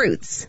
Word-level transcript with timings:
fruits. 0.00 0.48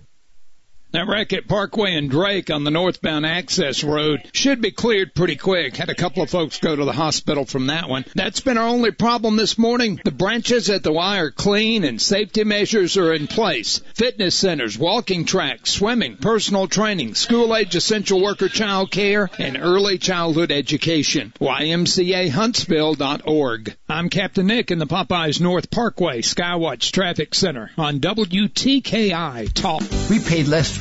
That 0.91 1.07
wreck 1.07 1.31
at 1.31 1.47
Parkway 1.47 1.95
and 1.95 2.09
Drake 2.09 2.51
on 2.51 2.65
the 2.65 2.71
northbound 2.71 3.25
access 3.25 3.81
road 3.81 4.29
should 4.33 4.59
be 4.61 4.71
cleared 4.71 5.15
pretty 5.15 5.37
quick. 5.37 5.77
Had 5.77 5.87
a 5.87 5.95
couple 5.95 6.21
of 6.21 6.29
folks 6.29 6.59
go 6.59 6.75
to 6.75 6.83
the 6.83 6.91
hospital 6.91 7.45
from 7.45 7.67
that 7.67 7.87
one. 7.87 8.03
That's 8.13 8.41
been 8.41 8.57
our 8.57 8.67
only 8.67 8.91
problem 8.91 9.37
this 9.37 9.57
morning. 9.57 10.01
The 10.03 10.11
branches 10.11 10.69
at 10.69 10.83
the 10.83 10.91
Y 10.91 11.19
are 11.19 11.31
clean 11.31 11.85
and 11.85 12.01
safety 12.01 12.43
measures 12.43 12.97
are 12.97 13.13
in 13.13 13.27
place. 13.27 13.79
Fitness 13.95 14.35
centers, 14.35 14.77
walking 14.77 15.23
tracks, 15.23 15.71
swimming, 15.71 16.17
personal 16.17 16.67
training, 16.67 17.15
school 17.15 17.55
age 17.55 17.73
essential 17.73 18.21
worker 18.21 18.49
child 18.49 18.91
care, 18.91 19.29
and 19.39 19.57
early 19.57 19.97
childhood 19.97 20.51
education. 20.51 21.31
YMCAHuntsville.org. 21.39 23.77
I'm 23.87 24.09
Captain 24.09 24.47
Nick 24.47 24.71
in 24.71 24.79
the 24.79 24.87
Popeyes 24.87 25.39
North 25.39 25.71
Parkway 25.71 26.21
Skywatch 26.21 26.91
Traffic 26.91 27.33
Center 27.33 27.71
on 27.77 28.01
WTKI 28.01 29.53
Talk. 29.53 29.83
We 30.09 30.19
paid 30.19 30.49
less 30.49 30.80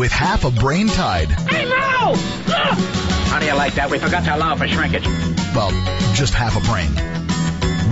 With 0.00 0.10
half 0.10 0.46
a 0.46 0.50
brain 0.50 0.88
tied. 0.88 1.30
Hey, 1.30 1.66
no! 1.66 2.14
How 2.14 3.38
do 3.38 3.44
you 3.44 3.54
like 3.54 3.74
that? 3.74 3.90
We 3.90 3.98
forgot 3.98 4.24
to 4.24 4.34
allow 4.34 4.56
for 4.56 4.66
shrinkage. 4.66 5.06
Well, 5.54 5.70
just 6.14 6.32
half 6.32 6.56
a 6.56 6.60
brain. 6.66 6.88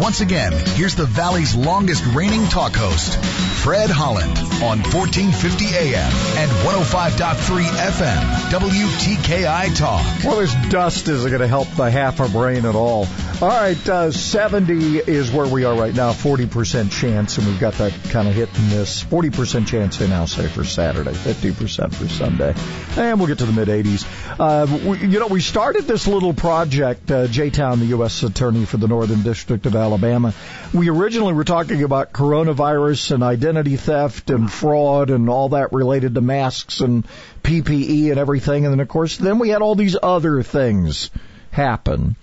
Once 0.00 0.22
again, 0.22 0.54
here's 0.74 0.94
the 0.94 1.04
Valley's 1.04 1.54
longest 1.54 2.02
reigning 2.14 2.46
talk 2.46 2.74
host, 2.74 3.14
Fred 3.62 3.90
Holland, 3.90 4.38
on 4.64 4.80
1450 4.88 5.66
AM 5.66 6.12
and 6.38 6.50
105.3 6.64 7.64
FM, 7.66 8.22
WTKI 8.52 9.76
Talk. 9.76 10.24
Well, 10.24 10.38
this 10.38 10.54
dust 10.70 11.08
isn't 11.08 11.28
going 11.28 11.42
to 11.42 11.48
help 11.48 11.68
the 11.72 11.90
half 11.90 12.20
a 12.20 12.28
brain 12.28 12.64
at 12.64 12.74
all. 12.74 13.06
All 13.40 13.46
right, 13.46 13.88
uh, 13.88 14.10
70 14.10 14.98
is 14.98 15.30
where 15.30 15.46
we 15.46 15.62
are 15.62 15.72
right 15.72 15.94
now, 15.94 16.10
40% 16.10 16.90
chance, 16.90 17.38
and 17.38 17.46
we've 17.46 17.60
got 17.60 17.74
that 17.74 17.92
kind 18.10 18.26
of 18.26 18.34
hit 18.34 18.48
and 18.58 18.70
miss. 18.70 19.04
40% 19.04 19.68
chance 19.68 20.00
in, 20.00 20.12
I'll 20.12 20.26
say, 20.26 20.48
for 20.48 20.64
Saturday, 20.64 21.12
50% 21.12 21.94
for 21.94 22.08
Sunday. 22.08 22.52
And 22.96 23.20
we'll 23.20 23.28
get 23.28 23.38
to 23.38 23.46
the 23.46 23.52
mid 23.52 23.68
80s. 23.68 24.04
Uh, 24.40 24.90
we, 24.90 25.06
you 25.06 25.20
know, 25.20 25.28
we 25.28 25.40
started 25.40 25.84
this 25.84 26.08
little 26.08 26.34
project, 26.34 27.12
uh, 27.12 27.28
Jay 27.28 27.50
Town, 27.50 27.78
the 27.78 27.86
U.S. 27.86 28.24
Attorney 28.24 28.64
for 28.64 28.76
the 28.76 28.88
Northern 28.88 29.22
District 29.22 29.66
of 29.66 29.76
Alabama. 29.76 30.34
We 30.74 30.90
originally 30.90 31.32
were 31.32 31.44
talking 31.44 31.84
about 31.84 32.12
coronavirus 32.12 33.12
and 33.12 33.22
identity 33.22 33.76
theft 33.76 34.30
and 34.30 34.50
fraud 34.50 35.10
and 35.10 35.30
all 35.30 35.50
that 35.50 35.72
related 35.72 36.16
to 36.16 36.20
masks 36.20 36.80
and 36.80 37.06
PPE 37.44 38.10
and 38.10 38.18
everything. 38.18 38.64
And 38.64 38.72
then, 38.72 38.80
of 38.80 38.88
course, 38.88 39.16
then 39.16 39.38
we 39.38 39.50
had 39.50 39.62
all 39.62 39.76
these 39.76 39.96
other 40.02 40.42
things 40.42 41.10
happen. 41.52 42.16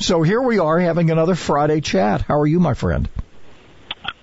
So 0.00 0.22
here 0.22 0.40
we 0.40 0.58
are 0.58 0.78
having 0.78 1.10
another 1.10 1.34
Friday 1.34 1.82
chat. 1.82 2.22
How 2.22 2.40
are 2.40 2.46
you, 2.46 2.58
my 2.58 2.72
friend? 2.72 3.06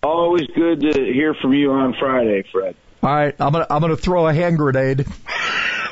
Always 0.02 0.48
good 0.56 0.82
to 0.82 1.04
hear 1.14 1.36
from 1.36 1.54
you 1.54 1.72
on 1.72 1.94
Friday, 2.00 2.44
Fred. 2.52 2.76
All 3.04 3.14
right, 3.14 3.36
I'm 3.40 3.54
gonna 3.54 3.68
I'm 3.70 3.82
gonna 3.82 3.96
throw 3.96 4.28
a 4.28 4.34
hand 4.34 4.58
grenade. 4.58 5.06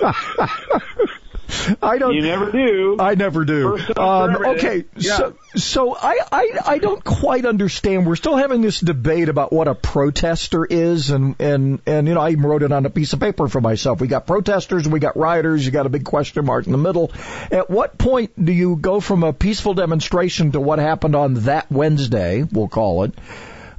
I 1.81 1.97
don't. 1.97 2.13
You 2.13 2.21
never 2.21 2.51
do. 2.51 2.97
I 2.99 3.15
never 3.15 3.45
do. 3.45 3.77
Um, 3.97 4.35
okay, 4.45 4.85
yeah. 4.95 5.17
so 5.17 5.35
so 5.55 5.95
I, 5.95 6.19
I 6.31 6.59
I 6.65 6.77
don't 6.79 7.03
quite 7.03 7.45
understand. 7.45 8.05
We're 8.07 8.15
still 8.15 8.35
having 8.35 8.61
this 8.61 8.79
debate 8.79 9.29
about 9.29 9.53
what 9.53 9.67
a 9.67 9.75
protester 9.75 10.65
is, 10.65 11.09
and 11.09 11.35
and 11.39 11.81
and 11.85 12.07
you 12.07 12.13
know 12.13 12.21
I 12.21 12.31
even 12.31 12.43
wrote 12.43 12.63
it 12.63 12.71
on 12.71 12.85
a 12.85 12.89
piece 12.89 13.13
of 13.13 13.19
paper 13.19 13.47
for 13.47 13.61
myself. 13.61 14.01
We 14.01 14.07
got 14.07 14.25
protesters 14.25 14.87
we 14.95 14.99
got 14.99 15.17
rioters. 15.17 15.65
You 15.65 15.71
got 15.71 15.85
a 15.85 15.89
big 15.89 16.05
question 16.05 16.45
mark 16.45 16.65
in 16.65 16.71
the 16.71 16.77
middle. 16.77 17.11
At 17.51 17.69
what 17.69 17.97
point 17.97 18.31
do 18.43 18.51
you 18.51 18.75
go 18.75 18.99
from 18.99 19.23
a 19.23 19.33
peaceful 19.33 19.73
demonstration 19.73 20.51
to 20.53 20.59
what 20.59 20.79
happened 20.79 21.15
on 21.15 21.33
that 21.45 21.71
Wednesday? 21.71 22.43
We'll 22.43 22.67
call 22.67 23.03
it. 23.03 23.13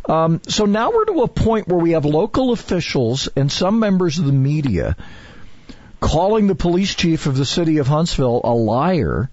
Um, 0.09 0.41
so 0.47 0.67
now 0.67 0.93
we're 0.93 1.07
to 1.07 1.23
a 1.23 1.29
point 1.29 1.69
where 1.69 1.79
we 1.79 1.93
have 1.93 2.05
local 2.05 2.53
officials 2.53 3.29
and 3.35 3.51
some 3.51 3.81
members 3.81 4.19
of 4.19 4.27
the 4.27 4.33
media 4.33 4.97
calling 6.07 6.47
the 6.47 6.55
police 6.55 6.95
chief 6.95 7.27
of 7.27 7.37
the 7.37 7.45
city 7.45 7.79
of 7.79 7.87
Huntsville 7.87 8.41
a 8.45 8.55
liar 8.55 9.29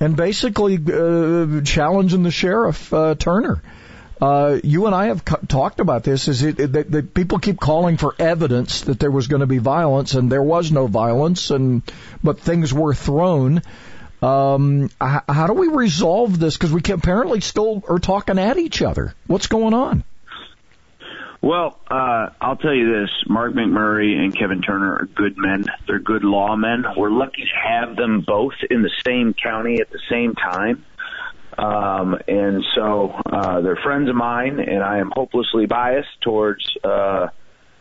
and 0.00 0.16
basically 0.16 0.76
uh, 0.76 1.60
challenging 1.62 2.22
the 2.22 2.30
sheriff 2.30 2.92
uh, 2.92 3.14
Turner. 3.14 3.62
Uh, 4.20 4.58
you 4.64 4.86
and 4.86 4.94
I 4.94 5.06
have 5.06 5.24
co- 5.24 5.40
talked 5.46 5.78
about 5.78 6.02
this. 6.02 6.26
Is 6.26 6.42
it 6.42 6.56
that, 6.56 6.90
that 6.90 7.14
people 7.14 7.38
keep 7.38 7.60
calling 7.60 7.96
for 7.96 8.16
evidence 8.18 8.82
that 8.82 8.98
there 8.98 9.12
was 9.12 9.28
going 9.28 9.40
to 9.40 9.46
be 9.46 9.58
violence, 9.58 10.14
and 10.14 10.30
there 10.30 10.42
was 10.42 10.72
no 10.72 10.88
violence, 10.88 11.50
and 11.50 11.82
but 12.22 12.40
things 12.40 12.74
were 12.74 12.94
thrown. 12.94 13.62
Um, 14.20 14.90
h- 15.00 15.22
how 15.28 15.46
do 15.46 15.52
we 15.52 15.68
resolve 15.68 16.40
this? 16.40 16.56
Because 16.56 16.72
we 16.72 16.80
can 16.80 16.96
apparently 16.96 17.40
still 17.40 17.84
are 17.88 18.00
talking 18.00 18.40
at 18.40 18.58
each 18.58 18.82
other. 18.82 19.14
What's 19.28 19.46
going 19.46 19.74
on? 19.74 20.02
Well, 21.40 21.78
uh, 21.88 22.30
I'll 22.40 22.56
tell 22.56 22.74
you 22.74 23.00
this: 23.00 23.10
Mark 23.28 23.52
McMurray 23.52 24.16
and 24.16 24.36
Kevin 24.36 24.60
Turner 24.60 24.94
are 24.94 25.06
good 25.06 25.36
men. 25.36 25.64
They're 25.86 26.00
good 26.00 26.22
lawmen. 26.22 26.96
We're 26.96 27.10
lucky 27.10 27.42
to 27.42 27.68
have 27.68 27.96
them 27.96 28.24
both 28.26 28.54
in 28.68 28.82
the 28.82 28.90
same 29.06 29.34
county 29.34 29.80
at 29.80 29.90
the 29.90 30.00
same 30.10 30.34
time. 30.34 30.84
Um, 31.56 32.16
and 32.28 32.64
so 32.74 33.20
uh, 33.26 33.60
they're 33.60 33.76
friends 33.76 34.08
of 34.08 34.14
mine, 34.14 34.60
and 34.60 34.82
I 34.82 34.98
am 34.98 35.10
hopelessly 35.12 35.66
biased 35.66 36.20
towards 36.22 36.76
uh, 36.84 37.28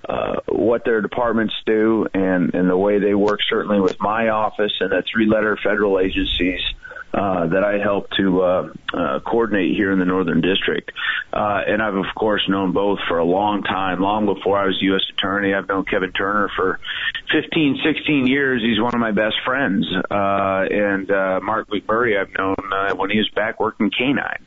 uh, 0.08 0.40
what 0.48 0.84
their 0.86 1.02
departments 1.02 1.54
do 1.66 2.08
and, 2.14 2.54
and 2.56 2.70
the 2.70 2.78
way 2.78 3.00
they 3.00 3.14
work, 3.14 3.40
certainly 3.48 3.80
with 3.80 4.00
my 4.00 4.30
office 4.30 4.72
and 4.80 4.92
the 4.92 5.04
three 5.12 5.28
letter 5.28 5.58
federal 5.64 6.00
agencies 6.00 6.62
uh, 6.62 6.87
that 7.14 7.64
I 7.64 7.82
help 7.82 8.10
to 8.18 8.42
uh, 8.42 8.74
uh, 8.94 9.20
coordinate 9.22 9.76
here 9.76 9.92
in 9.92 10.00
the 10.00 10.06
Northern 10.06 10.42
District. 10.42 10.92
Uh, 11.34 11.62
and 11.68 11.82
I've, 11.82 11.96
of 11.96 12.06
course, 12.16 12.44
known 12.48 12.74
both 12.74 13.00
for 13.08 13.20
a 13.20 13.26
long 13.26 13.64
time, 13.64 14.02
long 14.02 14.26
before 14.26 14.58
I 14.58 14.66
was 14.66 14.78
U.S. 14.82 15.02
Attorney. 15.14 15.54
I've 15.54 15.68
known 15.68 15.86
Kevin 15.86 16.12
Turner 16.12 16.50
for 16.56 16.80
15, 17.32 17.80
16 17.84 18.28
years. 18.28 18.62
He's 18.62 18.82
one 18.82 18.94
of 18.94 19.00
my 19.00 19.12
best 19.12 19.36
friends. 19.46 19.86
Uh, 20.10 20.66
and 20.70 21.12
uh, 21.12 21.40
Mark 21.44 21.70
McMurray 21.70 22.20
I've 22.20 22.34
known 22.38 22.56
uh, 22.72 22.96
when 22.96 23.10
he 23.10 23.18
was 23.18 23.30
back 23.30 23.60
working 23.60 23.92
canine. 23.92 24.46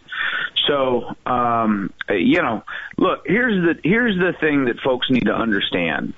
So, 0.67 1.15
um, 1.27 1.93
you 2.09 2.43
know, 2.43 2.63
look, 2.99 3.23
here's 3.27 3.55
the 3.55 3.81
here's 3.83 4.17
the 4.17 4.33
thing 4.39 4.67
that 4.67 4.79
folks 4.85 5.11
need 5.11 5.25
to 5.25 5.35
understand. 5.35 6.15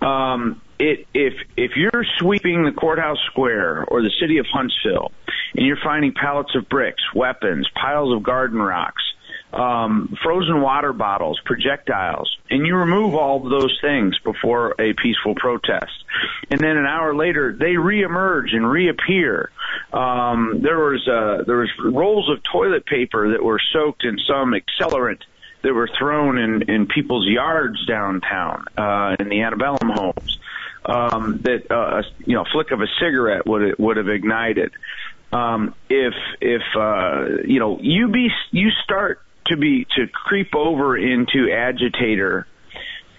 Um, 0.00 0.60
it, 0.78 1.06
if 1.14 1.34
if 1.56 1.72
you're 1.76 2.04
sweeping 2.18 2.64
the 2.64 2.72
courthouse 2.72 3.18
square 3.30 3.84
or 3.84 4.02
the 4.02 4.12
city 4.20 4.38
of 4.38 4.46
Huntsville, 4.52 5.12
and 5.54 5.66
you're 5.66 5.78
finding 5.82 6.12
pallets 6.12 6.54
of 6.54 6.68
bricks, 6.68 7.02
weapons, 7.14 7.68
piles 7.74 8.14
of 8.14 8.22
garden 8.22 8.58
rocks, 8.58 9.02
um, 9.54 10.16
frozen 10.22 10.60
water 10.60 10.92
bottles, 10.92 11.40
projectiles, 11.44 12.36
and 12.50 12.66
you 12.66 12.76
remove 12.76 13.14
all 13.14 13.44
of 13.44 13.50
those 13.50 13.78
things 13.80 14.18
before 14.24 14.74
a 14.80 14.92
peaceful 14.94 15.34
protest. 15.36 15.92
And 16.50 16.60
then 16.60 16.76
an 16.76 16.86
hour 16.86 17.14
later, 17.14 17.56
they 17.58 17.74
reemerge 17.74 18.54
and 18.54 18.68
reappear. 18.68 19.50
Um, 19.92 20.60
there 20.62 20.78
was 20.78 21.06
uh, 21.08 21.44
there 21.46 21.58
was 21.58 21.70
rolls 21.82 22.28
of 22.30 22.42
toilet 22.50 22.84
paper 22.84 23.32
that 23.32 23.42
were 23.42 23.60
soaked 23.72 24.04
in 24.04 24.18
some 24.26 24.54
accelerant 24.54 25.22
that 25.62 25.72
were 25.72 25.88
thrown 25.98 26.38
in 26.38 26.62
in 26.68 26.86
people's 26.86 27.26
yards 27.28 27.84
downtown 27.86 28.64
uh, 28.76 29.16
in 29.18 29.28
the 29.28 29.42
antebellum 29.42 29.90
homes. 29.94 30.38
Um, 30.86 31.40
that 31.44 31.70
uh, 31.70 32.02
you 32.26 32.34
know, 32.34 32.44
flick 32.52 32.70
of 32.70 32.80
a 32.80 32.86
cigarette 33.00 33.46
would 33.46 33.78
would 33.78 33.96
have 33.96 34.08
ignited. 34.08 34.72
Um, 35.32 35.74
if 35.88 36.14
if 36.40 36.62
uh, 36.76 37.42
you 37.46 37.58
know 37.58 37.78
you 37.80 38.08
be 38.08 38.28
you 38.50 38.70
start 38.82 39.20
to 39.46 39.56
be 39.56 39.86
to 39.96 40.06
creep 40.08 40.54
over 40.54 40.96
into 40.96 41.50
agitator 41.52 42.46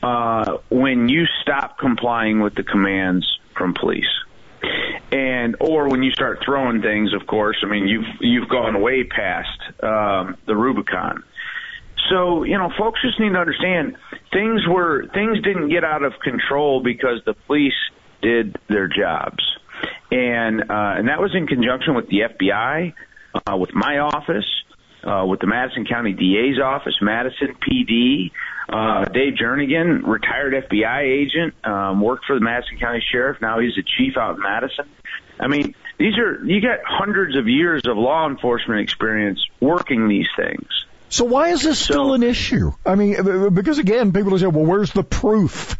uh, 0.02 0.58
when 0.70 1.10
you 1.10 1.26
stop 1.42 1.78
complying 1.78 2.40
with 2.40 2.56
the 2.56 2.64
commands 2.64 3.26
from 3.58 3.74
police. 3.74 4.06
And 5.12 5.56
or 5.60 5.90
when 5.90 6.04
you 6.04 6.12
start 6.12 6.42
throwing 6.44 6.82
things 6.82 7.14
of 7.14 7.28
course. 7.28 7.58
I 7.64 7.68
mean 7.68 7.88
you've 7.88 8.08
you've 8.20 8.50
gone 8.50 8.82
way 8.82 9.04
past 9.04 9.60
um 9.84 10.38
the 10.46 10.56
rubicon 10.56 11.24
so 12.10 12.44
you 12.44 12.58
know 12.58 12.70
folks 12.78 13.02
just 13.02 13.20
need 13.20 13.34
to 13.34 13.40
understand 13.40 13.98
things 14.32 14.62
were 14.68 15.08
things 15.14 15.42
didn't 15.42 15.70
get 15.70 15.84
out 15.84 16.04
of 16.04 16.14
control 16.24 16.82
because 16.82 17.22
the 17.26 17.34
police 17.48 17.74
did 18.22 18.56
their 18.70 18.88
jobs 18.88 19.44
and 20.12 20.62
uh 20.62 20.96
and 20.98 21.08
that 21.08 21.20
was 21.20 21.36
in 21.36 21.48
conjunction 21.48 21.96
with 21.96 22.08
the 22.08 22.22
fbi 22.22 22.94
uh 23.48 23.58
with 23.58 23.74
my 23.74 24.00
office 24.00 24.46
uh, 25.06 25.26
with 25.26 25.40
the 25.40 25.48
Madison 25.48 25.86
County 25.86 26.14
DA's 26.14 26.60
office, 26.60 26.96
Madison 27.02 27.56
PD. 27.62 28.32
Uh, 28.68 29.06
Dave 29.06 29.36
Jernigan, 29.36 30.06
retired 30.08 30.54
FBI 30.68 31.02
agent, 31.02 31.54
um, 31.64 32.02
worked 32.02 32.26
for 32.26 32.34
the 32.34 32.42
Madison 32.42 32.80
County 32.80 33.04
Sheriff. 33.12 33.40
Now 33.40 33.60
he's 33.60 33.78
a 33.78 33.84
chief 33.84 34.18
out 34.18 34.38
in 34.38 34.42
Madison. 34.42 34.90
I 35.40 35.48
mean, 35.48 35.76
these 36.00 36.18
are 36.18 36.44
you 36.44 36.62
got 36.62 36.80
hundreds 36.84 37.38
of 37.38 37.48
years 37.48 37.84
of 37.86 37.98
law 37.98 38.28
enforcement 38.28 38.82
experience 38.82 39.40
working 39.60 40.08
these 40.08 40.28
things. 40.36 40.68
So 41.16 41.24
why 41.24 41.48
is 41.52 41.62
this 41.64 41.80
still 41.80 42.10
So- 42.10 42.14
an 42.14 42.24
issue? 42.24 42.74
I 42.86 42.96
mean, 42.96 43.54
because 43.54 43.78
again, 43.78 44.12
people 44.12 44.38
say, 44.38 44.48
well, 44.48 44.66
where's 44.66 44.92
the 44.92 45.02
proof? 45.02 45.78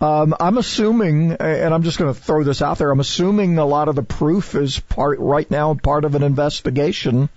Um, 0.00 0.34
I'm 0.40 0.56
assuming, 0.56 1.32
and 1.32 1.74
I'm 1.74 1.82
just 1.82 1.98
going 1.98 2.14
to 2.14 2.18
throw 2.18 2.42
this 2.44 2.62
out 2.62 2.78
there, 2.78 2.90
I'm 2.90 3.00
assuming 3.00 3.58
a 3.58 3.66
lot 3.66 3.88
of 3.88 3.94
the 3.94 4.02
proof 4.02 4.54
is 4.54 4.80
part, 4.80 5.18
right 5.18 5.50
now, 5.50 5.74
part 5.74 6.06
of 6.06 6.14
an 6.14 6.22
investigation. 6.22 7.28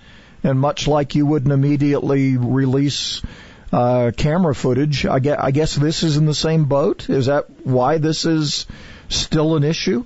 And 0.41 0.57
much 0.57 0.87
like 0.87 1.15
you 1.15 1.25
wouldn't 1.25 1.51
immediately 1.51 2.37
release 2.37 3.21
uh, 3.73 4.11
camera 4.15 4.55
footage, 4.55 5.05
I 5.05 5.19
guess, 5.19 5.37
I 5.37 5.51
guess 5.51 5.75
this 5.75 6.03
is 6.03 6.15
in 6.15 6.25
the 6.25 6.33
same 6.33 6.63
boat. 6.63 7.09
Is 7.09 7.25
that 7.25 7.47
why 7.65 7.97
this 7.97 8.23
is 8.23 8.67
still 9.09 9.57
an 9.57 9.65
issue? 9.65 10.05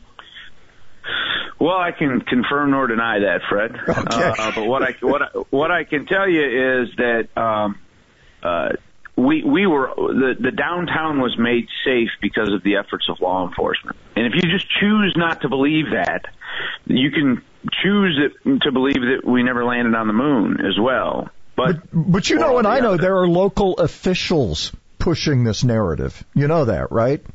Well, 1.60 1.76
I 1.76 1.92
can 1.92 2.22
confirm 2.22 2.72
nor 2.72 2.88
deny 2.88 3.20
that, 3.20 3.42
Fred. 3.50 3.76
Okay. 3.90 4.34
Uh, 4.38 4.52
but 4.54 4.68
what 4.68 4.84
I 4.84 4.92
what 5.02 5.22
I, 5.22 5.26
what 5.50 5.72
I 5.72 5.84
can 5.84 6.06
tell 6.06 6.30
you 6.30 6.84
is 6.84 6.90
that 6.98 7.28
um, 7.36 7.80
uh, 8.44 8.70
we 9.16 9.44
we 9.44 9.66
were 9.66 9.92
the 9.96 10.36
the 10.40 10.52
downtown 10.52 11.20
was 11.20 11.36
made 11.38 11.68
safe 11.84 12.10
because 12.22 12.54
of 12.54 12.64
the 12.64 12.76
efforts 12.76 13.08
of 13.10 13.20
law 13.20 13.48
enforcement. 13.48 13.98
And 14.16 14.28
if 14.28 14.34
you 14.36 14.50
just 14.50 14.68
choose 14.80 15.16
not 15.18 15.42
to 15.42 15.50
believe 15.50 15.92
that, 15.92 16.26
you 16.86 17.12
can 17.12 17.44
choose 17.84 18.20
it, 18.20 18.62
to 18.62 18.72
believe 18.72 19.02
that 19.02 19.22
we 19.26 19.44
never 19.44 19.66
landed 19.66 19.96
on 19.96 20.08
the 20.08 20.14
moon 20.14 20.60
as 20.66 20.80
well. 20.80 21.30
But 21.56 21.78
But 21.92 22.30
you 22.30 22.38
know, 22.38 22.60
and 22.60 22.68
I 22.68 22.80
know 22.80 22.98
there 22.98 23.18
are 23.18 23.28
local 23.28 23.78
officials 23.78 24.72
pushing 25.00 25.44
this 25.44 25.64
narrative. 25.64 26.24
You 26.36 26.48
know 26.48 26.66
that, 26.66 26.92
right? 26.92 27.26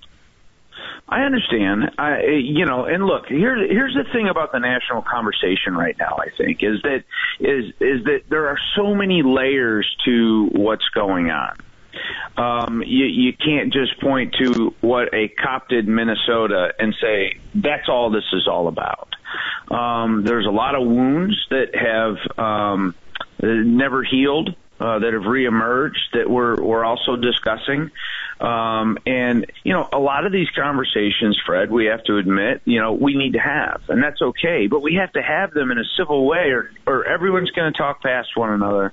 I 1.09 1.23
understand. 1.23 1.91
I, 1.99 2.23
you 2.43 2.65
know, 2.65 2.85
and 2.85 3.05
look, 3.05 3.27
here, 3.27 3.57
here's 3.57 3.95
the 3.95 4.05
thing 4.13 4.29
about 4.29 4.53
the 4.53 4.59
national 4.59 5.03
conversation 5.03 5.75
right 5.75 5.97
now. 5.99 6.17
I 6.19 6.29
think 6.37 6.63
is 6.63 6.81
that 6.83 7.05
is 7.41 7.67
is 7.81 8.05
that 8.05 8.23
there 8.29 8.49
are 8.49 8.59
so 8.77 8.95
many 8.95 9.23
layers 9.23 9.87
to 10.07 10.49
what's 10.53 10.89
going 10.95 11.31
on. 11.31 11.59
Um, 12.37 12.83
you, 12.87 13.05
you 13.05 13.33
can't 13.35 13.73
just 13.73 14.01
point 14.01 14.35
to 14.41 14.75
what 14.81 15.13
a 15.13 15.29
cop 15.29 15.69
did 15.69 15.87
in 15.87 15.95
Minnesota 15.95 16.73
and 16.79 16.95
say 17.01 17.39
that's 17.55 17.89
all 17.89 18.11
this 18.11 18.25
is 18.33 18.49
all 18.49 18.69
about. 18.69 19.11
Um, 19.71 20.25
there's 20.25 20.47
a 20.47 20.51
lot 20.51 20.75
of 20.75 20.87
wounds 20.87 21.37
that 21.51 21.75
have 21.75 22.39
um, 22.39 22.95
never 23.43 24.03
healed 24.03 24.55
uh, 24.81 24.99
that 24.99 25.13
have 25.13 25.23
reemerged 25.23 26.11
that 26.13 26.29
we're 26.29 26.61
we're 26.61 26.85
also 26.85 27.17
discussing. 27.17 27.91
Um, 28.43 28.99
and 29.07 29.47
you 29.63 29.73
know, 29.73 29.89
a 29.93 30.01
lot 30.01 30.27
of 30.27 30.33
these 30.33 30.49
conversations, 30.57 31.41
Fred, 31.47 31.71
we 31.71 31.87
have 31.87 32.03
to 32.05 32.17
admit, 32.17 32.61
you 32.65 32.81
know, 32.81 32.93
we 32.93 33.15
need 33.15 33.35
to 33.35 33.39
have, 33.39 33.83
and 33.89 34.03
that's 34.03 34.21
okay. 34.21 34.67
But 34.67 34.83
we 34.83 34.95
have 34.95 35.13
to 35.13 35.23
have 35.23 35.53
them 35.53 35.71
in 35.71 35.79
a 35.79 35.85
civil 35.97 36.27
way, 36.27 36.51
or 36.51 36.73
or 36.85 37.07
everyone's 37.07 37.53
going 37.53 37.73
to 37.73 37.79
talk 37.79 38.03
past 38.03 38.37
one 38.37 38.51
another. 38.51 38.93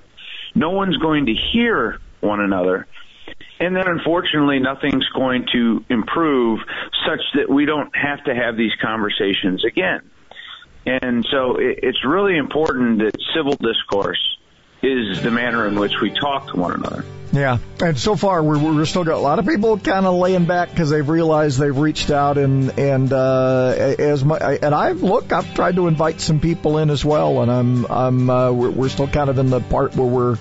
No 0.53 0.69
one's 0.69 0.97
going 0.97 1.25
to 1.25 1.33
hear 1.33 1.99
one 2.21 2.41
another. 2.41 2.85
And 3.59 3.75
then 3.75 3.87
unfortunately, 3.87 4.59
nothing's 4.59 5.07
going 5.09 5.47
to 5.53 5.83
improve 5.89 6.59
such 7.07 7.21
that 7.33 7.49
we 7.49 7.65
don't 7.65 7.95
have 7.95 8.23
to 8.25 8.35
have 8.35 8.55
these 8.55 8.71
conversations 8.81 9.65
again. 9.65 10.01
And 10.85 11.25
so 11.29 11.57
it, 11.57 11.79
it's 11.83 12.05
really 12.05 12.37
important 12.37 12.99
that 12.99 13.17
civil 13.35 13.55
discourse 13.55 14.37
is 14.81 15.21
the 15.21 15.31
manner 15.31 15.67
in 15.67 15.79
which 15.79 15.93
we 16.01 16.11
talk 16.11 16.47
to 16.51 16.57
one 16.57 16.71
another. 16.73 17.05
Yeah, 17.31 17.59
and 17.79 17.97
so 17.97 18.15
far 18.15 18.41
we're 18.41 18.57
we're 18.57 18.85
still 18.85 19.03
got 19.03 19.13
a 19.13 19.19
lot 19.19 19.37
of 19.37 19.45
people 19.45 19.77
kind 19.77 20.07
of 20.07 20.15
laying 20.15 20.45
back 20.45 20.71
because 20.71 20.89
they've 20.89 21.07
realized 21.07 21.59
they've 21.59 21.77
reached 21.77 22.09
out 22.09 22.39
and 22.39 22.77
and 22.79 23.13
uh, 23.13 23.95
as 23.99 24.25
my 24.25 24.37
and 24.39 24.73
I've 24.73 25.03
look 25.03 25.31
I've 25.31 25.53
tried 25.53 25.75
to 25.75 25.87
invite 25.87 26.21
some 26.21 26.39
people 26.39 26.79
in 26.79 26.89
as 26.89 27.05
well 27.05 27.43
and 27.43 27.51
I'm 27.51 27.85
I'm 27.85 28.29
uh, 28.31 28.51
we're, 28.51 28.71
we're 28.71 28.89
still 28.89 29.07
kind 29.07 29.29
of 29.29 29.37
in 29.37 29.51
the 29.51 29.59
part 29.59 29.95
where 29.95 30.07
we're 30.07 30.37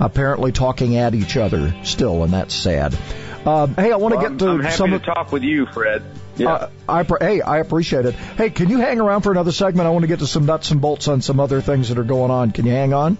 apparently 0.00 0.50
talking 0.50 0.96
at 0.96 1.14
each 1.14 1.36
other 1.36 1.74
still 1.84 2.24
and 2.24 2.32
that's 2.32 2.54
sad. 2.54 2.96
Um, 3.44 3.74
hey, 3.74 3.92
I 3.92 3.96
want 3.96 4.14
to 4.14 4.18
Well, 4.20 4.30
get 4.30 4.38
to 4.38 4.48
I'm 4.48 4.60
happy 4.60 4.76
some 4.76 4.90
to 4.92 4.98
talk 5.00 5.30
with 5.30 5.42
you, 5.42 5.66
Fred. 5.66 6.02
Yeah. 6.38 6.52
Uh, 6.52 6.70
I 6.88 7.04
hey, 7.20 7.42
I 7.42 7.58
appreciate 7.58 8.06
it. 8.06 8.14
Hey, 8.14 8.48
can 8.48 8.70
you 8.70 8.78
hang 8.78 8.98
around 8.98 9.20
for 9.20 9.30
another 9.30 9.52
segment? 9.52 9.86
I 9.86 9.90
want 9.90 10.04
to 10.04 10.08
get 10.08 10.20
to 10.20 10.26
some 10.26 10.46
nuts 10.46 10.70
and 10.70 10.80
bolts 10.80 11.06
on 11.08 11.20
some 11.20 11.38
other 11.38 11.60
things 11.60 11.90
that 11.90 11.98
are 11.98 12.04
going 12.04 12.30
on. 12.30 12.52
Can 12.52 12.64
you 12.64 12.72
hang 12.72 12.94
on? 12.94 13.18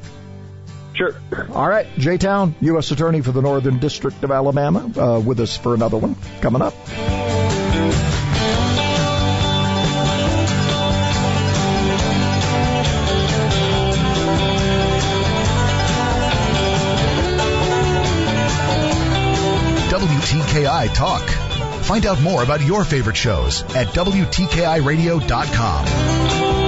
Sure. 0.95 1.15
All 1.53 1.69
right, 1.69 1.87
Jay 1.99 2.19
Town, 2.19 2.55
U.S. 2.61 2.91
Attorney 2.91 3.21
for 3.21 3.33
the 3.33 3.43
Northern 3.43 3.79
District 3.79 4.23
of 4.25 4.31
Alabama, 4.31 4.91
uh, 4.99 5.21
with 5.21 5.41
us 5.41 5.57
for 5.57 5.75
another 5.75 5.99
one 5.99 6.17
coming 6.41 6.63
up. 6.63 6.75
WTKI 19.95 20.93
Talk. 20.95 21.23
Find 21.85 22.07
out 22.07 22.21
more 22.21 22.43
about 22.43 22.63
your 22.63 22.85
favorite 22.85 23.17
shows 23.17 23.63
at 23.75 23.87
WTKIRadio.com. 23.89 26.64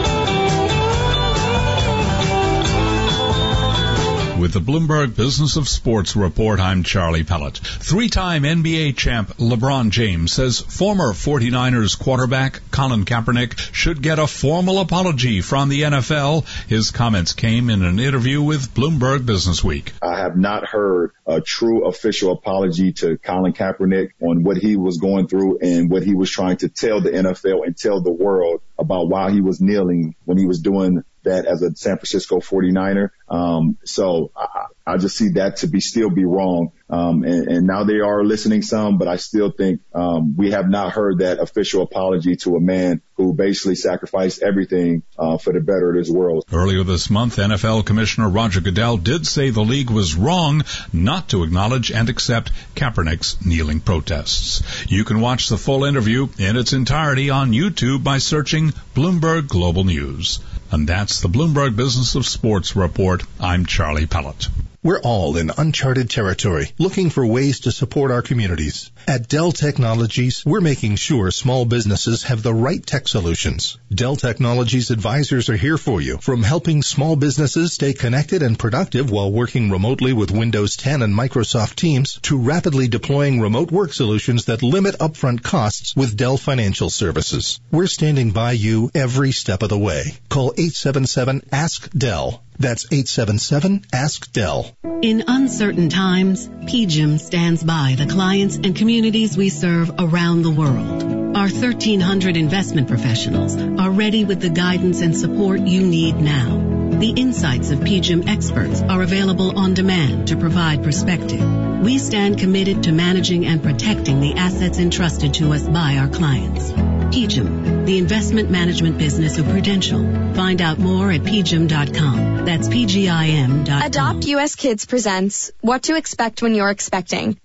With 4.40 4.52
the 4.52 4.60
Bloomberg 4.60 5.16
Business 5.16 5.56
of 5.56 5.66
Sports 5.66 6.14
report, 6.14 6.60
I'm 6.60 6.82
Charlie 6.82 7.24
Pellett. 7.24 7.56
Three-time 7.56 8.42
NBA 8.42 8.94
champ 8.94 9.34
LeBron 9.38 9.88
James 9.88 10.32
says 10.32 10.60
former 10.60 11.14
49ers 11.14 11.98
quarterback 11.98 12.60
Colin 12.70 13.06
Kaepernick 13.06 13.58
should 13.74 14.02
get 14.02 14.18
a 14.18 14.26
formal 14.26 14.80
apology 14.80 15.40
from 15.40 15.70
the 15.70 15.82
NFL. 15.82 16.46
His 16.68 16.90
comments 16.90 17.32
came 17.32 17.70
in 17.70 17.82
an 17.82 17.98
interview 17.98 18.42
with 18.42 18.74
Bloomberg 18.74 19.24
Business 19.24 19.64
Week. 19.64 19.94
I 20.02 20.18
have 20.18 20.36
not 20.36 20.66
heard 20.66 21.12
a 21.26 21.40
true 21.40 21.86
official 21.86 22.32
apology 22.32 22.92
to 22.94 23.16
Colin 23.16 23.54
Kaepernick 23.54 24.10
on 24.20 24.44
what 24.44 24.58
he 24.58 24.76
was 24.76 24.98
going 24.98 25.28
through 25.28 25.60
and 25.62 25.90
what 25.90 26.02
he 26.02 26.14
was 26.14 26.30
trying 26.30 26.58
to 26.58 26.68
tell 26.68 27.00
the 27.00 27.10
NFL 27.10 27.64
and 27.64 27.76
tell 27.76 28.02
the 28.02 28.12
world 28.12 28.60
about 28.78 29.08
why 29.08 29.30
he 29.30 29.40
was 29.40 29.62
kneeling 29.62 30.14
when 30.24 30.36
he 30.36 30.44
was 30.44 30.60
doing 30.60 31.02
that 31.26 31.46
as 31.46 31.62
a 31.62 31.74
San 31.76 31.96
Francisco 31.96 32.40
49er. 32.40 33.10
Um, 33.28 33.76
so 33.84 34.32
I, 34.36 34.66
I 34.86 34.96
just 34.96 35.16
see 35.16 35.30
that 35.30 35.58
to 35.58 35.68
be 35.68 35.80
still 35.80 36.10
be 36.10 36.24
wrong. 36.24 36.72
Um, 36.88 37.22
and, 37.22 37.48
and 37.48 37.66
now 37.66 37.84
they 37.84 38.00
are 38.00 38.24
listening 38.24 38.62
some, 38.62 38.98
but 38.98 39.08
I 39.08 39.16
still 39.16 39.52
think 39.52 39.80
um, 39.94 40.36
we 40.36 40.52
have 40.52 40.68
not 40.68 40.92
heard 40.92 41.18
that 41.18 41.38
official 41.38 41.82
apology 41.82 42.36
to 42.36 42.56
a 42.56 42.60
man 42.60 43.02
who 43.16 43.32
basically 43.32 43.74
sacrificed 43.74 44.42
everything 44.42 45.02
uh, 45.18 45.38
for 45.38 45.52
the 45.52 45.60
better 45.60 45.90
of 45.90 45.96
this 45.96 46.10
world. 46.10 46.44
Earlier 46.52 46.84
this 46.84 47.08
month, 47.08 47.36
NFL 47.36 47.86
Commissioner 47.86 48.28
Roger 48.28 48.60
Goodell 48.60 48.98
did 48.98 49.26
say 49.26 49.50
the 49.50 49.62
league 49.62 49.90
was 49.90 50.14
wrong 50.14 50.62
not 50.92 51.30
to 51.30 51.42
acknowledge 51.42 51.90
and 51.90 52.08
accept 52.08 52.52
Kaepernick's 52.74 53.44
kneeling 53.44 53.80
protests. 53.80 54.62
You 54.90 55.04
can 55.04 55.20
watch 55.20 55.48
the 55.48 55.58
full 55.58 55.84
interview 55.84 56.28
in 56.38 56.56
its 56.56 56.72
entirety 56.72 57.30
on 57.30 57.52
YouTube 57.52 58.04
by 58.04 58.18
searching 58.18 58.72
Bloomberg 58.94 59.48
Global 59.48 59.84
News. 59.84 60.40
And 60.70 60.88
that's 60.88 61.20
the 61.20 61.28
Bloomberg 61.28 61.76
Business 61.76 62.16
of 62.16 62.26
Sports 62.26 62.76
report. 62.76 63.22
I'm 63.40 63.66
Charlie 63.66 64.06
Pellett. 64.06 64.48
We're 64.82 65.00
all 65.00 65.36
in 65.36 65.50
uncharted 65.56 66.10
territory, 66.10 66.70
looking 66.78 67.10
for 67.10 67.26
ways 67.26 67.60
to 67.60 67.72
support 67.72 68.10
our 68.10 68.22
communities. 68.22 68.90
At 69.08 69.28
Dell 69.28 69.52
Technologies, 69.52 70.42
we're 70.44 70.60
making 70.60 70.96
sure 70.96 71.30
small 71.30 71.64
businesses 71.64 72.24
have 72.24 72.42
the 72.42 72.52
right 72.52 72.84
tech 72.84 73.06
solutions. 73.06 73.78
Dell 73.94 74.16
Technologies 74.16 74.90
advisors 74.90 75.48
are 75.48 75.56
here 75.56 75.78
for 75.78 76.00
you, 76.00 76.18
from 76.18 76.42
helping 76.42 76.82
small 76.82 77.14
businesses 77.14 77.72
stay 77.72 77.92
connected 77.92 78.42
and 78.42 78.58
productive 78.58 79.08
while 79.08 79.30
working 79.30 79.70
remotely 79.70 80.12
with 80.12 80.32
Windows 80.32 80.74
10 80.76 81.02
and 81.02 81.14
Microsoft 81.14 81.76
Teams, 81.76 82.18
to 82.22 82.36
rapidly 82.36 82.88
deploying 82.88 83.40
remote 83.40 83.70
work 83.70 83.92
solutions 83.92 84.46
that 84.46 84.64
limit 84.64 84.98
upfront 84.98 85.40
costs 85.40 85.94
with 85.94 86.16
Dell 86.16 86.36
Financial 86.36 86.90
Services. 86.90 87.60
We're 87.70 87.86
standing 87.86 88.32
by 88.32 88.52
you 88.52 88.90
every 88.92 89.30
step 89.30 89.62
of 89.62 89.68
the 89.68 89.78
way. 89.78 90.14
Call 90.28 90.50
877-ASK-DELL. 90.52 92.42
That's 92.58 92.86
877-ASK-DELL. 92.86 94.76
In 95.02 95.24
uncertain 95.28 95.90
times, 95.90 96.48
PGIM 96.48 97.20
stands 97.20 97.62
by 97.62 97.96
the 97.98 98.06
clients 98.06 98.56
and 98.56 98.74
communities 98.96 99.36
we 99.36 99.50
serve 99.50 99.90
around 99.98 100.40
the 100.40 100.50
world. 100.50 101.02
Our 101.36 101.50
1,300 101.50 102.34
investment 102.34 102.88
professionals 102.88 103.54
are 103.54 103.90
ready 103.90 104.24
with 104.24 104.40
the 104.40 104.48
guidance 104.48 105.02
and 105.02 105.14
support 105.14 105.60
you 105.60 105.82
need 105.82 106.16
now. 106.16 106.88
The 106.98 107.10
insights 107.10 107.70
of 107.72 107.80
PGIM 107.80 108.26
experts 108.26 108.80
are 108.80 109.02
available 109.02 109.58
on 109.58 109.74
demand 109.74 110.28
to 110.28 110.38
provide 110.38 110.82
perspective. 110.82 111.44
We 111.82 111.98
stand 111.98 112.38
committed 112.38 112.84
to 112.84 112.92
managing 112.92 113.44
and 113.44 113.62
protecting 113.62 114.20
the 114.20 114.32
assets 114.32 114.78
entrusted 114.78 115.34
to 115.34 115.52
us 115.52 115.68
by 115.68 115.98
our 115.98 116.08
clients. 116.08 116.70
PGIM, 116.70 117.84
the 117.84 117.98
investment 117.98 118.50
management 118.50 118.96
business 118.96 119.36
of 119.36 119.44
Prudential. 119.44 120.00
Find 120.32 120.62
out 120.62 120.78
more 120.78 121.12
at 121.12 121.20
pgim.com. 121.20 122.46
That's 122.46 122.68
pgim.com. 122.68 123.82
Adopt 123.82 124.26
US 124.28 124.54
Kids 124.54 124.86
presents 124.86 125.52
What 125.60 125.82
to 125.82 125.96
Expect 125.96 126.40
When 126.40 126.54
You're 126.54 126.70
Expecting. 126.70 127.38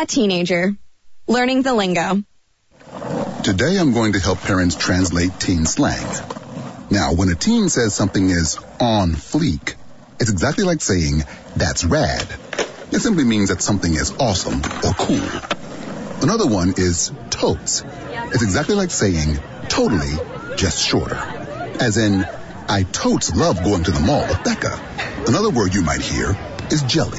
A 0.00 0.06
teenager. 0.06 0.76
Learning 1.26 1.62
the 1.62 1.74
lingo. 1.74 2.22
Today 3.42 3.76
I'm 3.76 3.92
going 3.92 4.12
to 4.12 4.20
help 4.20 4.38
parents 4.38 4.76
translate 4.76 5.40
teen 5.40 5.66
slang. 5.66 6.06
Now, 6.88 7.14
when 7.14 7.28
a 7.30 7.34
teen 7.34 7.68
says 7.68 7.96
something 7.96 8.30
is 8.30 8.60
on 8.78 9.14
fleek, 9.14 9.74
it's 10.20 10.30
exactly 10.30 10.62
like 10.62 10.82
saying, 10.82 11.24
that's 11.56 11.84
rad. 11.84 12.28
It 12.92 13.00
simply 13.00 13.24
means 13.24 13.48
that 13.48 13.60
something 13.60 13.92
is 13.92 14.12
awesome 14.20 14.60
or 14.86 14.92
cool. 14.92 16.22
Another 16.22 16.46
one 16.46 16.74
is 16.76 17.10
totes. 17.30 17.82
It's 18.32 18.44
exactly 18.44 18.76
like 18.76 18.92
saying, 18.92 19.38
totally, 19.68 20.14
just 20.54 20.86
shorter. 20.86 21.18
As 21.80 21.96
in, 21.96 22.24
I 22.68 22.84
totes 22.84 23.34
love 23.34 23.64
going 23.64 23.82
to 23.82 23.90
the 23.90 23.98
mall 23.98 24.28
with 24.28 24.44
Becca. 24.44 24.78
Another 25.26 25.50
word 25.50 25.74
you 25.74 25.82
might 25.82 26.02
hear 26.02 26.38
is 26.70 26.84
jelly. 26.84 27.18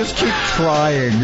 Just 0.00 0.16
keep 0.16 0.49
trying 0.60 1.20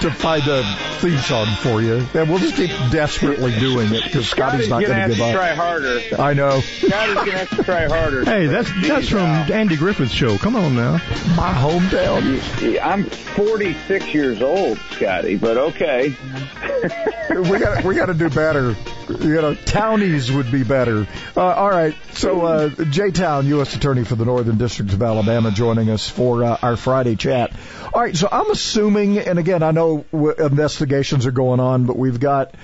to 0.00 0.10
find 0.10 0.46
a 0.46 0.62
theme 1.00 1.18
song 1.18 1.46
for 1.56 1.82
you, 1.82 2.06
and 2.14 2.30
we'll 2.30 2.38
just 2.38 2.56
keep 2.56 2.70
desperately 2.90 3.58
doing 3.58 3.92
it 3.92 4.04
because 4.04 4.28
Scotty's 4.28 4.68
not 4.68 4.82
going 4.82 5.10
to 5.10 5.14
give 5.14 5.20
up. 5.20 5.34
try 5.34 5.54
harder. 5.54 6.00
I 6.18 6.32
know. 6.32 6.60
Scotty's 6.60 7.14
gonna 7.14 7.32
have 7.32 7.50
to 7.50 7.62
try 7.62 7.86
harder. 7.86 8.24
Hey, 8.24 8.46
that's 8.46 8.70
that's 8.86 9.08
from 9.08 9.26
Andy 9.26 9.76
Griffith's 9.76 10.12
show. 10.12 10.38
Come 10.38 10.56
on 10.56 10.74
now. 10.74 10.92
My 11.36 11.52
hometown. 11.52 12.80
I'm 12.82 13.04
46 13.04 14.14
years 14.14 14.42
old, 14.42 14.78
Scotty, 14.92 15.36
but 15.36 15.56
okay. 15.56 16.08
we 17.30 17.58
got 17.58 17.84
we 17.84 17.94
got 17.94 18.06
to 18.06 18.14
do 18.14 18.30
better. 18.30 18.74
You 19.08 19.40
know, 19.40 19.54
townies 19.54 20.30
would 20.30 20.50
be 20.52 20.62
better. 20.62 21.06
Uh, 21.36 21.40
all 21.40 21.70
right. 21.70 21.94
So, 22.12 22.44
uh, 22.44 22.68
Jay 22.90 23.10
Town, 23.10 23.46
U.S. 23.48 23.74
Attorney 23.74 24.04
for 24.04 24.14
the 24.14 24.24
Northern 24.24 24.56
District 24.56 24.92
of 24.92 25.02
Alabama, 25.02 25.50
joining 25.50 25.90
us 25.90 26.08
for 26.08 26.44
uh, 26.44 26.58
our 26.62 26.76
Friday 26.76 27.16
chat. 27.16 27.52
All 27.92 28.00
right. 28.00 28.16
So, 28.16 28.28
I'm 28.30 28.50
assuming, 28.70 29.18
and 29.18 29.38
again, 29.38 29.64
I 29.64 29.72
know 29.72 30.04
investigations 30.12 31.26
are 31.26 31.32
going 31.32 31.60
on, 31.60 31.86
but 31.86 31.96
we've 31.96 32.20
got. 32.20 32.54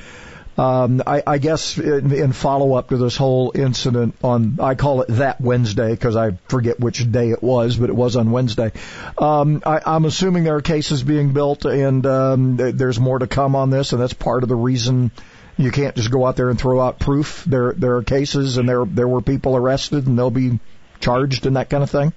Um, 0.59 1.03
I, 1.07 1.23
I 1.27 1.37
guess 1.37 1.77
in, 1.77 2.13
in 2.13 2.33
follow 2.33 2.73
up 2.77 2.89
to 2.89 2.97
this 2.97 3.15
whole 3.15 3.53
incident 3.55 4.15
on, 4.25 4.57
I 4.59 4.75
call 4.75 5.03
it 5.03 5.09
that 5.09 5.39
Wednesday 5.39 5.91
because 5.91 6.17
I 6.17 6.31
forget 6.49 6.81
which 6.81 7.13
day 7.13 7.31
it 7.31 7.43
was, 7.43 7.77
but 7.77 7.91
it 7.91 7.93
was 7.95 8.17
on 8.17 8.31
Wednesday. 8.31 8.73
Um, 9.19 9.63
I, 9.67 9.83
I'm 9.85 10.07
assuming 10.07 10.45
there 10.45 10.57
are 10.57 10.63
cases 10.63 11.03
being 11.03 11.35
built 11.35 11.67
and 11.67 12.07
um, 12.07 12.57
th- 12.57 12.75
there's 12.75 12.99
more 12.99 13.19
to 13.19 13.27
come 13.27 13.55
on 13.55 13.69
this, 13.69 13.93
and 13.93 14.01
that's 14.01 14.15
part 14.15 14.45
of 14.45 14.49
the 14.49 14.57
reason 14.57 15.11
you 15.59 15.71
can't 15.71 15.95
just 15.95 16.11
go 16.11 16.25
out 16.25 16.37
there 16.37 16.49
and 16.49 16.59
throw 16.59 16.81
out 16.81 17.01
proof. 17.01 17.45
There 17.45 17.75
there 17.75 17.97
are 17.97 18.03
cases 18.03 18.57
and 18.57 18.67
there 18.67 18.87
there 18.87 19.09
were 19.09 19.21
people 19.21 19.57
arrested 19.57 20.07
and 20.07 20.19
they'll 20.19 20.31
be 20.31 20.59
charged 21.01 21.45
and 21.45 21.57
that 21.57 21.69
kind 21.69 21.83
of 21.83 21.91
thing. 21.91 22.15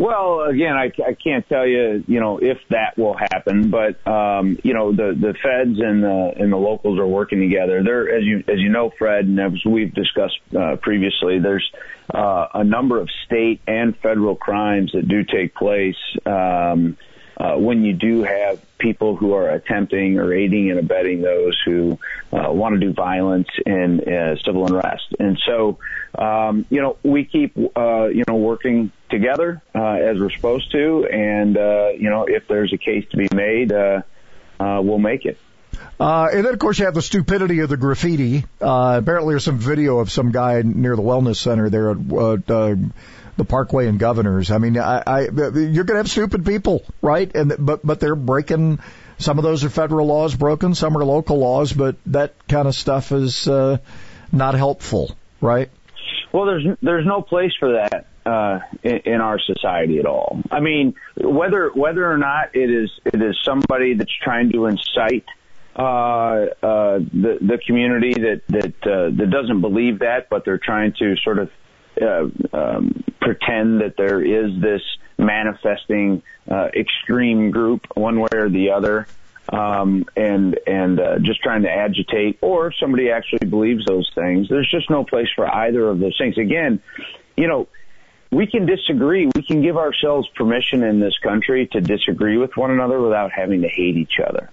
Well, 0.00 0.44
again, 0.48 0.72
I, 0.72 0.90
I 1.06 1.12
can't 1.12 1.46
tell 1.46 1.66
you, 1.66 2.02
you 2.06 2.20
know, 2.20 2.38
if 2.38 2.56
that 2.70 2.96
will 2.96 3.14
happen, 3.14 3.70
but 3.70 4.00
um, 4.10 4.56
you 4.64 4.72
know, 4.72 4.92
the 4.92 5.12
the 5.14 5.34
feds 5.34 5.78
and 5.78 6.02
the 6.02 6.32
and 6.38 6.50
the 6.50 6.56
locals 6.56 6.98
are 6.98 7.06
working 7.06 7.38
together. 7.38 7.82
There, 7.84 8.08
as 8.16 8.24
you 8.24 8.38
as 8.38 8.58
you 8.60 8.70
know, 8.70 8.90
Fred, 8.98 9.26
and 9.26 9.38
as 9.38 9.62
we've 9.66 9.92
discussed 9.92 10.38
uh, 10.58 10.76
previously, 10.80 11.38
there's 11.38 11.70
uh, 12.14 12.46
a 12.54 12.64
number 12.64 12.98
of 12.98 13.10
state 13.26 13.60
and 13.66 13.94
federal 13.98 14.36
crimes 14.36 14.92
that 14.94 15.06
do 15.06 15.22
take 15.22 15.54
place. 15.54 16.00
Um, 16.24 16.96
uh, 17.40 17.56
when 17.56 17.82
you 17.84 17.94
do 17.94 18.22
have 18.22 18.60
people 18.76 19.16
who 19.16 19.32
are 19.32 19.48
attempting 19.48 20.18
or 20.18 20.34
aiding 20.34 20.70
and 20.70 20.78
abetting 20.78 21.22
those 21.22 21.58
who 21.64 21.98
uh, 22.32 22.52
want 22.52 22.74
to 22.74 22.80
do 22.80 22.92
violence 22.92 23.48
and 23.64 24.06
uh, 24.06 24.36
civil 24.44 24.66
unrest. 24.66 25.06
And 25.18 25.40
so, 25.46 25.78
um, 26.18 26.66
you 26.68 26.82
know, 26.82 26.98
we 27.02 27.24
keep, 27.24 27.56
uh, 27.56 28.08
you 28.08 28.24
know, 28.28 28.36
working 28.36 28.92
together 29.08 29.62
uh, 29.74 29.80
as 29.80 30.20
we're 30.20 30.30
supposed 30.30 30.70
to. 30.72 31.06
And, 31.06 31.56
uh, 31.56 31.88
you 31.96 32.10
know, 32.10 32.26
if 32.28 32.46
there's 32.46 32.74
a 32.74 32.78
case 32.78 33.06
to 33.12 33.16
be 33.16 33.28
made, 33.34 33.72
uh, 33.72 34.02
uh, 34.58 34.80
we'll 34.82 34.98
make 34.98 35.24
it. 35.24 35.38
Uh, 35.98 36.28
and 36.32 36.44
then, 36.44 36.52
of 36.52 36.58
course, 36.58 36.78
you 36.78 36.84
have 36.84 36.94
the 36.94 37.02
stupidity 37.02 37.60
of 37.60 37.70
the 37.70 37.76
graffiti. 37.76 38.44
Uh, 38.60 38.98
apparently, 39.02 39.32
there's 39.32 39.44
some 39.44 39.58
video 39.58 39.98
of 39.98 40.10
some 40.10 40.30
guy 40.30 40.60
near 40.62 40.94
the 40.96 41.02
wellness 41.02 41.36
center 41.36 41.70
there 41.70 41.90
at 41.92 41.98
uh, 42.10 42.36
uh, 42.52 42.74
the 43.40 43.44
Parkway 43.46 43.86
and 43.86 43.98
Governors. 43.98 44.50
I 44.50 44.58
mean, 44.58 44.78
I, 44.78 45.02
I 45.06 45.20
you're 45.22 45.84
going 45.84 45.86
to 45.86 45.96
have 45.96 46.10
stupid 46.10 46.44
people, 46.44 46.84
right? 47.00 47.34
And 47.34 47.54
but 47.58 47.84
but 47.84 47.98
they're 47.98 48.14
breaking. 48.14 48.80
Some 49.18 49.38
of 49.38 49.44
those 49.44 49.64
are 49.64 49.70
federal 49.70 50.06
laws 50.06 50.34
broken. 50.34 50.74
Some 50.74 50.96
are 50.96 51.04
local 51.04 51.38
laws, 51.38 51.72
but 51.72 51.96
that 52.06 52.34
kind 52.48 52.68
of 52.68 52.74
stuff 52.74 53.12
is 53.12 53.48
uh, 53.48 53.78
not 54.30 54.54
helpful, 54.54 55.16
right? 55.40 55.70
Well, 56.32 56.44
there's 56.44 56.66
there's 56.82 57.06
no 57.06 57.22
place 57.22 57.52
for 57.58 57.72
that 57.72 58.06
uh, 58.26 58.60
in, 58.82 59.14
in 59.14 59.20
our 59.22 59.38
society 59.38 59.98
at 59.98 60.06
all. 60.06 60.42
I 60.50 60.60
mean, 60.60 60.94
whether 61.16 61.70
whether 61.74 62.10
or 62.10 62.18
not 62.18 62.54
it 62.54 62.70
is 62.70 62.90
it 63.06 63.22
is 63.22 63.38
somebody 63.42 63.94
that's 63.94 64.14
trying 64.22 64.52
to 64.52 64.66
incite 64.66 65.24
uh, 65.74 65.80
uh, 65.80 66.98
the 66.98 67.38
the 67.40 67.58
community 67.66 68.12
that 68.12 68.42
that 68.48 68.86
uh, 68.86 69.10
that 69.16 69.30
doesn't 69.30 69.62
believe 69.62 70.00
that, 70.00 70.28
but 70.28 70.44
they're 70.44 70.60
trying 70.62 70.92
to 70.98 71.16
sort 71.24 71.38
of 71.38 71.50
uh, 72.00 72.28
um, 72.56 73.04
pretend 73.20 73.80
that 73.80 73.94
there 73.96 74.22
is 74.22 74.60
this 74.60 74.82
manifesting 75.18 76.22
uh, 76.50 76.68
extreme 76.74 77.50
group, 77.50 77.86
one 77.94 78.20
way 78.20 78.28
or 78.32 78.48
the 78.48 78.70
other, 78.70 79.06
um, 79.50 80.04
and 80.16 80.58
and 80.66 81.00
uh, 81.00 81.18
just 81.20 81.40
trying 81.42 81.62
to 81.62 81.70
agitate, 81.70 82.38
or 82.40 82.68
if 82.68 82.74
somebody 82.78 83.10
actually 83.10 83.48
believes 83.48 83.84
those 83.86 84.10
things. 84.14 84.48
There's 84.48 84.70
just 84.70 84.90
no 84.90 85.04
place 85.04 85.28
for 85.34 85.52
either 85.52 85.88
of 85.88 85.98
those 85.98 86.16
things. 86.16 86.38
Again, 86.38 86.80
you 87.36 87.48
know, 87.48 87.68
we 88.30 88.46
can 88.46 88.64
disagree. 88.64 89.28
We 89.34 89.42
can 89.42 89.60
give 89.60 89.76
ourselves 89.76 90.28
permission 90.36 90.84
in 90.84 91.00
this 91.00 91.18
country 91.18 91.66
to 91.72 91.80
disagree 91.80 92.36
with 92.36 92.56
one 92.56 92.70
another 92.70 93.00
without 93.00 93.32
having 93.32 93.62
to 93.62 93.68
hate 93.68 93.96
each 93.96 94.20
other. 94.24 94.50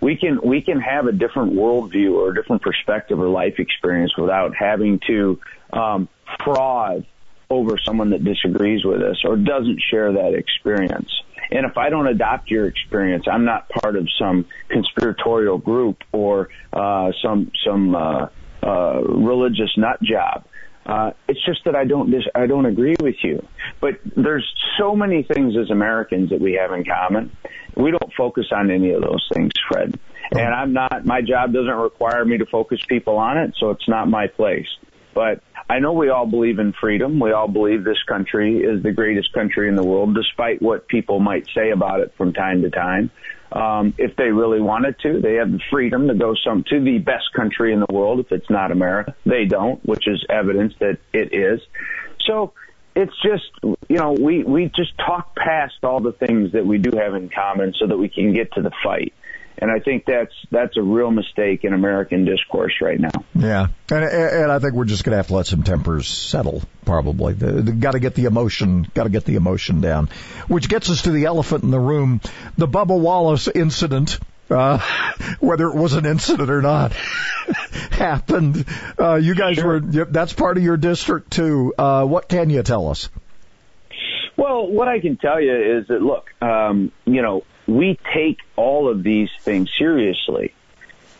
We 0.00 0.16
can 0.16 0.40
we 0.42 0.62
can 0.62 0.80
have 0.80 1.06
a 1.06 1.12
different 1.12 1.52
worldview 1.52 2.12
or 2.14 2.30
a 2.30 2.34
different 2.34 2.62
perspective 2.62 3.20
or 3.20 3.28
life 3.28 3.58
experience 3.58 4.16
without 4.16 4.56
having 4.56 5.00
to 5.06 5.40
um, 5.72 6.08
fraud 6.44 7.06
over 7.50 7.76
someone 7.84 8.10
that 8.10 8.24
disagrees 8.24 8.84
with 8.84 9.02
us 9.02 9.22
or 9.24 9.36
doesn't 9.36 9.80
share 9.90 10.12
that 10.12 10.34
experience. 10.34 11.10
And 11.50 11.66
if 11.66 11.76
I 11.76 11.90
don't 11.90 12.06
adopt 12.06 12.50
your 12.50 12.66
experience, 12.66 13.24
I'm 13.30 13.44
not 13.44 13.68
part 13.68 13.96
of 13.96 14.08
some 14.18 14.46
conspiratorial 14.68 15.58
group 15.58 16.04
or 16.12 16.48
uh, 16.72 17.10
some 17.22 17.50
some 17.66 17.94
uh, 17.94 18.28
uh, 18.62 19.00
religious 19.02 19.70
nut 19.76 20.00
job. 20.02 20.44
Uh, 20.86 21.10
it's 21.28 21.44
just 21.44 21.64
that 21.64 21.74
I 21.74 21.84
don't 21.84 22.10
dis- 22.10 22.28
I 22.34 22.46
don't 22.46 22.66
agree 22.66 22.94
with 23.00 23.16
you. 23.22 23.46
But 23.80 24.00
there's 24.16 24.48
so 24.78 24.94
many 24.94 25.24
things 25.24 25.56
as 25.56 25.70
Americans 25.70 26.30
that 26.30 26.40
we 26.40 26.54
have 26.54 26.72
in 26.72 26.84
common. 26.84 27.36
We 27.76 27.90
don't 27.90 28.12
focus 28.16 28.46
on 28.52 28.70
any 28.70 28.92
of 28.92 29.02
those 29.02 29.28
things, 29.32 29.52
Fred. 29.68 29.98
And 30.32 30.54
I'm 30.54 30.72
not. 30.72 31.04
My 31.04 31.20
job 31.20 31.52
doesn't 31.52 31.74
require 31.74 32.24
me 32.24 32.38
to 32.38 32.46
focus 32.46 32.80
people 32.88 33.18
on 33.18 33.38
it, 33.38 33.54
so 33.58 33.70
it's 33.70 33.88
not 33.88 34.08
my 34.08 34.28
place. 34.28 34.68
But 35.14 35.42
I 35.68 35.78
know 35.78 35.92
we 35.92 36.08
all 36.08 36.26
believe 36.26 36.58
in 36.58 36.72
freedom. 36.72 37.20
We 37.20 37.32
all 37.32 37.48
believe 37.48 37.84
this 37.84 38.02
country 38.08 38.58
is 38.58 38.82
the 38.82 38.92
greatest 38.92 39.32
country 39.32 39.68
in 39.68 39.76
the 39.76 39.84
world, 39.84 40.14
despite 40.14 40.60
what 40.60 40.88
people 40.88 41.20
might 41.20 41.46
say 41.54 41.70
about 41.70 42.00
it 42.00 42.12
from 42.16 42.32
time 42.32 42.62
to 42.62 42.70
time. 42.70 43.10
Um, 43.52 43.94
if 43.98 44.14
they 44.16 44.30
really 44.30 44.60
wanted 44.60 44.98
to, 45.00 45.20
they 45.20 45.34
have 45.34 45.50
the 45.50 45.60
freedom 45.70 46.08
to 46.08 46.14
go 46.14 46.34
some 46.44 46.64
to 46.70 46.80
the 46.80 46.98
best 46.98 47.32
country 47.34 47.72
in 47.72 47.80
the 47.80 47.92
world. 47.92 48.20
If 48.20 48.32
it's 48.32 48.50
not 48.50 48.70
America, 48.70 49.14
they 49.26 49.44
don't, 49.44 49.84
which 49.84 50.06
is 50.06 50.24
evidence 50.28 50.74
that 50.78 50.98
it 51.12 51.34
is. 51.34 51.60
So 52.26 52.52
it's 52.94 53.14
just 53.22 53.44
you 53.88 53.96
know 53.96 54.12
we 54.12 54.44
we 54.44 54.66
just 54.74 54.96
talk 54.98 55.36
past 55.36 55.74
all 55.82 56.00
the 56.00 56.12
things 56.12 56.52
that 56.52 56.66
we 56.66 56.78
do 56.78 56.96
have 56.96 57.14
in 57.14 57.28
common 57.28 57.74
so 57.78 57.86
that 57.86 57.96
we 57.96 58.08
can 58.08 58.34
get 58.34 58.52
to 58.52 58.62
the 58.62 58.72
fight. 58.84 59.14
And 59.60 59.70
I 59.70 59.78
think 59.78 60.06
that's 60.06 60.32
that's 60.50 60.76
a 60.78 60.82
real 60.82 61.10
mistake 61.10 61.64
in 61.64 61.74
American 61.74 62.24
discourse 62.24 62.72
right 62.80 62.98
now. 62.98 63.10
Yeah, 63.34 63.66
and 63.90 64.04
and 64.04 64.50
I 64.50 64.58
think 64.58 64.72
we're 64.72 64.86
just 64.86 65.04
going 65.04 65.12
to 65.12 65.18
have 65.18 65.26
to 65.26 65.34
let 65.34 65.46
some 65.46 65.62
tempers 65.62 66.08
settle. 66.08 66.62
Probably, 66.86 67.34
got 67.34 67.92
to 67.92 68.00
get 68.00 68.14
the 68.14 68.24
emotion, 68.24 68.86
got 68.94 69.04
to 69.04 69.10
get 69.10 69.26
the 69.26 69.36
emotion 69.36 69.82
down. 69.82 70.08
Which 70.48 70.68
gets 70.68 70.88
us 70.88 71.02
to 71.02 71.10
the 71.10 71.26
elephant 71.26 71.62
in 71.62 71.70
the 71.70 71.80
room, 71.80 72.22
the 72.56 72.66
Bubba 72.66 72.98
Wallace 72.98 73.48
incident. 73.48 74.18
Uh, 74.48 74.78
whether 75.40 75.68
it 75.68 75.76
was 75.76 75.92
an 75.92 76.06
incident 76.06 76.50
or 76.50 76.60
not, 76.60 76.92
happened. 77.92 78.64
Uh, 78.98 79.14
you 79.14 79.36
guys 79.36 79.56
sure. 79.56 79.80
were, 79.80 80.04
that's 80.06 80.32
part 80.32 80.56
of 80.56 80.64
your 80.64 80.76
district 80.76 81.30
too. 81.30 81.72
Uh, 81.78 82.04
what 82.04 82.28
can 82.28 82.50
you 82.50 82.62
tell 82.64 82.88
us? 82.88 83.10
Well, 84.36 84.66
what 84.66 84.88
I 84.88 85.00
can 85.00 85.18
tell 85.18 85.40
you 85.40 85.78
is 85.78 85.88
that, 85.88 86.00
look, 86.00 86.30
um, 86.40 86.92
you 87.04 87.20
know, 87.20 87.44
we 87.70 87.98
take 88.12 88.38
all 88.56 88.88
of 88.88 89.02
these 89.02 89.30
things 89.40 89.70
seriously. 89.78 90.52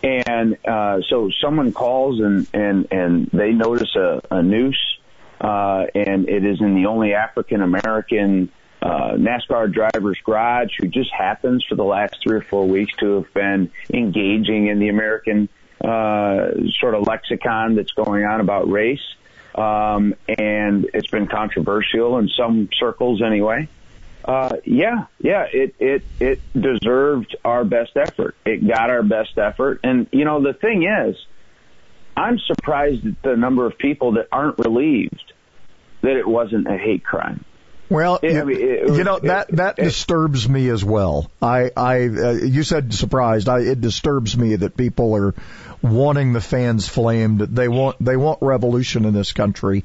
And 0.03 0.57
uh, 0.67 1.01
so 1.09 1.31
someone 1.41 1.73
calls 1.73 2.21
and, 2.21 2.47
and, 2.53 2.89
and 2.91 3.31
they 3.33 3.53
notice 3.53 3.95
a, 3.95 4.23
a 4.31 4.43
noose, 4.43 4.99
uh, 5.41 5.87
and 5.95 6.29
it 6.29 6.45
is 6.45 6.61
in 6.61 6.75
the 6.75 6.87
only 6.87 7.15
African 7.15 7.63
American 7.63 8.51
uh, 8.83 9.13
NASCAR 9.13 9.73
driver's 9.73 10.19
garage 10.25 10.71
who 10.81 10.89
just 10.89 11.13
happens 11.13 11.65
for 11.69 11.75
the 11.75 11.85
last 11.85 12.17
three 12.23 12.39
or 12.39 12.43
four 12.43 12.67
weeks 12.67 12.93
to 13.01 13.17
have 13.17 13.35
been 13.35 13.71
engaging 13.93 14.69
in 14.69 14.79
the 14.79 14.89
American 14.89 15.49
uh, 15.83 16.53
sort 16.81 16.95
of 16.95 17.07
lexicon 17.07 17.75
that's 17.75 17.93
going 17.93 18.25
on 18.25 18.41
about 18.41 18.71
race. 18.71 19.15
Um, 19.55 20.15
and 20.29 20.89
it's 20.95 21.09
been 21.09 21.27
controversial 21.27 22.19
in 22.19 22.29
some 22.29 22.71
circles 22.79 23.21
anyway. 23.23 23.69
Uh, 24.25 24.57
yeah, 24.65 25.07
yeah, 25.19 25.47
it, 25.53 25.75
it, 25.79 26.03
it 26.21 26.41
deserved 26.55 27.37
our 27.45 27.65
best 27.65 27.97
effort. 27.97 28.37
It 28.45 28.67
got 28.67 28.91
our 28.91 29.03
best 29.03 29.39
effort. 29.39 29.81
And, 29.83 30.07
you 30.13 30.25
know, 30.25 30.43
the 30.43 30.53
thing 30.53 30.83
is, 30.83 31.17
I'm 32.17 32.39
surprised 32.39 33.07
at 33.07 33.23
the 33.23 33.37
number 33.37 33.67
of 33.67 33.79
people 33.79 34.13
that 34.13 34.29
aren't 34.31 34.59
relieved 34.59 35.33
that 36.03 36.17
it 36.17 36.27
wasn't 36.27 36.67
a 36.67 36.77
hate 36.77 37.05
crime. 37.05 37.45
Well, 37.91 38.21
it, 38.23 38.37
it, 38.49 38.89
you 38.95 39.03
know 39.03 39.19
that 39.19 39.49
that 39.57 39.75
disturbs 39.75 40.49
me 40.49 40.69
as 40.69 40.85
well. 40.85 41.29
I, 41.43 41.73
I, 41.77 42.07
uh, 42.07 42.33
you 42.35 42.63
said 42.63 42.95
surprised. 42.95 43.49
I, 43.49 43.61
it 43.63 43.81
disturbs 43.81 44.37
me 44.37 44.55
that 44.55 44.77
people 44.77 45.17
are 45.17 45.35
wanting 45.83 46.33
the 46.33 46.41
fans 46.41 46.89
flamed. 46.89 47.41
They 47.41 47.67
want 47.67 47.97
they 47.99 48.17
want 48.17 48.39
revolution 48.43 49.07
in 49.07 49.13
this 49.13 49.33
country, 49.33 49.83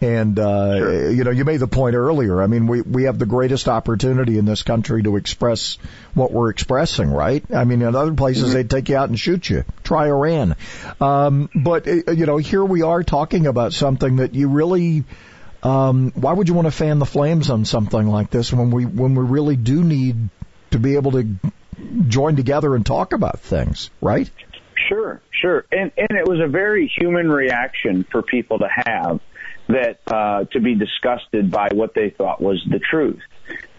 and 0.00 0.38
uh, 0.38 0.78
sure. 0.78 1.10
you 1.10 1.24
know, 1.24 1.30
you 1.30 1.44
made 1.44 1.58
the 1.58 1.68
point 1.68 1.94
earlier. 1.94 2.42
I 2.42 2.46
mean, 2.46 2.66
we 2.66 2.80
we 2.80 3.04
have 3.04 3.18
the 3.18 3.26
greatest 3.26 3.68
opportunity 3.68 4.38
in 4.38 4.44
this 4.44 4.62
country 4.62 5.02
to 5.02 5.16
express 5.16 5.78
what 6.14 6.32
we're 6.32 6.50
expressing, 6.50 7.10
right? 7.10 7.44
I 7.52 7.64
mean, 7.64 7.82
in 7.82 7.94
other 7.94 8.14
places 8.14 8.44
mm-hmm. 8.44 8.54
they'd 8.54 8.70
take 8.70 8.88
you 8.88 8.96
out 8.96 9.08
and 9.08 9.18
shoot 9.18 9.48
you. 9.48 9.64
Try 9.84 10.06
Iran, 10.06 10.56
um, 11.00 11.50
but 11.54 11.86
uh, 11.86 12.12
you 12.12 12.26
know, 12.26 12.38
here 12.38 12.64
we 12.64 12.82
are 12.82 13.02
talking 13.02 13.46
about 13.46 13.72
something 13.72 14.16
that 14.16 14.34
you 14.34 14.48
really. 14.48 15.04
Um, 15.62 16.12
why 16.12 16.32
would 16.32 16.48
you 16.48 16.54
want 16.54 16.68
to 16.68 16.70
fan 16.70 16.98
the 16.98 17.06
flames 17.06 17.50
on 17.50 17.66
something 17.66 18.06
like 18.06 18.30
this 18.30 18.50
when 18.50 18.70
we 18.70 18.86
when 18.86 19.14
we 19.14 19.22
really 19.22 19.56
do 19.56 19.84
need 19.84 20.30
to 20.70 20.78
be 20.78 20.94
able 20.94 21.12
to 21.12 21.36
join 22.08 22.36
together 22.36 22.74
and 22.74 22.86
talk 22.86 23.12
about 23.12 23.40
things, 23.40 23.90
right? 24.00 24.30
Sure, 24.88 25.20
sure, 25.30 25.66
and 25.70 25.92
and 25.98 26.18
it 26.18 26.26
was 26.26 26.40
a 26.40 26.48
very 26.48 26.88
human 26.88 27.30
reaction 27.30 28.04
for 28.10 28.22
people 28.22 28.60
to 28.60 28.68
have 28.70 29.20
that 29.72 30.00
uh, 30.06 30.44
to 30.52 30.60
be 30.60 30.74
disgusted 30.74 31.50
by 31.50 31.68
what 31.72 31.94
they 31.94 32.10
thought 32.10 32.40
was 32.40 32.64
the 32.70 32.78
truth. 32.78 33.20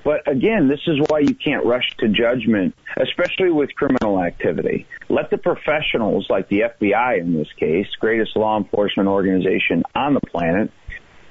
But 0.04 0.28
again, 0.28 0.68
this 0.68 0.80
is 0.88 0.98
why 1.08 1.20
you 1.20 1.36
can't 1.36 1.66
rush 1.66 1.96
to 2.00 2.08
judgment, 2.08 2.76
especially 2.98 3.52
with 3.52 3.74
criminal 3.76 4.22
activity. 4.22 4.88
Let 5.10 5.30
the 5.30 5.38
professionals, 5.38 6.28
like 6.30 6.50
the 6.50 6.62
FBI 6.62 7.20
in 7.20 7.34
this 7.34 7.48
case, 7.58 7.88
greatest 8.00 8.36
law 8.36 8.58
enforcement 8.58 9.10
organization 9.10 9.84
on 9.94 10.16
the 10.16 10.22
planet, 10.22 10.72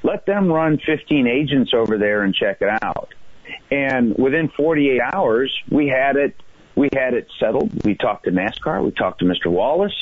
let 0.03 0.25
them 0.25 0.51
run 0.51 0.79
15 0.79 1.27
agents 1.27 1.73
over 1.75 1.99
there 1.99 2.23
and 2.23 2.35
check 2.35 2.59
it 2.61 2.83
out. 2.83 3.13
And 3.71 4.17
within 4.17 4.49
48 4.49 5.01
hours, 5.01 5.53
we 5.71 5.89
had 5.89 6.17
it, 6.17 6.41
we 6.77 6.89
had 6.93 7.15
it 7.15 7.29
settled. 7.41 7.85
We 7.85 7.97
talked 7.97 8.25
to 8.25 8.31
NASCAR, 8.31 8.85
we 8.85 8.93
talked 8.93 9.21
to 9.21 9.25
Mr. 9.25 9.47
Wallace, 9.47 9.95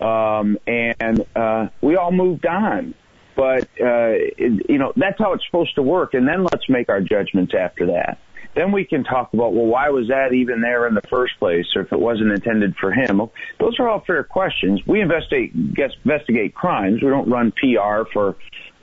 um, 0.00 0.58
and 0.66 1.24
uh, 1.36 1.68
we 1.80 1.96
all 1.96 2.12
moved 2.12 2.46
on. 2.46 2.94
But, 3.38 3.68
uh, 3.80 4.14
you 4.36 4.78
know, 4.78 4.92
that's 4.96 5.16
how 5.20 5.32
it's 5.32 5.44
supposed 5.46 5.76
to 5.76 5.82
work. 5.82 6.12
And 6.14 6.26
then 6.26 6.42
let's 6.42 6.68
make 6.68 6.88
our 6.88 7.00
judgments 7.00 7.54
after 7.56 7.86
that. 7.86 8.18
Then 8.56 8.72
we 8.72 8.84
can 8.84 9.04
talk 9.04 9.32
about, 9.32 9.54
well, 9.54 9.66
why 9.66 9.90
was 9.90 10.08
that 10.08 10.32
even 10.32 10.60
there 10.60 10.88
in 10.88 10.94
the 10.94 11.02
first 11.08 11.38
place, 11.38 11.66
or 11.76 11.82
if 11.82 11.92
it 11.92 12.00
wasn't 12.00 12.32
intended 12.32 12.74
for 12.80 12.90
him? 12.90 13.20
Those 13.60 13.78
are 13.78 13.88
all 13.88 14.02
fair 14.04 14.24
questions. 14.24 14.80
We 14.88 15.00
investigate 15.00 15.52
investigate 15.54 16.52
crimes. 16.52 17.00
We 17.00 17.10
don't 17.10 17.30
run 17.30 17.52
PR 17.52 18.10
for 18.12 18.34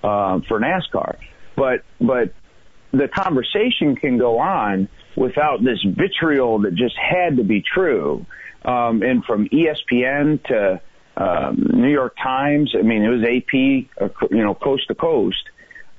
uh, 0.02 0.40
for 0.48 0.62
NASCAR, 0.62 1.18
but 1.58 1.84
but 2.00 2.34
the 2.94 3.10
conversation 3.10 3.98
can 3.98 4.18
go 4.18 4.40
on 4.40 4.88
without 5.18 5.62
this 5.66 5.84
vitriol 5.84 6.60
that 6.62 6.76
just 6.76 6.96
had 6.98 7.36
to 7.38 7.44
be 7.44 7.62
true. 7.62 8.26
Um, 8.64 9.02
and 9.02 9.26
from 9.26 9.50
ESPN 9.50 10.42
to 10.46 10.80
um, 11.18 11.70
New 11.74 11.92
York 11.92 12.16
Times. 12.22 12.74
I 12.78 12.82
mean, 12.82 13.04
it 13.04 13.10
was 13.10 13.24
AP, 13.24 14.02
uh, 14.02 14.28
you 14.32 14.44
know, 14.44 14.54
coast 14.54 14.88
to 14.88 14.96
coast, 14.96 15.44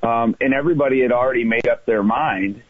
um, 0.03 0.37
and 0.41 0.53
everybody 0.53 1.01
had 1.01 1.13
already 1.13 1.45
made 1.45 1.69
up 1.69 1.87
their 1.87 2.03
mind. 2.03 2.63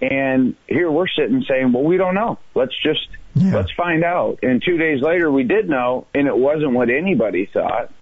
And 0.00 0.56
here 0.66 0.90
we're 0.90 1.08
sitting 1.08 1.44
saying, 1.48 1.72
"Well, 1.72 1.84
we 1.84 1.96
don't 1.96 2.14
know. 2.14 2.38
Let's 2.54 2.74
just 2.82 3.08
yeah. 3.34 3.54
let's 3.54 3.72
find 3.72 4.04
out." 4.04 4.40
And 4.42 4.62
two 4.62 4.76
days 4.76 5.00
later, 5.00 5.30
we 5.30 5.44
did 5.44 5.68
know, 5.68 6.06
and 6.14 6.26
it 6.26 6.36
wasn't 6.36 6.72
what 6.72 6.90
anybody 6.90 7.48
thought. 7.50 7.92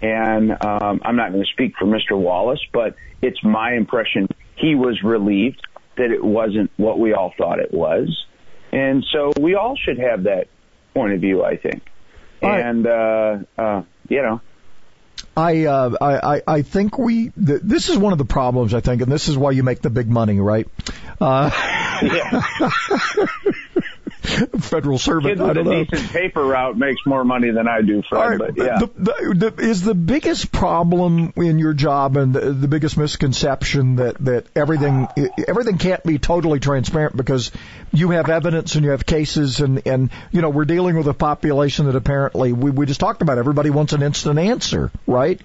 And 0.00 0.52
um, 0.64 1.00
I'm 1.04 1.16
not 1.16 1.32
going 1.32 1.44
to 1.44 1.50
speak 1.52 1.74
for 1.78 1.84
Mr. 1.84 2.18
Wallace, 2.18 2.60
but 2.72 2.96
it's 3.20 3.42
my 3.42 3.74
impression 3.74 4.28
he 4.54 4.74
was 4.74 5.02
relieved 5.02 5.60
that 5.96 6.10
it 6.12 6.22
wasn't 6.22 6.70
what 6.76 6.98
we 7.00 7.12
all 7.12 7.32
thought 7.36 7.58
it 7.58 7.72
was. 7.72 8.24
And 8.72 9.04
so 9.12 9.32
we 9.40 9.54
all 9.54 9.76
should 9.76 9.98
have 9.98 10.24
that 10.24 10.48
point 10.94 11.14
of 11.14 11.20
view, 11.20 11.44
I 11.44 11.56
think 11.56 11.82
and 12.42 12.86
uh, 12.86 13.38
uh, 13.56 13.82
you 14.08 14.22
know. 14.22 14.40
I, 15.36 15.66
uh, 15.66 15.96
I 16.00 16.42
I 16.46 16.62
think 16.62 16.98
we 16.98 17.30
th- 17.30 17.60
this 17.62 17.88
is 17.88 17.96
one 17.96 18.12
of 18.12 18.18
the 18.18 18.24
problems 18.24 18.74
I 18.74 18.80
think, 18.80 19.02
and 19.02 19.10
this 19.10 19.28
is 19.28 19.38
why 19.38 19.52
you 19.52 19.62
make 19.62 19.80
the 19.80 19.90
big 19.90 20.08
money, 20.08 20.40
right? 20.40 20.66
Uh, 21.20 21.50
yeah. 22.02 22.42
federal 24.60 24.98
servant. 24.98 25.38
Kid 25.38 25.40
with 25.40 25.50
I 25.50 25.52
don't 25.52 25.66
a 25.66 25.70
know. 25.70 25.84
decent 25.84 26.10
paper 26.10 26.44
route 26.44 26.76
makes 26.76 27.00
more 27.06 27.24
money 27.24 27.50
than 27.50 27.68
I 27.68 27.82
do, 27.82 28.02
Fred. 28.02 28.18
Right, 28.18 28.38
but 28.38 28.56
yeah, 28.56 28.78
the, 28.78 28.86
the, 28.96 29.50
the, 29.50 29.62
is 29.62 29.82
the 29.82 29.94
biggest 29.94 30.50
problem 30.50 31.32
in 31.36 31.58
your 31.58 31.72
job 31.72 32.16
and 32.16 32.34
the, 32.34 32.52
the 32.52 32.68
biggest 32.68 32.96
misconception 32.96 33.96
that 33.96 34.18
that 34.24 34.46
everything 34.56 35.08
everything 35.46 35.78
can't 35.78 36.02
be 36.04 36.18
totally 36.18 36.60
transparent 36.60 37.16
because 37.16 37.52
you 37.92 38.10
have 38.10 38.28
evidence 38.28 38.74
and 38.74 38.84
you 38.84 38.90
have 38.90 39.06
cases 39.06 39.60
and 39.60 39.86
and 39.86 40.10
you 40.32 40.42
know 40.42 40.50
we're 40.50 40.64
dealing 40.64 40.96
with 40.96 41.06
a 41.06 41.14
population 41.14 41.86
that 41.86 41.96
apparently 41.96 42.52
we 42.52 42.70
we 42.70 42.86
just 42.86 43.00
talked 43.00 43.22
about. 43.22 43.38
Everybody 43.38 43.70
wants 43.70 43.92
an 43.92 44.02
instant 44.02 44.38
answer, 44.38 44.90
right? 45.06 45.40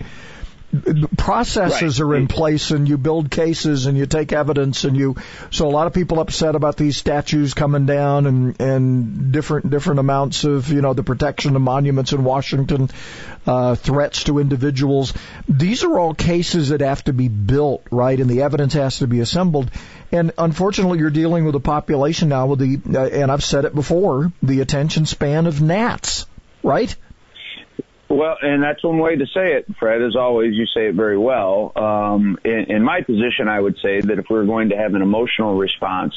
Processes 1.17 2.01
right. 2.01 2.07
are 2.07 2.15
in 2.15 2.27
place 2.27 2.71
and 2.71 2.89
you 2.89 2.97
build 2.97 3.29
cases 3.29 3.85
and 3.85 3.95
you 3.95 4.07
take 4.07 4.33
evidence 4.33 4.85
and 4.85 4.97
you 4.97 5.15
so 5.51 5.67
a 5.67 5.69
lot 5.69 5.85
of 5.85 5.93
people 5.93 6.19
upset 6.19 6.55
about 6.55 6.77
these 6.77 6.97
statues 6.97 7.53
coming 7.53 7.85
down 7.85 8.25
and 8.25 8.59
and 8.59 9.31
different 9.31 9.69
different 9.69 9.99
amounts 9.99 10.43
of 10.45 10.69
you 10.69 10.81
know 10.81 10.93
the 10.93 11.03
protection 11.03 11.55
of 11.55 11.61
monuments 11.61 12.11
in 12.11 12.23
Washington 12.23 12.89
uh, 13.45 13.75
threats 13.75 14.23
to 14.23 14.39
individuals. 14.39 15.13
These 15.47 15.83
are 15.83 15.99
all 15.99 16.15
cases 16.15 16.69
that 16.69 16.81
have 16.81 17.03
to 17.03 17.13
be 17.13 17.27
built 17.27 17.83
right 17.91 18.19
and 18.19 18.29
the 18.29 18.41
evidence 18.41 18.73
has 18.73 18.97
to 18.99 19.07
be 19.07 19.19
assembled. 19.19 19.69
And 20.11 20.31
unfortunately 20.39 20.97
you're 20.99 21.11
dealing 21.11 21.45
with 21.45 21.53
a 21.53 21.59
population 21.59 22.29
now 22.29 22.47
with 22.47 22.59
the 22.59 22.97
uh, 22.97 23.05
and 23.05 23.31
I've 23.31 23.43
said 23.43 23.65
it 23.65 23.75
before 23.75 24.31
the 24.41 24.61
attention 24.61 25.05
span 25.05 25.45
of 25.45 25.61
gnats 25.61 26.25
right 26.63 26.95
well, 28.13 28.37
and 28.41 28.61
that's 28.61 28.83
one 28.83 28.99
way 28.99 29.15
to 29.15 29.25
say 29.25 29.53
it, 29.53 29.65
Fred. 29.79 30.01
As 30.01 30.15
always, 30.15 30.53
you 30.53 30.65
say 30.67 30.87
it 30.87 30.95
very 30.95 31.17
well. 31.17 31.71
Um, 31.75 32.37
in, 32.43 32.65
in 32.69 32.83
my 32.83 33.01
position, 33.01 33.47
I 33.47 33.59
would 33.59 33.77
say 33.81 34.01
that 34.01 34.19
if 34.19 34.25
we're 34.29 34.45
going 34.45 34.69
to 34.69 34.77
have 34.77 34.93
an 34.93 35.01
emotional 35.01 35.57
response, 35.57 36.13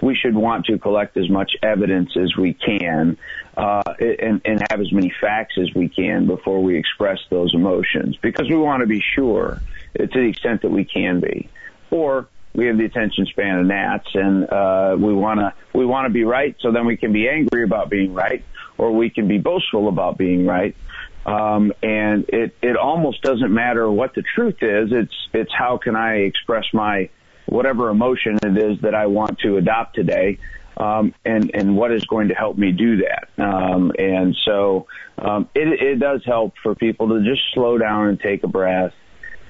we 0.00 0.14
should 0.14 0.34
want 0.34 0.66
to 0.66 0.78
collect 0.78 1.16
as 1.16 1.28
much 1.28 1.52
evidence 1.62 2.10
as 2.16 2.36
we 2.36 2.54
can 2.54 3.18
uh, 3.56 3.82
and, 3.98 4.40
and 4.44 4.62
have 4.70 4.80
as 4.80 4.92
many 4.92 5.12
facts 5.20 5.54
as 5.60 5.74
we 5.74 5.88
can 5.88 6.26
before 6.26 6.62
we 6.62 6.78
express 6.78 7.18
those 7.30 7.54
emotions, 7.54 8.16
because 8.22 8.48
we 8.48 8.56
want 8.56 8.80
to 8.80 8.86
be 8.86 9.02
sure 9.14 9.60
to 9.98 10.06
the 10.06 10.28
extent 10.28 10.62
that 10.62 10.70
we 10.70 10.84
can 10.84 11.20
be. 11.20 11.48
Or 11.90 12.28
we 12.54 12.66
have 12.66 12.78
the 12.78 12.84
attention 12.84 13.26
span 13.26 13.58
of 13.58 13.66
gnats, 13.66 14.08
and 14.14 14.48
uh, 14.48 14.96
we 14.98 15.14
want 15.14 15.40
to 15.40 15.52
we 15.72 15.84
want 15.84 16.06
to 16.06 16.12
be 16.12 16.24
right, 16.24 16.56
so 16.60 16.72
then 16.72 16.86
we 16.86 16.96
can 16.96 17.12
be 17.12 17.28
angry 17.28 17.64
about 17.64 17.90
being 17.90 18.14
right, 18.14 18.44
or 18.78 18.92
we 18.92 19.10
can 19.10 19.28
be 19.28 19.38
boastful 19.38 19.88
about 19.88 20.18
being 20.18 20.46
right. 20.46 20.76
Um, 21.26 21.72
and 21.82 22.24
it, 22.28 22.56
it 22.62 22.76
almost 22.76 23.22
doesn't 23.22 23.52
matter 23.52 23.90
what 23.90 24.14
the 24.14 24.22
truth 24.22 24.62
is. 24.62 24.90
It's, 24.92 25.14
it's 25.32 25.52
how 25.52 25.78
can 25.78 25.96
I 25.96 26.20
express 26.20 26.64
my, 26.72 27.10
whatever 27.46 27.90
emotion 27.90 28.38
it 28.42 28.56
is 28.56 28.80
that 28.82 28.94
I 28.94 29.06
want 29.06 29.38
to 29.40 29.56
adopt 29.56 29.94
today. 29.96 30.38
um, 30.80 31.14
and 31.24 31.50
and 31.52 31.76
what 31.76 31.92
is 31.92 32.04
going 32.06 32.28
to 32.28 32.34
help 32.34 32.56
me 32.56 32.72
do 32.72 33.02
that. 33.02 33.28
Um, 33.38 33.92
and 33.98 34.34
so 34.46 34.86
um, 35.18 35.48
it, 35.54 35.68
it 35.80 35.98
does 35.98 36.22
help 36.24 36.54
for 36.62 36.74
people 36.74 37.08
to 37.10 37.22
just 37.22 37.42
slow 37.52 37.76
down 37.76 38.08
and 38.08 38.18
take 38.18 38.42
a 38.44 38.48
breath. 38.48 38.94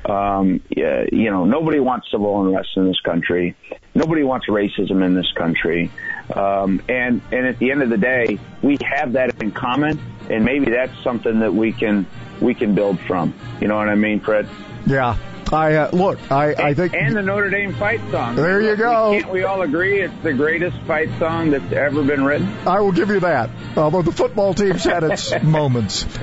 Um, 0.05 0.63
yeah, 0.71 1.05
you 1.13 1.31
know, 1.31 1.45
nobody 1.45 1.79
wants 1.79 2.11
civil 2.11 2.41
unrest 2.41 2.71
in 2.77 2.87
this 2.87 3.01
country. 3.01 3.55
Nobody 3.95 4.23
wants 4.23 4.47
racism 4.47 5.05
in 5.05 5.15
this 5.15 5.31
country. 5.33 5.91
Um, 6.35 6.83
and 6.89 7.21
and 7.33 7.47
at 7.47 7.59
the 7.59 7.71
end 7.71 7.83
of 7.83 7.91
the 7.91 7.99
day, 7.99 8.39
we 8.63 8.79
have 8.83 9.13
that 9.13 9.43
in 9.43 9.51
common, 9.53 10.01
and 10.31 10.45
maybe 10.45 10.71
that's 10.71 10.97
something 11.03 11.41
that 11.41 11.53
we 11.53 11.73
can 11.73 12.07
we 12.41 12.55
can 12.55 12.75
build 12.75 12.99
from. 13.01 13.35
You 13.61 13.69
know 13.69 13.77
what 13.77 13.89
I 13.89 13.95
mean, 13.95 14.21
Fred? 14.21 14.49
Yeah. 14.87 15.17
I 15.53 15.75
uh, 15.75 15.91
look. 15.93 16.19
I, 16.31 16.55
I 16.55 16.75
think 16.75 16.95
and 16.95 17.17
the 17.17 17.23
Notre 17.23 17.51
Dame 17.51 17.75
fight 17.75 18.01
song. 18.11 18.37
There 18.37 18.61
you 18.61 18.77
go. 18.77 19.19
Can't 19.19 19.33
we 19.33 19.43
all 19.43 19.63
agree 19.63 20.01
it's 20.01 20.15
the 20.23 20.33
greatest 20.33 20.77
fight 20.87 21.09
song 21.19 21.51
that's 21.51 21.73
ever 21.73 22.03
been 22.05 22.25
written? 22.25 22.49
I 22.67 22.81
will 22.81 22.93
give 22.93 23.09
you 23.11 23.21
that. 23.21 23.51
Although 23.77 24.03
the 24.03 24.13
football 24.13 24.55
team's 24.55 24.85
had 24.85 25.03
its 25.03 25.33
moments. 25.43 26.05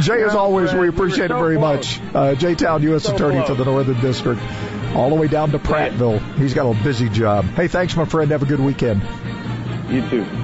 Jay, 0.00 0.22
as 0.22 0.34
always, 0.34 0.74
we 0.74 0.88
appreciate 0.88 1.28
so 1.28 1.36
it 1.36 1.40
very 1.40 1.56
close. 1.56 1.98
much. 1.98 2.14
Uh, 2.14 2.34
Jay 2.34 2.54
Town, 2.54 2.82
U.S. 2.82 3.04
So 3.04 3.14
Attorney 3.14 3.36
close. 3.36 3.48
for 3.48 3.54
the 3.54 3.64
Northern 3.64 4.00
District, 4.00 4.40
all 4.94 5.08
the 5.08 5.16
way 5.16 5.28
down 5.28 5.50
to 5.52 5.58
Prattville. 5.58 6.20
He's 6.36 6.54
got 6.54 6.66
a 6.70 6.74
busy 6.84 7.08
job. 7.08 7.44
Hey, 7.46 7.68
thanks, 7.68 7.96
my 7.96 8.04
friend. 8.04 8.30
Have 8.30 8.42
a 8.42 8.46
good 8.46 8.60
weekend. 8.60 9.02
You 9.88 10.08
too. 10.08 10.41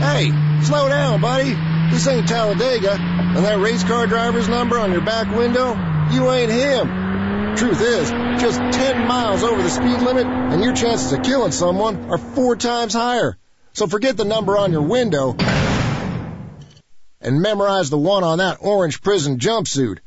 Hey, 0.00 0.30
slow 0.62 0.88
down, 0.88 1.20
buddy. 1.20 1.54
This 1.90 2.06
ain't 2.06 2.26
Talladega. 2.26 2.92
And 2.92 3.44
that 3.44 3.58
race 3.58 3.84
car 3.84 4.06
driver's 4.06 4.48
number 4.48 4.78
on 4.78 4.92
your 4.92 5.02
back 5.02 5.28
window, 5.36 5.74
you 6.10 6.30
ain't 6.30 6.50
him. 6.50 7.54
Truth 7.54 7.82
is, 7.82 8.10
just 8.40 8.58
10 8.58 9.06
miles 9.06 9.42
over 9.42 9.62
the 9.62 9.68
speed 9.68 10.00
limit 10.00 10.26
and 10.26 10.64
your 10.64 10.72
chances 10.72 11.12
of 11.12 11.22
killing 11.22 11.52
someone 11.52 12.10
are 12.10 12.16
four 12.16 12.56
times 12.56 12.94
higher. 12.94 13.36
So 13.74 13.86
forget 13.86 14.16
the 14.16 14.24
number 14.24 14.56
on 14.56 14.72
your 14.72 14.88
window 14.88 15.36
and 17.20 17.42
memorize 17.42 17.90
the 17.90 17.98
one 17.98 18.24
on 18.24 18.38
that 18.38 18.58
orange 18.62 19.02
prison 19.02 19.38
jumpsuit. 19.38 19.98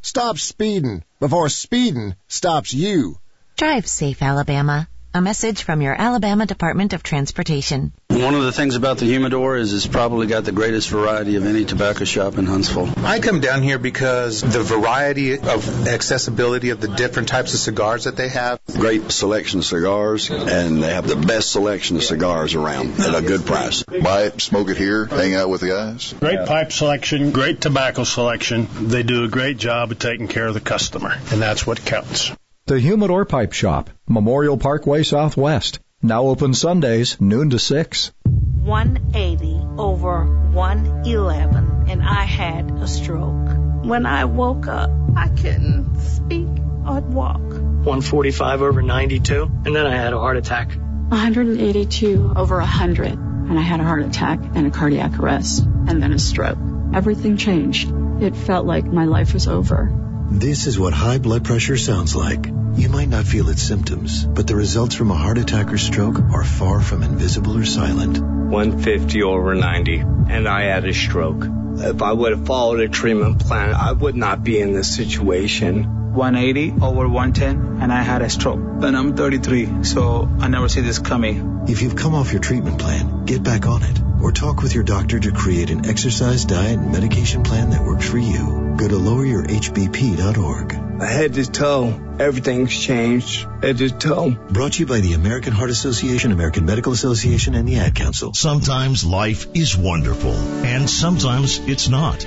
Stop 0.00 0.38
speeding 0.38 1.02
before 1.18 1.48
speeding 1.48 2.14
stops 2.28 2.72
you. 2.72 3.18
Drive 3.56 3.88
safe, 3.88 4.22
Alabama. 4.22 4.88
A 5.12 5.20
message 5.20 5.64
from 5.64 5.82
your 5.82 6.00
Alabama 6.00 6.46
Department 6.46 6.92
of 6.92 7.02
Transportation. 7.02 7.92
One 8.20 8.34
of 8.34 8.42
the 8.42 8.52
things 8.52 8.76
about 8.76 8.98
the 8.98 9.06
humidor 9.06 9.56
is 9.56 9.72
it's 9.72 9.86
probably 9.86 10.26
got 10.26 10.44
the 10.44 10.52
greatest 10.52 10.90
variety 10.90 11.36
of 11.36 11.46
any 11.46 11.64
tobacco 11.64 12.04
shop 12.04 12.36
in 12.36 12.44
Huntsville. 12.44 12.92
I 12.98 13.18
come 13.18 13.40
down 13.40 13.62
here 13.62 13.78
because 13.78 14.42
the 14.42 14.62
variety 14.62 15.38
of 15.38 15.88
accessibility 15.88 16.68
of 16.68 16.82
the 16.82 16.88
different 16.88 17.28
types 17.28 17.54
of 17.54 17.60
cigars 17.60 18.04
that 18.04 18.16
they 18.16 18.28
have. 18.28 18.60
Great 18.74 19.10
selection 19.10 19.60
of 19.60 19.64
cigars, 19.64 20.28
and 20.28 20.82
they 20.82 20.92
have 20.92 21.08
the 21.08 21.16
best 21.16 21.50
selection 21.50 21.96
of 21.96 22.04
cigars 22.04 22.54
around 22.54 23.00
at 23.00 23.14
a 23.14 23.22
good 23.22 23.46
price. 23.46 23.84
Buy 23.84 24.24
it, 24.24 24.40
smoke 24.42 24.68
it 24.68 24.76
here, 24.76 25.06
hang 25.06 25.34
out 25.34 25.48
with 25.48 25.62
the 25.62 25.68
guys. 25.68 26.12
Great 26.20 26.46
pipe 26.46 26.72
selection, 26.72 27.30
great 27.30 27.62
tobacco 27.62 28.04
selection. 28.04 28.68
They 28.88 29.02
do 29.02 29.24
a 29.24 29.28
great 29.28 29.56
job 29.56 29.92
of 29.92 29.98
taking 29.98 30.28
care 30.28 30.46
of 30.46 30.52
the 30.52 30.60
customer, 30.60 31.16
and 31.32 31.40
that's 31.40 31.66
what 31.66 31.86
counts. 31.86 32.32
The 32.66 32.78
Humidor 32.78 33.24
Pipe 33.24 33.54
Shop, 33.54 33.88
Memorial 34.06 34.58
Parkway 34.58 35.04
Southwest. 35.04 35.80
Now 36.02 36.28
open 36.28 36.54
Sundays, 36.54 37.20
noon 37.20 37.50
to 37.50 37.58
6. 37.58 38.12
180 38.24 39.60
over 39.76 40.24
111 40.24 41.84
and 41.88 42.02
I 42.02 42.24
had 42.24 42.70
a 42.70 42.88
stroke. 42.88 43.84
When 43.84 44.06
I 44.06 44.24
woke 44.24 44.66
up, 44.66 44.90
I 45.14 45.28
couldn't 45.28 46.00
speak 46.00 46.48
or 46.86 47.00
walk. 47.02 47.40
145 47.40 48.62
over 48.62 48.80
92, 48.80 49.42
and 49.66 49.76
then 49.76 49.86
I 49.86 49.94
had 49.94 50.14
a 50.14 50.18
heart 50.18 50.38
attack. 50.38 50.68
182 51.08 52.32
over 52.34 52.56
100, 52.56 53.12
and 53.12 53.58
I 53.58 53.62
had 53.62 53.80
a 53.80 53.84
heart 53.84 54.02
attack 54.02 54.40
and 54.54 54.68
a 54.68 54.70
cardiac 54.70 55.18
arrest, 55.18 55.64
and 55.64 56.02
then 56.02 56.14
a 56.14 56.18
stroke. 56.18 56.58
Everything 56.94 57.36
changed. 57.36 57.92
It 58.22 58.34
felt 58.34 58.64
like 58.64 58.86
my 58.86 59.04
life 59.04 59.34
was 59.34 59.48
over. 59.48 59.92
This 60.32 60.68
is 60.68 60.78
what 60.78 60.92
high 60.92 61.18
blood 61.18 61.44
pressure 61.44 61.76
sounds 61.76 62.14
like. 62.14 62.46
You 62.76 62.88
might 62.88 63.08
not 63.08 63.24
feel 63.24 63.48
its 63.48 63.62
symptoms, 63.62 64.24
but 64.24 64.46
the 64.46 64.54
results 64.54 64.94
from 64.94 65.10
a 65.10 65.16
heart 65.16 65.38
attack 65.38 65.72
or 65.72 65.76
stroke 65.76 66.20
are 66.20 66.44
far 66.44 66.80
from 66.80 67.02
invisible 67.02 67.58
or 67.58 67.64
silent. 67.64 68.20
150 68.20 69.22
over 69.24 69.56
90, 69.56 69.98
and 69.98 70.48
I 70.48 70.62
had 70.62 70.84
a 70.84 70.94
stroke. 70.94 71.44
If 71.78 72.00
I 72.00 72.12
would 72.12 72.30
have 72.30 72.46
followed 72.46 72.78
a 72.78 72.88
treatment 72.88 73.40
plan, 73.40 73.74
I 73.74 73.90
would 73.90 74.14
not 74.14 74.44
be 74.44 74.60
in 74.60 74.72
this 74.72 74.94
situation. 74.94 75.99
180 76.12 76.82
over 76.82 77.08
110 77.08 77.82
and 77.82 77.92
I 77.92 78.02
had 78.02 78.22
a 78.22 78.28
stroke. 78.28 78.58
And 78.58 78.96
I'm 78.96 79.16
33, 79.16 79.84
so 79.84 80.28
I 80.40 80.48
never 80.48 80.68
see 80.68 80.80
this 80.80 80.98
coming. 80.98 81.64
If 81.68 81.82
you've 81.82 81.96
come 81.96 82.14
off 82.14 82.32
your 82.32 82.40
treatment 82.40 82.78
plan, 82.78 83.24
get 83.24 83.42
back 83.42 83.66
on 83.66 83.82
it 83.82 84.00
or 84.22 84.32
talk 84.32 84.62
with 84.62 84.74
your 84.74 84.84
doctor 84.84 85.18
to 85.18 85.32
create 85.32 85.70
an 85.70 85.86
exercise, 85.86 86.44
diet, 86.44 86.78
and 86.78 86.92
medication 86.92 87.42
plan 87.42 87.70
that 87.70 87.82
works 87.82 88.08
for 88.08 88.18
you. 88.18 88.74
Go 88.76 88.88
to 88.88 88.94
loweryourhbp.org. 88.94 90.72
Head 91.00 91.34
to 91.34 91.50
toe, 91.50 92.16
everything's 92.18 92.78
changed. 92.78 93.46
Head 93.62 93.78
to 93.78 93.88
toe. 93.90 94.30
Brought 94.30 94.74
to 94.74 94.80
you 94.80 94.86
by 94.86 95.00
the 95.00 95.14
American 95.14 95.54
Heart 95.54 95.70
Association, 95.70 96.30
American 96.32 96.66
Medical 96.66 96.92
Association, 96.92 97.54
and 97.54 97.66
the 97.66 97.78
Ad 97.78 97.94
Council. 97.94 98.34
Sometimes 98.34 99.04
life 99.04 99.46
is 99.54 99.76
wonderful, 99.76 100.32
and 100.32 100.90
sometimes 100.90 101.58
it's 101.60 101.88
not. 101.88 102.26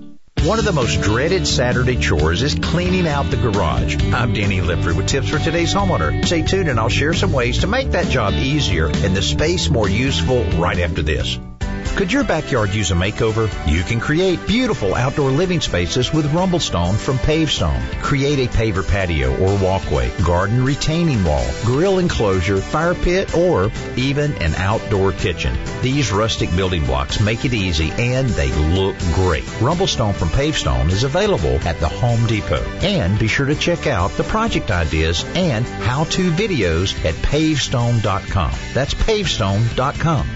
One 0.43 0.57
of 0.57 0.65
the 0.65 0.71
most 0.71 1.01
dreaded 1.01 1.45
Saturday 1.45 1.97
chores 1.97 2.41
is 2.41 2.55
cleaning 2.55 3.07
out 3.07 3.29
the 3.29 3.37
garage. 3.37 3.95
I'm 4.11 4.33
Danny 4.33 4.59
Lipford 4.59 4.97
with 4.97 5.05
tips 5.05 5.29
for 5.29 5.37
today's 5.37 5.71
homeowner. 5.71 6.25
Stay 6.25 6.41
tuned 6.41 6.67
and 6.67 6.79
I'll 6.79 6.89
share 6.89 7.13
some 7.13 7.31
ways 7.31 7.59
to 7.59 7.67
make 7.67 7.91
that 7.91 8.07
job 8.07 8.33
easier 8.33 8.87
and 8.87 9.15
the 9.15 9.21
space 9.21 9.69
more 9.69 9.87
useful 9.87 10.43
right 10.57 10.79
after 10.79 11.03
this. 11.03 11.37
Could 11.95 12.11
your 12.11 12.23
backyard 12.23 12.73
use 12.73 12.89
a 12.91 12.95
makeover? 12.95 13.47
You 13.71 13.83
can 13.83 13.99
create 13.99 14.47
beautiful 14.47 14.95
outdoor 14.95 15.29
living 15.29 15.59
spaces 15.59 16.11
with 16.11 16.31
Rumblestone 16.31 16.95
from 16.95 17.17
Pavestone. 17.19 17.81
Create 18.01 18.39
a 18.39 18.51
paver 18.51 18.87
patio 18.87 19.31
or 19.37 19.61
walkway, 19.61 20.09
garden 20.23 20.63
retaining 20.63 21.23
wall, 21.23 21.45
grill 21.63 21.99
enclosure, 21.99 22.57
fire 22.57 22.95
pit, 22.95 23.35
or 23.35 23.71
even 23.97 24.33
an 24.41 24.55
outdoor 24.55 25.11
kitchen. 25.11 25.55
These 25.81 26.11
rustic 26.11 26.49
building 26.55 26.85
blocks 26.85 27.19
make 27.19 27.45
it 27.45 27.53
easy 27.53 27.91
and 27.91 28.29
they 28.29 28.51
look 28.73 28.97
great. 29.13 29.43
Rumblestone 29.59 30.15
from 30.15 30.29
Pavestone 30.29 30.89
is 30.89 31.03
available 31.03 31.59
at 31.67 31.79
the 31.79 31.89
Home 31.89 32.25
Depot. 32.25 32.63
And 32.81 33.19
be 33.19 33.27
sure 33.27 33.45
to 33.45 33.55
check 33.55 33.85
out 33.85 34.11
the 34.11 34.23
project 34.23 34.71
ideas 34.71 35.25
and 35.35 35.65
how-to 35.65 36.31
videos 36.31 36.93
at 37.05 37.15
pavestone.com. 37.15 38.53
That's 38.73 38.93
pavestone.com. 38.93 40.27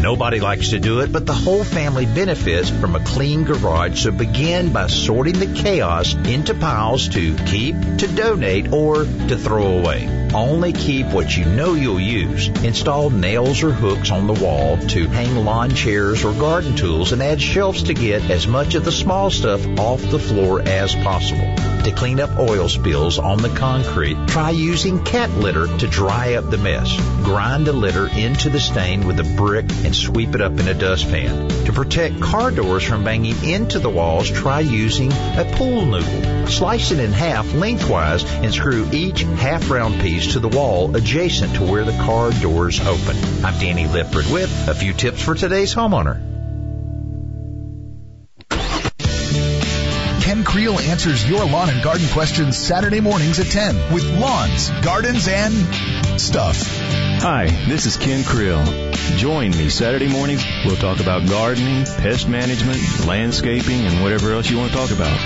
Nobody 0.00 0.40
likes 0.40 0.70
to 0.70 0.78
do 0.78 1.00
it, 1.00 1.10
but 1.10 1.26
the 1.26 1.34
whole 1.34 1.64
family 1.64 2.06
benefits 2.06 2.68
from 2.68 2.94
a 2.94 3.00
clean 3.00 3.44
garage. 3.44 4.02
So 4.02 4.12
begin 4.12 4.72
by 4.72 4.86
sorting 4.88 5.38
the 5.38 5.52
chaos 5.60 6.14
into 6.14 6.54
piles 6.54 7.08
to 7.10 7.34
keep, 7.46 7.74
to 7.98 8.06
donate, 8.06 8.72
or 8.72 9.04
to 9.04 9.36
throw 9.36 9.78
away. 9.78 10.30
Only 10.34 10.72
keep 10.72 11.06
what 11.06 11.36
you 11.36 11.44
know 11.46 11.74
you'll 11.74 12.00
use. 12.00 12.48
Install 12.48 13.10
nails 13.10 13.62
or 13.62 13.72
hooks 13.72 14.10
on 14.10 14.26
the 14.26 14.34
wall 14.34 14.76
to 14.88 15.08
hang 15.08 15.34
lawn 15.36 15.74
chairs 15.74 16.24
or 16.24 16.32
garden 16.34 16.76
tools 16.76 17.12
and 17.12 17.22
add 17.22 17.40
shelves 17.40 17.84
to 17.84 17.94
get 17.94 18.30
as 18.30 18.46
much 18.46 18.74
of 18.74 18.84
the 18.84 18.92
small 18.92 19.30
stuff 19.30 19.66
off 19.78 20.02
the 20.02 20.18
floor 20.18 20.60
as 20.60 20.94
possible. 20.94 21.75
To 21.86 21.92
clean 21.92 22.18
up 22.18 22.36
oil 22.36 22.68
spills 22.68 23.16
on 23.16 23.38
the 23.38 23.48
concrete, 23.48 24.16
try 24.26 24.50
using 24.50 25.04
cat 25.04 25.30
litter 25.30 25.68
to 25.68 25.86
dry 25.86 26.34
up 26.34 26.50
the 26.50 26.58
mess. 26.58 26.92
Grind 27.22 27.64
the 27.64 27.72
litter 27.72 28.08
into 28.08 28.50
the 28.50 28.58
stain 28.58 29.06
with 29.06 29.20
a 29.20 29.36
brick 29.36 29.66
and 29.84 29.94
sweep 29.94 30.34
it 30.34 30.40
up 30.40 30.58
in 30.58 30.66
a 30.66 30.74
dustpan. 30.74 31.48
To 31.66 31.72
protect 31.72 32.20
car 32.20 32.50
doors 32.50 32.82
from 32.82 33.04
banging 33.04 33.40
into 33.44 33.78
the 33.78 33.88
walls, 33.88 34.28
try 34.28 34.58
using 34.58 35.12
a 35.12 35.48
pool 35.54 35.86
noodle. 35.86 36.48
Slice 36.48 36.90
it 36.90 36.98
in 36.98 37.12
half 37.12 37.54
lengthwise 37.54 38.24
and 38.24 38.52
screw 38.52 38.90
each 38.90 39.20
half 39.22 39.70
round 39.70 40.00
piece 40.00 40.32
to 40.32 40.40
the 40.40 40.48
wall 40.48 40.96
adjacent 40.96 41.54
to 41.54 41.62
where 41.62 41.84
the 41.84 41.96
car 41.98 42.32
doors 42.32 42.80
open. 42.80 43.16
I'm 43.44 43.56
Danny 43.60 43.86
Lipford 43.86 44.28
with 44.32 44.50
a 44.66 44.74
few 44.74 44.92
tips 44.92 45.22
for 45.22 45.36
today's 45.36 45.72
homeowner. 45.72 46.35
Creel 50.66 50.80
answers 50.80 51.28
your 51.28 51.44
lawn 51.44 51.70
and 51.70 51.80
garden 51.80 52.08
questions 52.08 52.58
Saturday 52.58 52.98
mornings 52.98 53.38
at 53.38 53.46
10 53.46 53.92
with 53.92 54.04
lawns, 54.18 54.68
gardens, 54.82 55.28
and 55.28 55.54
stuff. 56.20 56.60
Hi, 57.22 57.46
this 57.68 57.86
is 57.86 57.96
Ken 57.96 58.24
Creel. 58.24 58.64
Join 59.16 59.52
me 59.52 59.68
Saturday 59.68 60.08
mornings. 60.08 60.44
We'll 60.64 60.74
talk 60.74 60.98
about 60.98 61.28
gardening, 61.28 61.84
pest 61.84 62.28
management, 62.28 62.80
landscaping, 63.06 63.86
and 63.86 64.02
whatever 64.02 64.32
else 64.32 64.50
you 64.50 64.58
want 64.58 64.72
to 64.72 64.76
talk 64.76 64.90
about. 64.90 65.16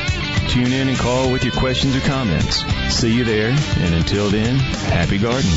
Tune 0.50 0.74
in 0.74 0.90
and 0.90 0.98
call 0.98 1.32
with 1.32 1.42
your 1.42 1.54
questions 1.54 1.96
or 1.96 2.00
comments. 2.00 2.62
See 2.94 3.14
you 3.16 3.24
there, 3.24 3.48
and 3.48 3.94
until 3.94 4.28
then, 4.28 4.56
happy 4.56 5.16
gardening. 5.16 5.56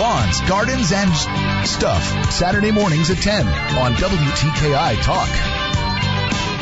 Lawns, 0.00 0.40
gardens, 0.48 0.92
and 0.92 1.68
stuff. 1.68 2.32
Saturday 2.32 2.70
mornings 2.70 3.10
at 3.10 3.18
10 3.18 3.46
on 3.46 3.92
WTKI 3.92 5.02
Talk. 5.02 5.63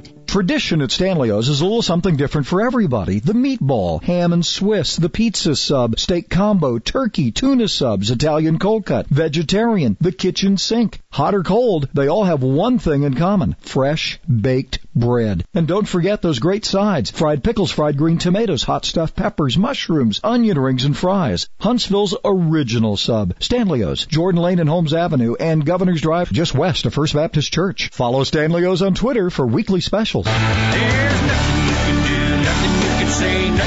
533-1600. 0.00 0.19
Tradition 0.30 0.80
at 0.80 0.92
Stanley's 0.92 1.48
is 1.48 1.60
a 1.60 1.64
little 1.64 1.82
something 1.82 2.14
different 2.14 2.46
for 2.46 2.64
everybody. 2.64 3.18
The 3.18 3.32
meatball, 3.32 4.00
ham 4.00 4.32
and 4.32 4.46
Swiss, 4.46 4.94
the 4.94 5.08
pizza 5.08 5.56
sub, 5.56 5.98
steak 5.98 6.30
combo, 6.30 6.78
turkey, 6.78 7.32
tuna 7.32 7.66
subs, 7.66 8.12
Italian 8.12 8.60
cold 8.60 8.86
cut, 8.86 9.08
vegetarian, 9.08 9.96
the 10.00 10.12
kitchen 10.12 10.56
sink. 10.56 11.00
Hot 11.10 11.34
or 11.34 11.42
cold, 11.42 11.88
they 11.94 12.06
all 12.06 12.22
have 12.22 12.44
one 12.44 12.78
thing 12.78 13.02
in 13.02 13.14
common. 13.14 13.56
Fresh, 13.58 14.20
baked 14.28 14.78
bread. 14.94 15.44
And 15.52 15.66
don't 15.66 15.88
forget 15.88 16.22
those 16.22 16.38
great 16.38 16.64
sides. 16.64 17.10
Fried 17.10 17.42
pickles, 17.42 17.72
fried 17.72 17.96
green 17.96 18.18
tomatoes, 18.18 18.62
hot 18.62 18.84
stuffed 18.84 19.16
peppers, 19.16 19.58
mushrooms, 19.58 20.20
onion 20.22 20.60
rings, 20.60 20.84
and 20.84 20.96
fries. 20.96 21.48
Huntsville's 21.58 22.14
original 22.24 22.96
sub. 22.96 23.34
Stanley's, 23.40 24.06
Jordan 24.06 24.40
Lane 24.40 24.60
and 24.60 24.70
Holmes 24.70 24.94
Avenue, 24.94 25.34
and 25.40 25.66
Governor's 25.66 26.00
Drive 26.00 26.30
just 26.30 26.54
west 26.54 26.86
of 26.86 26.94
First 26.94 27.14
Baptist 27.14 27.52
Church. 27.52 27.90
Follow 27.92 28.22
Stanley's 28.22 28.80
on 28.80 28.94
Twitter 28.94 29.28
for 29.30 29.44
weekly 29.44 29.80
specials. 29.80 30.19
There's 30.22 31.22
nothing 31.22 31.58
you 31.64 31.76
can 31.86 31.96
do, 32.04 32.42
nothing 32.44 32.72
you 32.74 32.80
can 32.80 32.98
do. 32.98 32.99
Sane 33.10 33.58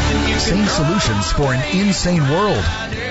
solutions 0.67 1.31
for 1.33 1.53
an 1.53 1.77
insane 1.77 2.21
world. 2.21 2.63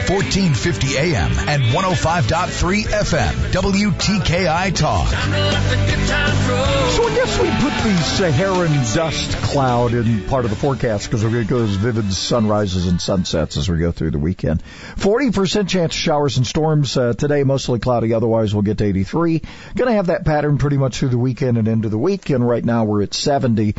1450 0.08 0.96
AM 0.98 1.30
and 1.48 1.62
105.3 1.62 2.84
FM. 2.84 3.32
WTKI 3.52 4.74
Talk. 4.74 5.08
So 6.92 7.08
I 7.08 7.14
guess 7.14 7.38
we 7.38 7.48
put 7.50 7.72
the 7.82 7.96
Saharan 8.02 8.72
dust 8.94 9.30
cloud 9.42 9.94
in 9.94 10.24
part 10.24 10.44
of 10.44 10.50
the 10.50 10.56
forecast 10.56 11.06
because 11.06 11.22
we're 11.24 11.30
going 11.30 11.46
to 11.46 11.50
go 11.50 11.62
as 11.62 11.76
vivid 11.76 12.12
sunrises 12.12 12.86
and 12.86 13.00
sunsets 13.00 13.56
as 13.56 13.68
we 13.68 13.78
go 13.78 13.92
through 13.92 14.10
the 14.10 14.18
weekend. 14.18 14.62
40% 14.96 15.68
chance 15.68 15.94
of 15.94 15.98
showers 16.00 16.36
and 16.36 16.46
storms 16.46 16.96
uh, 16.96 17.12
today, 17.12 17.44
mostly 17.44 17.78
cloudy. 17.78 18.12
Otherwise, 18.12 18.54
we'll 18.54 18.62
get 18.62 18.78
to 18.78 18.84
83. 18.84 19.42
Going 19.76 19.88
to 19.88 19.94
have 19.94 20.06
that 20.06 20.24
pattern 20.24 20.58
pretty 20.58 20.78
much 20.78 20.98
through 20.98 21.10
the 21.10 21.18
weekend 21.18 21.58
and 21.58 21.68
into 21.68 21.88
the 21.88 21.98
week. 21.98 22.30
And 22.30 22.46
right 22.46 22.64
now 22.64 22.84
we're 22.84 23.02
at 23.02 23.14
70. 23.14 23.76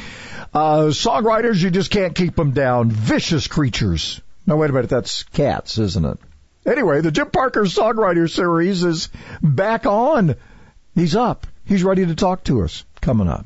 Uh, 0.54 0.86
songwriters, 0.86 1.62
you 1.62 1.70
just 1.70 1.92
can't 1.92 2.16
keep 2.16 2.36
them 2.44 2.52
down. 2.54 2.92
Vicious 2.92 3.48
creatures. 3.48 4.22
No, 4.46 4.58
wait 4.58 4.70
a 4.70 4.74
minute. 4.74 4.90
That's 4.90 5.24
cats, 5.24 5.78
isn't 5.78 6.06
it? 6.06 6.18
Anyway, 6.66 7.02
the 7.02 7.12
Jim 7.12 7.30
Parker 7.30 7.64
Songwriter 7.64 8.30
Series 8.30 8.84
is 8.84 9.10
back 9.42 9.86
on. 9.86 10.36
He's 10.96 11.16
up. 11.16 11.48
He's 11.66 11.84
ready 11.84 12.06
to 12.06 12.16
talk 12.16 12.44
to 12.46 12.64
us. 12.64 12.84
Coming 13.02 13.28
up. 13.28 13.46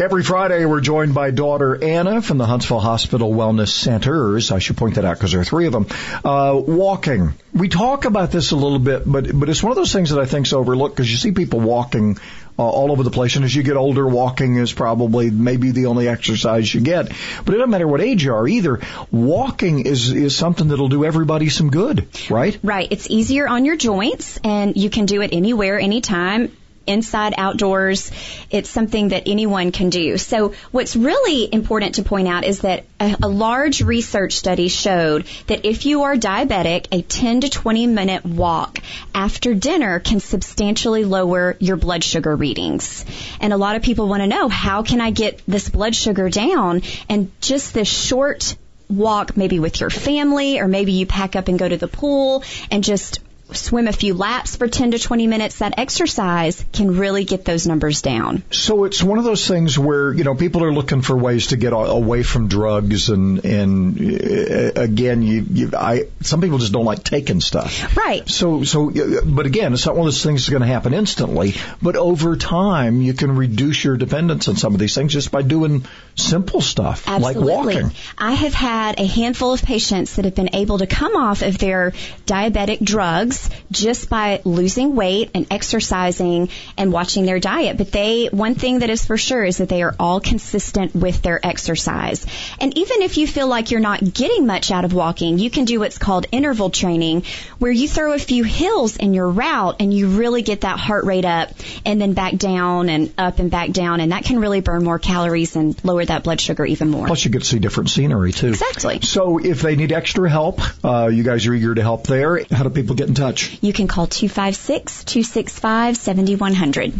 Every 0.00 0.22
Friday, 0.22 0.64
we're 0.64 0.80
joined 0.80 1.12
by 1.12 1.32
daughter 1.32 1.82
Anna 1.82 2.22
from 2.22 2.38
the 2.38 2.46
Huntsville 2.46 2.78
Hospital 2.78 3.32
Wellness 3.32 3.70
Centers. 3.70 4.52
I 4.52 4.60
should 4.60 4.76
point 4.76 4.94
that 4.94 5.04
out 5.04 5.16
because 5.16 5.32
there 5.32 5.40
are 5.40 5.44
three 5.44 5.66
of 5.66 5.72
them. 5.72 5.86
Uh, 6.24 6.54
walking. 6.56 7.34
We 7.52 7.68
talk 7.68 8.04
about 8.04 8.30
this 8.30 8.52
a 8.52 8.56
little 8.56 8.78
bit, 8.78 9.02
but 9.04 9.28
but 9.36 9.48
it's 9.48 9.60
one 9.60 9.72
of 9.72 9.76
those 9.76 9.92
things 9.92 10.10
that 10.10 10.20
I 10.20 10.24
think's 10.24 10.52
overlooked 10.52 10.94
because 10.94 11.10
you 11.10 11.16
see 11.16 11.32
people 11.32 11.58
walking 11.58 12.18
uh, 12.58 12.62
all 12.62 12.90
over 12.90 13.02
the 13.02 13.10
place, 13.10 13.36
and 13.36 13.44
as 13.44 13.54
you 13.54 13.62
get 13.62 13.76
older, 13.76 14.06
walking 14.06 14.56
is 14.56 14.72
probably 14.72 15.30
maybe 15.30 15.70
the 15.70 15.86
only 15.86 16.08
exercise 16.08 16.72
you 16.72 16.80
get. 16.80 17.08
But 17.44 17.54
it 17.54 17.58
doesn't 17.58 17.70
matter 17.70 17.86
what 17.86 18.00
age 18.00 18.24
you 18.24 18.34
are 18.34 18.48
either. 18.48 18.80
Walking 19.10 19.86
is 19.86 20.10
is 20.10 20.34
something 20.34 20.68
that'll 20.68 20.88
do 20.88 21.04
everybody 21.04 21.48
some 21.48 21.70
good, 21.70 22.08
right? 22.30 22.58
Right. 22.62 22.88
It's 22.90 23.08
easier 23.08 23.48
on 23.48 23.64
your 23.64 23.76
joints, 23.76 24.38
and 24.42 24.76
you 24.76 24.90
can 24.90 25.06
do 25.06 25.22
it 25.22 25.32
anywhere, 25.32 25.78
anytime 25.78 26.50
inside, 26.88 27.34
outdoors. 27.36 28.10
It's 28.50 28.70
something 28.70 29.08
that 29.08 29.24
anyone 29.26 29.72
can 29.72 29.90
do. 29.90 30.18
So 30.18 30.54
what's 30.70 30.96
really 30.96 31.52
important 31.52 31.96
to 31.96 32.02
point 32.02 32.28
out 32.28 32.44
is 32.44 32.60
that 32.60 32.84
a, 32.98 33.16
a, 33.22 33.28
large 33.28 33.82
research 33.82 34.32
study 34.32 34.68
showed 34.68 35.26
that 35.46 35.64
if 35.64 35.86
you 35.86 36.02
are 36.02 36.16
diabetic, 36.16 36.86
a 36.90 37.02
10 37.02 37.42
to 37.42 37.50
20 37.50 37.86
minute 37.86 38.24
walk 38.24 38.80
after 39.14 39.54
dinner 39.54 40.00
can 40.00 40.20
substantially 40.20 41.04
lower 41.04 41.56
your 41.60 41.76
blood 41.76 42.02
sugar 42.02 42.34
readings. 42.34 43.04
And 43.40 43.52
a 43.52 43.56
lot 43.56 43.76
of 43.76 43.82
people 43.82 44.08
want 44.08 44.22
to 44.22 44.26
know, 44.26 44.48
how 44.48 44.82
can 44.82 45.00
I 45.00 45.10
get 45.10 45.40
this 45.46 45.68
blood 45.68 45.94
sugar 45.94 46.28
down? 46.30 46.82
And 47.08 47.30
just 47.40 47.74
this 47.74 47.88
short 47.88 48.56
walk 48.88 49.36
maybe 49.36 49.60
with 49.60 49.80
your 49.80 49.90
family 49.90 50.60
or 50.60 50.66
maybe 50.66 50.92
you 50.92 51.06
pack 51.06 51.36
up 51.36 51.48
and 51.48 51.58
go 51.58 51.68
to 51.68 51.76
the 51.76 51.88
pool 51.88 52.42
and 52.70 52.82
just 52.82 53.20
swim 53.52 53.88
a 53.88 53.92
few 53.92 54.14
laps 54.14 54.56
for 54.56 54.68
10 54.68 54.92
to 54.92 54.98
20 54.98 55.26
minutes, 55.26 55.58
that 55.58 55.78
exercise 55.78 56.64
can 56.72 56.96
really 56.96 57.24
get 57.24 57.44
those 57.44 57.66
numbers 57.66 58.02
down. 58.02 58.42
So 58.50 58.84
it's 58.84 59.02
one 59.02 59.18
of 59.18 59.24
those 59.24 59.46
things 59.46 59.78
where, 59.78 60.12
you 60.12 60.24
know, 60.24 60.34
people 60.34 60.64
are 60.64 60.72
looking 60.72 61.02
for 61.02 61.16
ways 61.16 61.48
to 61.48 61.56
get 61.56 61.72
away 61.72 62.22
from 62.22 62.48
drugs 62.48 63.08
and, 63.08 63.44
and 63.44 63.98
uh, 63.98 64.80
again, 64.80 65.22
you, 65.22 65.46
you, 65.50 65.70
I, 65.76 66.04
some 66.20 66.40
people 66.40 66.58
just 66.58 66.72
don't 66.72 66.84
like 66.84 67.04
taking 67.04 67.40
stuff. 67.40 67.96
Right. 67.96 68.28
So, 68.28 68.64
so, 68.64 68.90
but 69.24 69.46
again, 69.46 69.72
it's 69.72 69.86
not 69.86 69.94
one 69.94 70.06
of 70.06 70.12
those 70.12 70.22
things 70.22 70.42
that's 70.42 70.50
going 70.50 70.62
to 70.62 70.68
happen 70.68 70.92
instantly, 70.92 71.54
but 71.80 71.96
over 71.96 72.36
time, 72.36 73.00
you 73.00 73.14
can 73.14 73.34
reduce 73.34 73.82
your 73.82 73.96
dependence 73.96 74.48
on 74.48 74.56
some 74.56 74.74
of 74.74 74.80
these 74.80 74.94
things 74.94 75.12
just 75.12 75.30
by 75.30 75.42
doing 75.42 75.86
simple 76.16 76.60
stuff 76.60 77.08
Absolutely. 77.08 77.42
like 77.42 77.64
walking. 77.64 77.90
I 78.18 78.32
have 78.32 78.54
had 78.54 79.00
a 79.00 79.06
handful 79.06 79.52
of 79.52 79.62
patients 79.62 80.16
that 80.16 80.24
have 80.24 80.34
been 80.34 80.54
able 80.54 80.78
to 80.78 80.86
come 80.86 81.16
off 81.16 81.42
of 81.42 81.58
their 81.58 81.92
diabetic 82.26 82.80
drugs 82.80 83.37
just 83.70 84.08
by 84.08 84.40
losing 84.44 84.94
weight 84.94 85.30
and 85.34 85.46
exercising 85.50 86.48
and 86.76 86.92
watching 86.92 87.26
their 87.26 87.38
diet. 87.38 87.76
But 87.76 87.92
they, 87.92 88.26
one 88.26 88.54
thing 88.54 88.80
that 88.80 88.90
is 88.90 89.04
for 89.04 89.16
sure 89.16 89.44
is 89.44 89.58
that 89.58 89.68
they 89.68 89.82
are 89.82 89.94
all 89.98 90.20
consistent 90.20 90.94
with 90.94 91.22
their 91.22 91.44
exercise. 91.44 92.24
And 92.60 92.76
even 92.76 93.02
if 93.02 93.16
you 93.18 93.26
feel 93.26 93.46
like 93.46 93.70
you're 93.70 93.80
not 93.80 94.02
getting 94.02 94.46
much 94.46 94.70
out 94.70 94.84
of 94.84 94.92
walking, 94.92 95.38
you 95.38 95.50
can 95.50 95.64
do 95.64 95.80
what's 95.80 95.98
called 95.98 96.26
interval 96.32 96.70
training 96.70 97.24
where 97.58 97.72
you 97.72 97.88
throw 97.88 98.12
a 98.12 98.18
few 98.18 98.44
hills 98.44 98.96
in 98.96 99.14
your 99.14 99.28
route 99.28 99.76
and 99.80 99.92
you 99.92 100.08
really 100.08 100.42
get 100.42 100.62
that 100.62 100.78
heart 100.78 101.04
rate 101.04 101.24
up 101.24 101.50
and 101.84 102.00
then 102.00 102.12
back 102.14 102.36
down 102.36 102.88
and 102.88 103.12
up 103.18 103.38
and 103.38 103.50
back 103.50 103.70
down. 103.70 104.00
And 104.00 104.12
that 104.12 104.24
can 104.24 104.38
really 104.40 104.60
burn 104.60 104.84
more 104.84 104.98
calories 104.98 105.56
and 105.56 105.82
lower 105.84 106.04
that 106.04 106.24
blood 106.24 106.40
sugar 106.40 106.64
even 106.64 106.88
more. 106.88 107.06
Plus 107.06 107.24
you 107.24 107.30
get 107.30 107.40
to 107.40 107.44
see 107.44 107.58
different 107.58 107.90
scenery 107.90 108.32
too. 108.32 108.48
Exactly. 108.48 109.00
So 109.02 109.38
if 109.38 109.62
they 109.62 109.76
need 109.76 109.92
extra 109.92 110.28
help, 110.30 110.60
uh, 110.84 111.08
you 111.12 111.22
guys 111.22 111.46
are 111.46 111.54
eager 111.54 111.74
to 111.74 111.82
help 111.82 112.06
there. 112.06 112.44
How 112.50 112.62
do 112.62 112.70
people 112.70 112.94
get 112.96 113.08
in 113.08 113.14
touch? 113.14 113.27
Touch. 113.28 113.58
You 113.60 113.72
can 113.72 113.88
call 113.88 114.06
256 114.06 115.04
265 115.04 115.96
7100. 115.96 116.92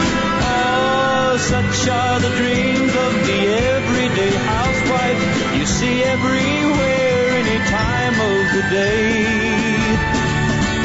Ah, 0.00 1.36
such 1.38 1.88
are 1.88 2.20
the 2.20 2.32
dreams 2.40 2.94
of 3.06 3.12
the 3.28 3.40
everyday 3.76 4.34
housewife 4.52 5.22
you 5.58 5.66
see 5.66 6.02
everywhere, 6.02 7.24
any 7.42 7.58
time 7.68 8.16
of 8.32 8.40
the 8.56 8.62
day. 8.70 9.24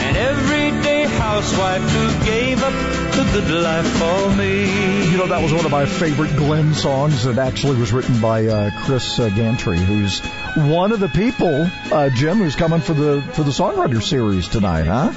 An 0.08 0.16
everyday 0.16 1.04
housewife 1.06 1.82
who 1.82 2.26
gave 2.26 2.64
up 2.64 2.97
the 3.18 3.32
good 3.32 3.50
life 3.64 3.88
for 3.88 4.36
me. 4.36 5.10
You 5.10 5.18
know, 5.18 5.28
that 5.28 5.42
was 5.42 5.52
one 5.52 5.66
of 5.66 5.72
my 5.72 5.86
favorite 5.86 6.36
Glen 6.36 6.76
songs 6.76 7.24
that 7.24 7.40
actually 7.40 7.80
was 7.80 7.92
written 7.92 8.22
by 8.22 8.46
uh, 8.46 8.70
Chris 8.86 9.20
uh, 9.20 9.30
Gantry, 9.30 9.78
who's 9.78 10.20
one 10.56 10.92
of 10.92 11.00
the 11.00 11.08
people, 11.08 11.68
uh, 11.92 12.10
Jim, 12.10 12.38
who's 12.38 12.56
coming 12.56 12.80
for 12.80 12.94
the 12.94 13.22
for 13.34 13.44
the 13.44 13.52
songwriter 13.52 14.04
series 14.04 14.48
tonight, 14.48 14.86
huh? 14.86 15.12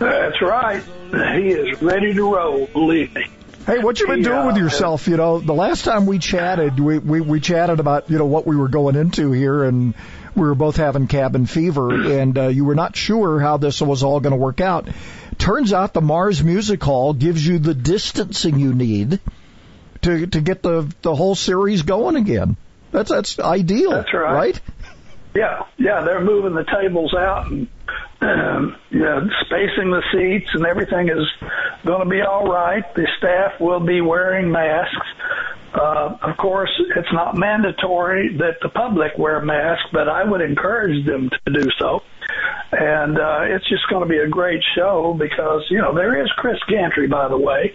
That's 0.00 0.42
right. 0.42 0.82
He 1.38 1.50
is 1.50 1.80
ready 1.80 2.12
to 2.14 2.34
roll, 2.34 2.66
believe 2.66 3.14
me. 3.14 3.26
Hey, 3.66 3.78
what 3.78 3.98
you 3.98 4.06
been 4.06 4.22
doing 4.22 4.46
with 4.46 4.56
yourself? 4.56 5.06
You 5.06 5.16
know, 5.16 5.38
the 5.38 5.54
last 5.54 5.84
time 5.84 6.04
we 6.04 6.18
chatted, 6.18 6.78
we, 6.78 6.98
we, 6.98 7.20
we 7.22 7.40
chatted 7.40 7.80
about, 7.80 8.10
you 8.10 8.18
know, 8.18 8.26
what 8.26 8.46
we 8.46 8.56
were 8.56 8.68
going 8.68 8.94
into 8.94 9.32
here 9.32 9.64
and 9.64 9.94
we 10.34 10.42
were 10.42 10.54
both 10.54 10.76
having 10.76 11.06
cabin 11.06 11.46
fever 11.46 11.90
and 12.20 12.36
uh, 12.36 12.48
you 12.48 12.64
were 12.66 12.74
not 12.74 12.94
sure 12.94 13.40
how 13.40 13.56
this 13.56 13.80
was 13.80 14.02
all 14.02 14.20
going 14.20 14.32
to 14.32 14.36
work 14.36 14.60
out. 14.60 14.88
Turns 15.38 15.72
out 15.72 15.92
the 15.92 16.00
Mars 16.00 16.42
Music 16.42 16.82
Hall 16.82 17.12
gives 17.12 17.46
you 17.46 17.58
the 17.58 17.74
distancing 17.74 18.58
you 18.58 18.74
need 18.74 19.20
to, 20.02 20.26
to 20.26 20.40
get 20.40 20.62
the, 20.62 20.92
the 21.02 21.14
whole 21.14 21.34
series 21.34 21.82
going 21.82 22.16
again. 22.16 22.56
That's, 22.90 23.10
that's 23.10 23.38
ideal. 23.38 23.90
That's 23.90 24.12
right. 24.14 24.34
Right? 24.34 24.60
Yeah, 25.34 25.64
yeah, 25.78 26.02
they're 26.02 26.24
moving 26.24 26.54
the 26.54 26.64
tables 26.64 27.12
out 27.12 27.50
and 27.50 27.66
um, 28.20 28.76
yeah, 28.90 29.20
spacing 29.44 29.90
the 29.90 30.02
seats 30.12 30.48
and 30.54 30.64
everything 30.64 31.08
is 31.08 31.26
going 31.84 32.04
to 32.04 32.08
be 32.08 32.22
all 32.22 32.46
right. 32.46 32.84
The 32.94 33.06
staff 33.18 33.60
will 33.60 33.80
be 33.80 34.00
wearing 34.00 34.50
masks. 34.50 35.06
Uh, 35.74 36.16
of 36.22 36.36
course, 36.36 36.70
it's 36.96 37.12
not 37.12 37.36
mandatory 37.36 38.36
that 38.38 38.58
the 38.62 38.68
public 38.68 39.18
wear 39.18 39.40
masks, 39.40 39.88
but 39.92 40.08
I 40.08 40.22
would 40.22 40.40
encourage 40.40 41.04
them 41.04 41.28
to 41.30 41.52
do 41.52 41.68
so. 41.78 42.00
And 42.70 43.18
uh, 43.18 43.40
it's 43.42 43.68
just 43.68 43.88
going 43.88 44.02
to 44.02 44.08
be 44.08 44.18
a 44.18 44.28
great 44.28 44.62
show 44.76 45.16
because, 45.18 45.62
you 45.70 45.78
know, 45.78 45.94
there 45.94 46.22
is 46.22 46.30
Chris 46.36 46.58
Gantry, 46.68 47.08
by 47.08 47.28
the 47.28 47.36
way, 47.36 47.74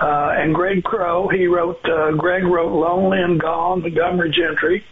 uh, 0.00 0.34
and 0.38 0.54
Greg 0.54 0.82
Crowe. 0.82 1.28
He 1.28 1.46
wrote, 1.46 1.80
uh, 1.84 2.12
Greg 2.12 2.44
wrote 2.44 2.72
Lonely 2.72 3.18
and 3.22 3.40
Gone, 3.40 3.82
Montgomery 3.82 4.30
Gentry. 4.30 4.84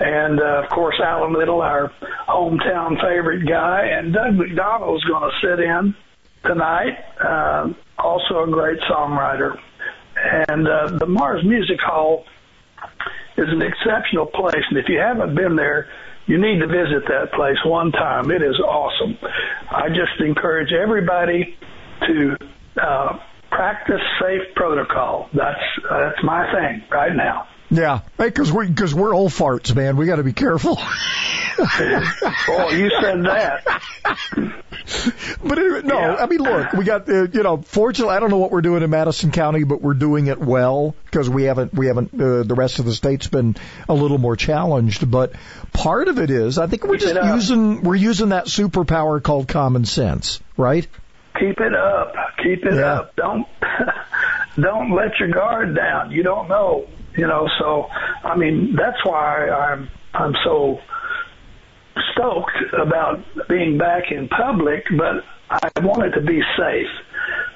And, 0.00 0.40
uh, 0.40 0.62
of 0.64 0.70
course, 0.70 0.96
Alan 1.02 1.32
Little, 1.32 1.60
our 1.62 1.92
hometown 2.28 3.00
favorite 3.00 3.46
guy. 3.48 3.86
And 3.86 4.12
Doug 4.12 4.34
McDonald's 4.34 5.04
going 5.04 5.30
to 5.30 5.46
sit 5.46 5.60
in 5.60 5.94
tonight, 6.44 6.98
uh, 7.22 7.72
also 7.98 8.44
a 8.44 8.50
great 8.50 8.80
songwriter. 8.82 9.56
And 10.22 10.68
uh, 10.68 10.98
the 10.98 11.06
Mars 11.06 11.44
Music 11.44 11.78
Hall 11.80 12.24
is 13.36 13.48
an 13.48 13.62
exceptional 13.62 14.26
place. 14.26 14.64
And 14.68 14.78
if 14.78 14.88
you 14.88 14.98
haven't 14.98 15.34
been 15.34 15.56
there, 15.56 15.88
you 16.26 16.38
need 16.38 16.60
to 16.60 16.66
visit 16.66 17.08
that 17.08 17.32
place 17.32 17.56
one 17.64 17.90
time. 17.92 18.30
It 18.30 18.42
is 18.42 18.58
awesome. 18.60 19.18
I 19.70 19.88
just 19.88 20.20
encourage 20.20 20.72
everybody 20.72 21.56
to 22.06 22.36
uh, 22.80 23.18
practice 23.50 24.00
safe 24.20 24.54
protocol. 24.54 25.28
That's 25.34 25.60
uh, 25.90 26.10
that's 26.10 26.22
my 26.22 26.50
thing 26.52 26.84
right 26.90 27.14
now. 27.14 27.48
Yeah, 27.70 28.00
because 28.16 28.52
we 28.52 28.66
because 28.66 28.94
we're 28.94 29.14
old 29.14 29.30
farts, 29.30 29.74
man. 29.74 29.96
We 29.96 30.06
got 30.06 30.16
to 30.16 30.24
be 30.24 30.32
careful. 30.32 30.76
oh, 31.60 32.70
you 32.72 32.90
said 33.00 33.22
that. 33.24 33.82
but 35.44 35.58
anyway, 35.58 35.82
no, 35.84 36.00
yeah. 36.00 36.16
I 36.16 36.26
mean, 36.26 36.40
look, 36.40 36.72
we 36.72 36.84
got 36.84 37.08
uh, 37.08 37.28
you 37.32 37.44
know. 37.44 37.58
Fortunately, 37.58 38.12
I 38.12 38.18
don't 38.18 38.30
know 38.30 38.38
what 38.38 38.50
we're 38.50 38.62
doing 38.62 38.82
in 38.82 38.90
Madison 38.90 39.30
County, 39.30 39.62
but 39.62 39.80
we're 39.80 39.94
doing 39.94 40.26
it 40.26 40.38
well 40.40 40.96
because 41.04 41.30
we 41.30 41.44
haven't 41.44 41.72
we 41.72 41.86
haven't 41.86 42.12
uh, 42.14 42.42
the 42.42 42.54
rest 42.56 42.80
of 42.80 42.86
the 42.86 42.92
state's 42.92 43.28
been 43.28 43.56
a 43.88 43.94
little 43.94 44.18
more 44.18 44.34
challenged. 44.34 45.08
But 45.08 45.34
part 45.72 46.08
of 46.08 46.18
it 46.18 46.30
is, 46.30 46.58
I 46.58 46.66
think 46.66 46.84
we're 46.84 46.96
just 46.96 47.14
using 47.14 47.82
we're 47.82 47.94
using 47.94 48.30
that 48.30 48.46
superpower 48.46 49.22
called 49.22 49.46
common 49.46 49.84
sense, 49.84 50.40
right? 50.56 50.88
Keep 51.38 51.60
it 51.60 51.74
up. 51.74 52.14
Keep 52.42 52.64
it 52.64 52.74
yeah. 52.74 52.92
up. 52.94 53.14
Don't 53.14 53.46
don't 54.60 54.90
let 54.92 55.18
your 55.20 55.30
guard 55.30 55.76
down. 55.76 56.10
You 56.10 56.24
don't 56.24 56.48
know, 56.48 56.88
you 57.16 57.26
know. 57.26 57.48
So, 57.58 57.86
I 58.24 58.36
mean, 58.36 58.76
that's 58.76 59.04
why 59.04 59.48
I'm 59.48 59.88
I'm 60.14 60.34
so 60.44 60.78
stoked 62.12 62.74
about 62.80 63.48
being 63.48 63.78
back 63.78 64.10
in 64.10 64.28
public, 64.28 64.84
but 64.96 65.24
I 65.50 65.70
want 65.80 66.04
it 66.04 66.12
to 66.12 66.20
be 66.20 66.40
safe. 66.56 66.88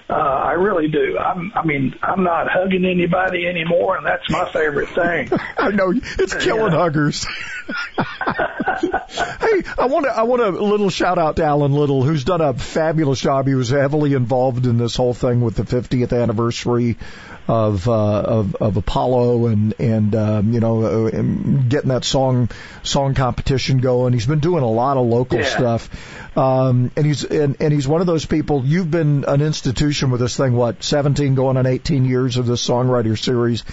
Uh, 0.09 0.13
I 0.13 0.53
really 0.53 0.89
do. 0.89 1.17
I'm, 1.19 1.51
I 1.55 1.65
mean, 1.65 1.95
I'm 2.03 2.25
not 2.25 2.47
hugging 2.51 2.85
anybody 2.85 3.47
anymore, 3.47 3.97
and 3.97 4.05
that's 4.05 4.29
my 4.29 4.51
favorite 4.53 4.91
thing. 4.91 5.31
I 5.59 5.71
know 5.71 5.95
it's 5.95 6.35
killing 6.35 6.73
yeah. 6.73 6.79
huggers. 6.79 7.25
hey, 7.67 9.63
I 9.79 9.87
want 9.87 10.05
to, 10.05 10.13
I 10.15 10.25
want 10.25 10.43
a 10.43 10.51
little 10.51 10.91
shout 10.91 11.17
out 11.17 11.37
to 11.37 11.45
Alan 11.45 11.73
Little, 11.73 12.03
who's 12.03 12.25
done 12.25 12.43
a 12.43 12.53
fabulous 12.53 13.19
job. 13.19 13.47
He 13.47 13.55
was 13.55 13.71
heavily 13.71 14.13
involved 14.13 14.67
in 14.67 14.77
this 14.77 14.95
whole 14.95 15.15
thing 15.15 15.41
with 15.41 15.55
the 15.57 15.63
50th 15.63 16.13
anniversary 16.13 16.99
of 17.47 17.89
uh, 17.89 18.21
of, 18.21 18.55
of 18.57 18.77
Apollo 18.77 19.47
and 19.47 19.75
and 19.79 20.15
um, 20.15 20.53
you 20.53 20.61
know 20.61 20.83
uh, 20.83 21.11
getting 21.11 21.89
that 21.89 22.05
song 22.05 22.49
song 22.83 23.15
competition 23.15 23.79
going. 23.79 24.13
He's 24.15 24.27
been 24.27 24.41
doing 24.41 24.63
a 24.63 24.71
lot 24.71 24.97
of 24.97 25.07
local 25.07 25.41
yeah. 25.41 25.45
stuff, 25.45 26.37
um, 26.39 26.91
and 26.97 27.05
he's 27.05 27.25
and, 27.25 27.57
and 27.61 27.73
he's 27.73 27.87
one 27.87 28.01
of 28.01 28.07
those 28.07 28.25
people. 28.25 28.65
You've 28.65 28.91
been 28.91 29.25
an 29.27 29.43
institution 29.43 30.11
with 30.11 30.21
this 30.21 30.37
thing, 30.37 30.55
what 30.55 30.83
17 30.83 31.35
going 31.35 31.59
on 31.59 31.67
18 31.67 32.07
years 32.07 32.39
of 32.39 32.47
this 32.47 32.67
songwriter 32.67 33.19
series, 33.19 33.65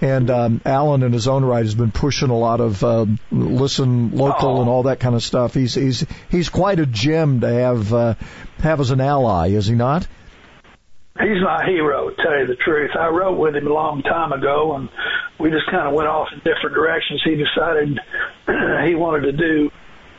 and 0.00 0.28
um, 0.28 0.60
Alan 0.64 1.04
in 1.04 1.12
his 1.12 1.28
own 1.28 1.44
right 1.44 1.64
has 1.64 1.76
been 1.76 1.92
pushing 1.92 2.30
a 2.30 2.38
lot 2.38 2.60
of 2.60 2.82
uh, 2.82 3.06
listen 3.30 4.16
local 4.16 4.58
oh. 4.58 4.60
and 4.60 4.68
all 4.68 4.84
that 4.84 4.98
kind 4.98 5.14
of 5.14 5.22
stuff. 5.22 5.54
He's 5.54 5.74
he's 5.74 6.04
he's 6.30 6.48
quite 6.48 6.80
a 6.80 6.86
gem 6.86 7.42
to 7.42 7.48
have 7.48 7.94
uh, 7.94 8.14
have 8.58 8.80
as 8.80 8.90
an 8.90 9.00
ally, 9.00 9.50
is 9.50 9.66
he 9.66 9.76
not? 9.76 10.08
He's 11.18 11.42
my 11.42 11.64
hero, 11.64 12.10
to 12.10 12.16
tell 12.16 12.38
you 12.38 12.46
the 12.46 12.56
truth. 12.56 12.90
I 12.98 13.08
wrote 13.08 13.38
with 13.38 13.56
him 13.56 13.66
a 13.66 13.72
long 13.72 14.02
time 14.02 14.32
ago, 14.32 14.76
and 14.76 14.88
we 15.38 15.50
just 15.50 15.66
kind 15.70 15.88
of 15.88 15.94
went 15.94 16.08
off 16.08 16.28
in 16.32 16.38
different 16.38 16.74
directions. 16.74 17.22
He 17.24 17.36
decided 17.36 17.98
he 18.86 18.94
wanted 18.94 19.22
to 19.22 19.32
do 19.32 19.70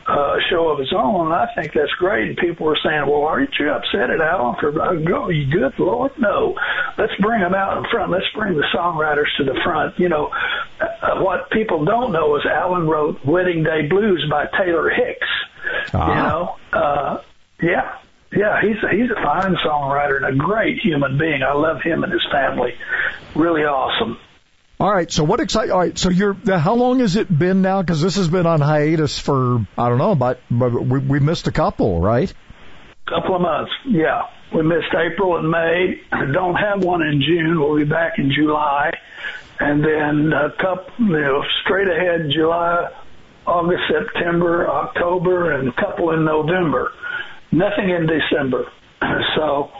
a 0.06 0.38
show 0.50 0.68
of 0.68 0.78
his 0.78 0.92
own, 0.92 1.26
and 1.26 1.34
I 1.34 1.46
think 1.54 1.72
that's 1.72 1.92
great. 1.92 2.28
And 2.28 2.36
people 2.36 2.66
were 2.66 2.78
saying, 2.82 3.06
"Well, 3.06 3.22
aren't 3.22 3.54
you 3.58 3.70
upset 3.70 4.10
at 4.10 4.20
Alan 4.20 4.56
for 4.60 4.80
uh, 4.80 4.94
go? 4.94 5.28
You 5.28 5.46
good 5.50 5.78
Lord, 5.78 6.12
no. 6.18 6.58
Let's 6.98 7.14
bring 7.20 7.40
them 7.40 7.54
out 7.54 7.78
in 7.78 7.84
front. 7.90 8.10
Let's 8.10 8.26
bring 8.34 8.54
the 8.54 8.66
songwriters 8.74 9.34
to 9.38 9.44
the 9.44 9.58
front." 9.64 9.98
You 9.98 10.08
know, 10.08 10.30
uh, 10.80 11.20
what 11.20 11.50
people 11.50 11.84
don't 11.84 12.12
know 12.12 12.36
is 12.36 12.44
Alan 12.46 12.88
wrote 12.88 13.24
"Wedding 13.24 13.62
Day 13.62 13.86
Blues" 13.86 14.26
by 14.30 14.46
Taylor 14.58 14.90
Hicks. 14.90 15.28
Uh-huh. 15.94 16.08
You 16.08 16.14
know, 16.14 16.56
uh, 16.72 17.22
yeah, 17.62 17.96
yeah, 18.34 18.60
he's 18.62 18.76
he's 18.90 19.10
a 19.10 19.22
fine 19.22 19.56
songwriter 19.56 20.16
and 20.16 20.24
a 20.24 20.36
great 20.36 20.78
human 20.78 21.18
being. 21.18 21.42
I 21.42 21.52
love 21.52 21.82
him 21.82 22.02
and 22.02 22.12
his 22.12 22.26
family. 22.30 22.74
Really 23.34 23.62
awesome. 23.62 24.18
All 24.80 24.92
right. 24.92 25.10
So 25.10 25.24
what 25.24 25.40
excite? 25.40 25.70
All 25.70 25.78
right. 25.78 25.96
So 25.98 26.08
you're. 26.08 26.34
How 26.34 26.74
long 26.74 27.00
has 27.00 27.16
it 27.16 27.28
been 27.36 27.62
now? 27.62 27.82
Because 27.82 28.00
this 28.00 28.16
has 28.16 28.28
been 28.28 28.46
on 28.46 28.60
hiatus 28.60 29.18
for 29.18 29.66
I 29.76 29.88
don't 29.88 29.98
know, 29.98 30.14
but, 30.14 30.40
but 30.50 30.72
we 30.72 30.98
we 30.98 31.20
missed 31.20 31.46
a 31.46 31.52
couple, 31.52 32.00
right? 32.00 32.32
Couple 33.06 33.36
of 33.36 33.42
months. 33.42 33.72
Yeah, 33.86 34.22
we 34.54 34.62
missed 34.62 34.94
April 34.94 35.36
and 35.36 35.50
May. 35.50 36.00
Don't 36.32 36.54
have 36.56 36.82
one 36.82 37.02
in 37.02 37.20
June. 37.20 37.60
We'll 37.60 37.76
be 37.76 37.84
back 37.84 38.18
in 38.18 38.32
July, 38.32 38.92
and 39.60 39.84
then 39.84 40.32
a 40.32 40.50
couple. 40.52 40.92
You 40.98 41.20
know, 41.20 41.44
straight 41.64 41.88
ahead 41.88 42.30
July, 42.30 42.90
August, 43.46 43.82
September, 43.88 44.70
October, 44.70 45.52
and 45.52 45.68
a 45.68 45.72
couple 45.72 46.12
in 46.12 46.24
November 46.24 46.92
nothing 47.52 47.90
in 47.90 48.06
December. 48.06 48.70
So, 49.36 49.70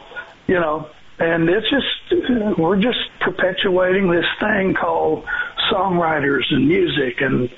you 0.47 0.55
know, 0.55 0.89
and 1.19 1.47
it's 1.49 1.67
just 1.69 2.57
we're 2.57 2.79
just 2.79 2.99
perpetuating 3.19 4.09
this 4.09 4.25
thing 4.39 4.73
called 4.73 5.25
songwriters 5.71 6.43
and 6.51 6.67
music 6.67 7.21
and 7.21 7.49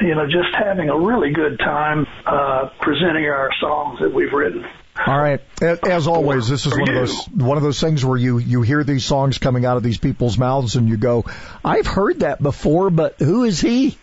you 0.00 0.14
know 0.14 0.26
just 0.26 0.54
having 0.54 0.88
a 0.88 0.98
really 0.98 1.30
good 1.30 1.58
time 1.58 2.06
uh 2.26 2.68
presenting 2.80 3.26
our 3.26 3.50
songs 3.60 4.00
that 4.00 4.12
we've 4.12 4.32
written 4.32 4.66
all 5.06 5.18
right. 5.18 5.40
As 5.62 6.06
always, 6.06 6.48
this 6.48 6.66
is 6.66 6.72
one 6.72 6.88
of 6.88 6.94
those 6.94 7.28
one 7.28 7.56
of 7.56 7.62
those 7.62 7.80
things 7.80 8.04
where 8.04 8.16
you 8.16 8.38
you 8.38 8.62
hear 8.62 8.82
these 8.84 9.04
songs 9.04 9.38
coming 9.38 9.64
out 9.64 9.76
of 9.76 9.82
these 9.82 9.98
people's 9.98 10.36
mouths 10.36 10.76
and 10.76 10.88
you 10.88 10.96
go, 10.96 11.24
"I've 11.64 11.86
heard 11.86 12.20
that 12.20 12.42
before, 12.42 12.90
but 12.90 13.18
who 13.18 13.44
is 13.44 13.60
he 13.60 13.96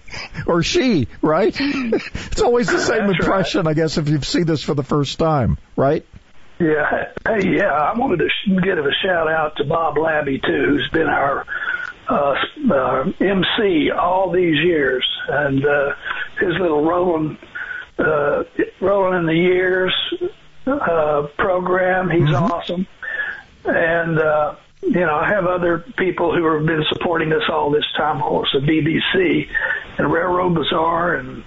or 0.47 0.63
she?" 0.63 1.07
Right? 1.21 1.55
it's 1.59 2.41
always 2.41 2.67
the 2.67 2.79
same 2.79 3.07
That's 3.07 3.19
impression, 3.19 3.65
right. 3.65 3.71
I 3.71 3.73
guess, 3.73 3.97
if 3.97 4.09
you 4.09 4.21
see 4.21 4.43
this 4.43 4.63
for 4.63 4.73
the 4.73 4.83
first 4.83 5.19
time, 5.19 5.57
right? 5.75 6.05
Yeah. 6.59 7.11
Hey, 7.27 7.55
yeah. 7.55 7.71
I 7.71 7.97
wanted 7.97 8.19
to 8.19 8.61
give 8.61 8.77
a 8.77 8.93
shout 9.03 9.29
out 9.29 9.57
to 9.57 9.65
Bob 9.65 9.97
Labby 9.97 10.39
too, 10.39 10.65
who's 10.69 10.89
been 10.93 11.07
our 11.07 11.45
uh, 12.07 12.35
uh, 12.71 13.11
MC 13.19 13.91
all 13.91 14.31
these 14.31 14.63
years, 14.63 15.05
and 15.27 15.65
uh, 15.65 15.93
his 16.39 16.53
little 16.59 16.85
rolling 16.85 17.37
uh, 17.97 18.43
Rolling 18.81 19.19
in 19.19 19.25
the 19.25 19.33
Years 19.33 19.93
uh, 20.67 21.27
program. 21.37 22.09
He's 22.09 22.21
Mm-hmm. 22.29 22.51
awesome. 22.51 22.87
And, 23.65 24.19
uh, 24.19 24.55
you 24.83 24.99
know, 24.99 25.15
I 25.15 25.27
have 25.29 25.45
other 25.45 25.83
people 25.97 26.35
who 26.35 26.45
have 26.53 26.65
been 26.65 26.83
supporting 26.89 27.31
us 27.33 27.41
all 27.51 27.71
this 27.71 27.85
time, 27.97 28.17
of 28.17 28.23
course, 28.23 28.49
the 28.53 28.59
VBC 28.59 29.47
and 29.97 30.11
Railroad 30.11 30.53
Bazaar 30.55 31.15
and 31.15 31.43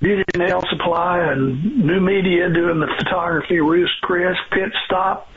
Beauty 0.00 0.22
and 0.34 0.46
Nail 0.46 0.62
Supply 0.70 1.18
and 1.32 1.84
New 1.84 2.00
Media 2.00 2.48
doing 2.48 2.78
the 2.78 2.86
photography, 2.98 3.58
Roost 3.58 4.00
Chris, 4.02 4.36
Pit 4.52 4.70
Stop, 4.86 5.28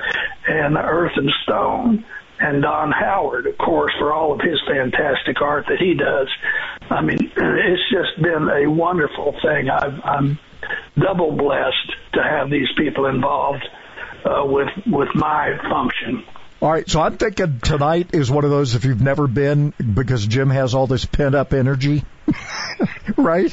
and 0.48 0.76
the 0.76 0.82
Earth 0.84 1.14
and 1.16 1.32
Stone, 1.44 2.06
and 2.40 2.62
Don 2.62 2.92
Howard, 2.92 3.48
of 3.48 3.58
course, 3.58 3.92
for 3.98 4.14
all 4.14 4.32
of 4.34 4.42
his 4.42 4.60
fantastic 4.68 5.42
art 5.42 5.66
that 5.70 5.80
he 5.80 5.96
does. 5.96 6.28
I 6.92 7.02
mean, 7.02 7.18
it's 7.36 7.90
just 7.92 8.22
been 8.22 8.50
a 8.50 8.70
wonderful 8.70 9.36
thing. 9.42 9.70
I've, 9.72 10.00
I'm 10.04 10.38
double 10.98 11.32
blessed 11.32 11.92
to 12.14 12.24
have 12.24 12.50
these 12.50 12.68
people 12.78 13.06
involved 13.06 13.64
uh, 14.26 14.44
with 14.46 14.70
with 14.88 15.10
my 15.16 15.58
function. 15.70 16.24
All 16.62 16.72
right, 16.72 16.88
so 16.88 17.02
I'm 17.02 17.18
thinking 17.18 17.60
tonight 17.60 18.14
is 18.14 18.30
one 18.30 18.44
of 18.44 18.52
those 18.52 18.76
if 18.76 18.86
you've 18.86 19.02
never 19.02 19.26
been 19.26 19.74
because 19.96 20.28
Jim 20.28 20.52
has 20.52 20.76
all 20.76 20.86
this 20.86 21.06
pent 21.06 21.34
up 21.34 21.54
energy, 21.54 22.04
right? 23.18 23.52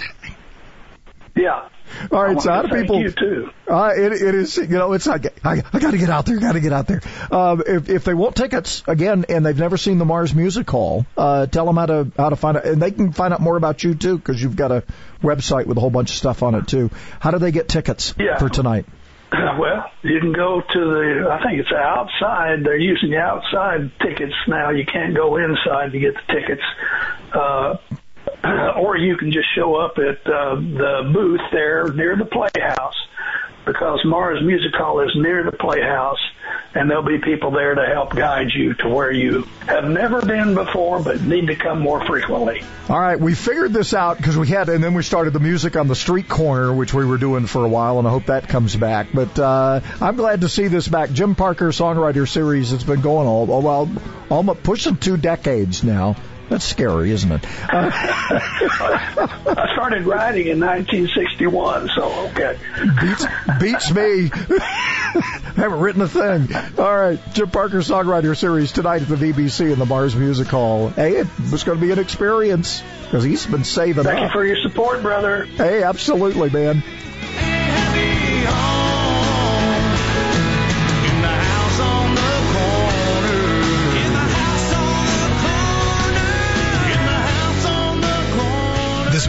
Yeah. 1.38 1.68
All 2.12 2.22
right, 2.22 2.38
so 2.40 2.50
how 2.52 2.62
do 2.62 2.68
people? 2.82 3.00
you, 3.00 3.10
too. 3.10 3.50
Uh, 3.66 3.92
it, 3.96 4.12
it 4.12 4.34
is, 4.34 4.56
you 4.58 4.66
know, 4.66 4.92
it's 4.92 5.06
like 5.06 5.24
I, 5.46 5.62
I 5.72 5.78
got 5.78 5.92
to 5.92 5.98
get 5.98 6.10
out 6.10 6.26
there, 6.26 6.38
got 6.38 6.52
to 6.52 6.60
get 6.60 6.72
out 6.74 6.86
there. 6.86 7.00
Um, 7.30 7.62
if 7.66 7.88
if 7.88 8.04
they 8.04 8.12
want 8.12 8.36
tickets 8.36 8.82
again 8.86 9.24
and 9.30 9.46
they've 9.46 9.58
never 9.58 9.78
seen 9.78 9.96
the 9.96 10.04
Mars 10.04 10.34
Music 10.34 10.68
Hall, 10.68 11.06
uh, 11.16 11.46
tell 11.46 11.64
them 11.64 11.76
how 11.76 11.86
to 11.86 12.12
how 12.16 12.28
to 12.28 12.36
find 12.36 12.58
out, 12.58 12.66
and 12.66 12.82
they 12.82 12.90
can 12.90 13.12
find 13.12 13.32
out 13.32 13.40
more 13.40 13.56
about 13.56 13.82
you 13.84 13.94
too 13.94 14.18
because 14.18 14.42
you've 14.42 14.56
got 14.56 14.70
a 14.70 14.84
website 15.22 15.64
with 15.66 15.78
a 15.78 15.80
whole 15.80 15.88
bunch 15.90 16.10
of 16.10 16.16
stuff 16.16 16.42
on 16.42 16.54
it 16.54 16.66
too. 16.68 16.90
How 17.20 17.30
do 17.30 17.38
they 17.38 17.52
get 17.52 17.68
tickets 17.68 18.14
Yeah. 18.18 18.36
for 18.38 18.48
tonight? 18.50 18.84
Well, 19.58 19.90
you 20.02 20.20
can 20.20 20.32
go 20.32 20.60
to 20.62 20.78
the, 20.78 21.28
I 21.30 21.42
think 21.42 21.58
it's 21.60 21.72
outside. 21.72 22.64
They're 22.64 22.78
using 22.78 23.10
the 23.10 23.18
outside 23.18 23.90
tickets 24.00 24.32
now. 24.46 24.70
You 24.70 24.86
can't 24.86 25.14
go 25.16 25.36
inside 25.36 25.90
to 25.92 25.98
get 25.98 26.14
the 26.14 26.32
tickets. 26.32 26.62
Uh, 27.34 27.76
or 28.76 28.96
you 28.96 29.16
can 29.16 29.32
just 29.32 29.48
show 29.54 29.76
up 29.76 29.98
at 29.98 30.26
uh, 30.26 30.54
the 30.54 31.10
booth 31.12 31.40
there 31.52 31.92
near 31.92 32.16
the 32.16 32.24
Playhouse 32.24 32.96
because 33.64 34.00
Mars 34.04 34.40
Music 34.42 34.72
Hall 34.74 35.00
is 35.00 35.10
near 35.14 35.44
the 35.44 35.52
Playhouse 35.52 36.18
and 36.74 36.88
there'll 36.88 37.02
be 37.02 37.18
people 37.18 37.50
there 37.50 37.74
to 37.74 37.86
help 37.86 38.14
guide 38.14 38.48
you 38.54 38.74
to 38.74 38.88
where 38.88 39.10
you 39.10 39.42
have 39.66 39.84
never 39.84 40.22
been 40.22 40.54
before 40.54 41.02
but 41.02 41.20
need 41.22 41.46
to 41.46 41.56
come 41.56 41.80
more 41.80 42.04
frequently. 42.06 42.62
All 42.88 42.98
right, 42.98 43.18
we 43.18 43.34
figured 43.34 43.72
this 43.72 43.94
out 43.94 44.16
because 44.16 44.36
we 44.36 44.48
had, 44.48 44.68
and 44.68 44.82
then 44.82 44.94
we 44.94 45.02
started 45.02 45.32
the 45.32 45.40
music 45.40 45.76
on 45.76 45.88
the 45.88 45.94
street 45.94 46.28
corner, 46.28 46.72
which 46.72 46.94
we 46.94 47.04
were 47.04 47.18
doing 47.18 47.46
for 47.46 47.64
a 47.64 47.68
while, 47.68 47.98
and 47.98 48.06
I 48.06 48.10
hope 48.10 48.26
that 48.26 48.48
comes 48.48 48.76
back. 48.76 49.08
But 49.12 49.38
uh, 49.38 49.80
I'm 50.00 50.16
glad 50.16 50.42
to 50.42 50.48
see 50.48 50.68
this 50.68 50.88
back. 50.88 51.10
Jim 51.10 51.34
Parker 51.34 51.68
Songwriter 51.68 52.28
Series. 52.28 52.72
It's 52.72 52.84
been 52.84 53.00
going 53.00 53.26
all 53.26 53.46
well, 53.46 53.90
almost 54.30 54.62
pushing 54.62 54.96
two 54.96 55.16
decades 55.16 55.84
now. 55.84 56.16
That's 56.48 56.64
scary, 56.64 57.10
isn't 57.10 57.30
it? 57.30 57.44
Uh, 57.44 57.90
I 57.92 59.68
started 59.74 60.06
writing 60.06 60.46
in 60.46 60.60
1961, 60.60 61.90
so 61.94 62.28
okay. 62.28 62.58
beats 63.00 63.26
beats 63.60 63.92
me. 63.92 64.30
I 64.32 65.52
haven't 65.56 65.80
written 65.80 66.00
a 66.00 66.08
thing. 66.08 66.48
All 66.78 66.96
right, 66.96 67.18
Jim 67.34 67.50
Parker 67.50 67.78
Songwriter 67.78 68.36
Series 68.36 68.72
tonight 68.72 69.02
at 69.02 69.08
the 69.08 69.16
VBC 69.16 69.72
in 69.72 69.78
the 69.78 69.86
Mars 69.86 70.16
Music 70.16 70.48
Hall. 70.48 70.88
Hey, 70.88 71.16
it 71.16 71.26
was 71.52 71.64
going 71.64 71.78
to 71.78 71.84
be 71.84 71.92
an 71.92 71.98
experience 71.98 72.82
because 73.04 73.24
he's 73.24 73.44
been 73.46 73.64
saving 73.64 74.04
Thank 74.04 74.20
you 74.20 74.32
for 74.32 74.44
your 74.44 74.56
support, 74.62 75.02
brother. 75.02 75.44
Hey, 75.44 75.82
absolutely, 75.82 76.48
man. 76.50 76.82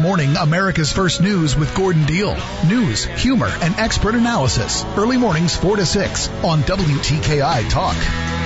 Morning, 0.02 0.38
America's 0.38 0.94
First 0.94 1.22
News 1.22 1.58
with 1.58 1.76
Gordon 1.76 2.06
Deal. 2.06 2.34
News, 2.66 3.04
humor, 3.04 3.50
and 3.62 3.76
expert 3.76 4.16
analysis. 4.16 4.86
Early 4.96 5.18
mornings 5.18 5.58
4 5.58 5.76
to 5.76 5.86
6 5.86 6.30
on 6.42 6.62
WTKI 6.62 7.70
Talk. 7.70 8.39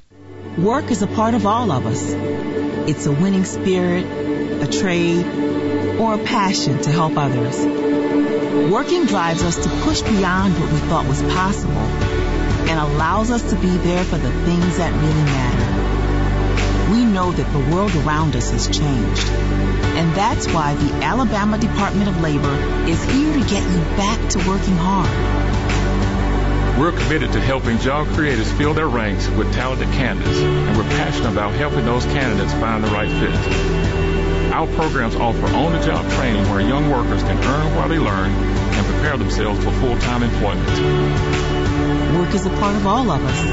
Work 0.57 0.91
is 0.91 1.01
a 1.01 1.07
part 1.07 1.33
of 1.33 1.45
all 1.45 1.71
of 1.71 1.85
us. 1.85 2.03
It's 2.89 3.05
a 3.05 3.11
winning 3.11 3.45
spirit, 3.45 4.05
a 4.61 4.67
trade, 4.67 5.25
or 5.97 6.15
a 6.15 6.17
passion 6.17 6.81
to 6.81 6.91
help 6.91 7.13
others. 7.15 7.57
Working 8.69 9.05
drives 9.05 9.43
us 9.43 9.63
to 9.63 9.69
push 9.83 10.01
beyond 10.01 10.59
what 10.59 10.69
we 10.73 10.79
thought 10.79 11.07
was 11.07 11.21
possible 11.21 11.87
and 12.67 12.77
allows 12.77 13.31
us 13.31 13.49
to 13.49 13.55
be 13.55 13.69
there 13.77 14.03
for 14.03 14.17
the 14.17 14.29
things 14.43 14.77
that 14.77 14.93
really 14.93 15.23
matter. 15.23 16.91
We 16.91 17.05
know 17.05 17.31
that 17.31 17.53
the 17.53 17.73
world 17.73 17.95
around 17.95 18.35
us 18.35 18.51
has 18.51 18.67
changed. 18.67 19.29
And 19.29 20.13
that's 20.15 20.47
why 20.47 20.75
the 20.75 20.93
Alabama 20.95 21.59
Department 21.59 22.09
of 22.09 22.19
Labor 22.19 22.55
is 22.89 23.01
here 23.05 23.33
to 23.33 23.49
get 23.49 23.63
you 23.71 23.79
back 23.95 24.29
to 24.31 24.39
working 24.39 24.75
hard. 24.75 25.60
We're 26.79 26.91
committed 26.91 27.31
to 27.33 27.41
helping 27.41 27.79
job 27.79 28.07
creators 28.15 28.51
fill 28.53 28.73
their 28.73 28.87
ranks 28.87 29.27
with 29.29 29.51
talented 29.53 29.89
candidates, 29.89 30.39
and 30.39 30.77
we're 30.77 30.83
passionate 30.83 31.31
about 31.31 31.53
helping 31.53 31.85
those 31.85 32.05
candidates 32.05 32.53
find 32.53 32.83
the 32.83 32.89
right 32.89 33.09
fit. 33.09 33.35
Our 34.51 34.67
programs 34.67 35.15
offer 35.15 35.47
on-the-job 35.47 36.11
training 36.11 36.49
where 36.49 36.61
young 36.61 36.89
workers 36.89 37.23
can 37.23 37.37
earn 37.43 37.75
while 37.75 37.87
they 37.87 37.99
learn 37.99 38.31
and 38.31 38.85
prepare 38.85 39.17
themselves 39.17 39.63
for 39.63 39.71
full-time 39.71 40.23
employment. 40.23 40.67
Work 42.17 42.33
is 42.35 42.45
a 42.45 42.49
part 42.49 42.75
of 42.75 42.85
all 42.87 43.09
of 43.09 43.23
us. 43.23 43.45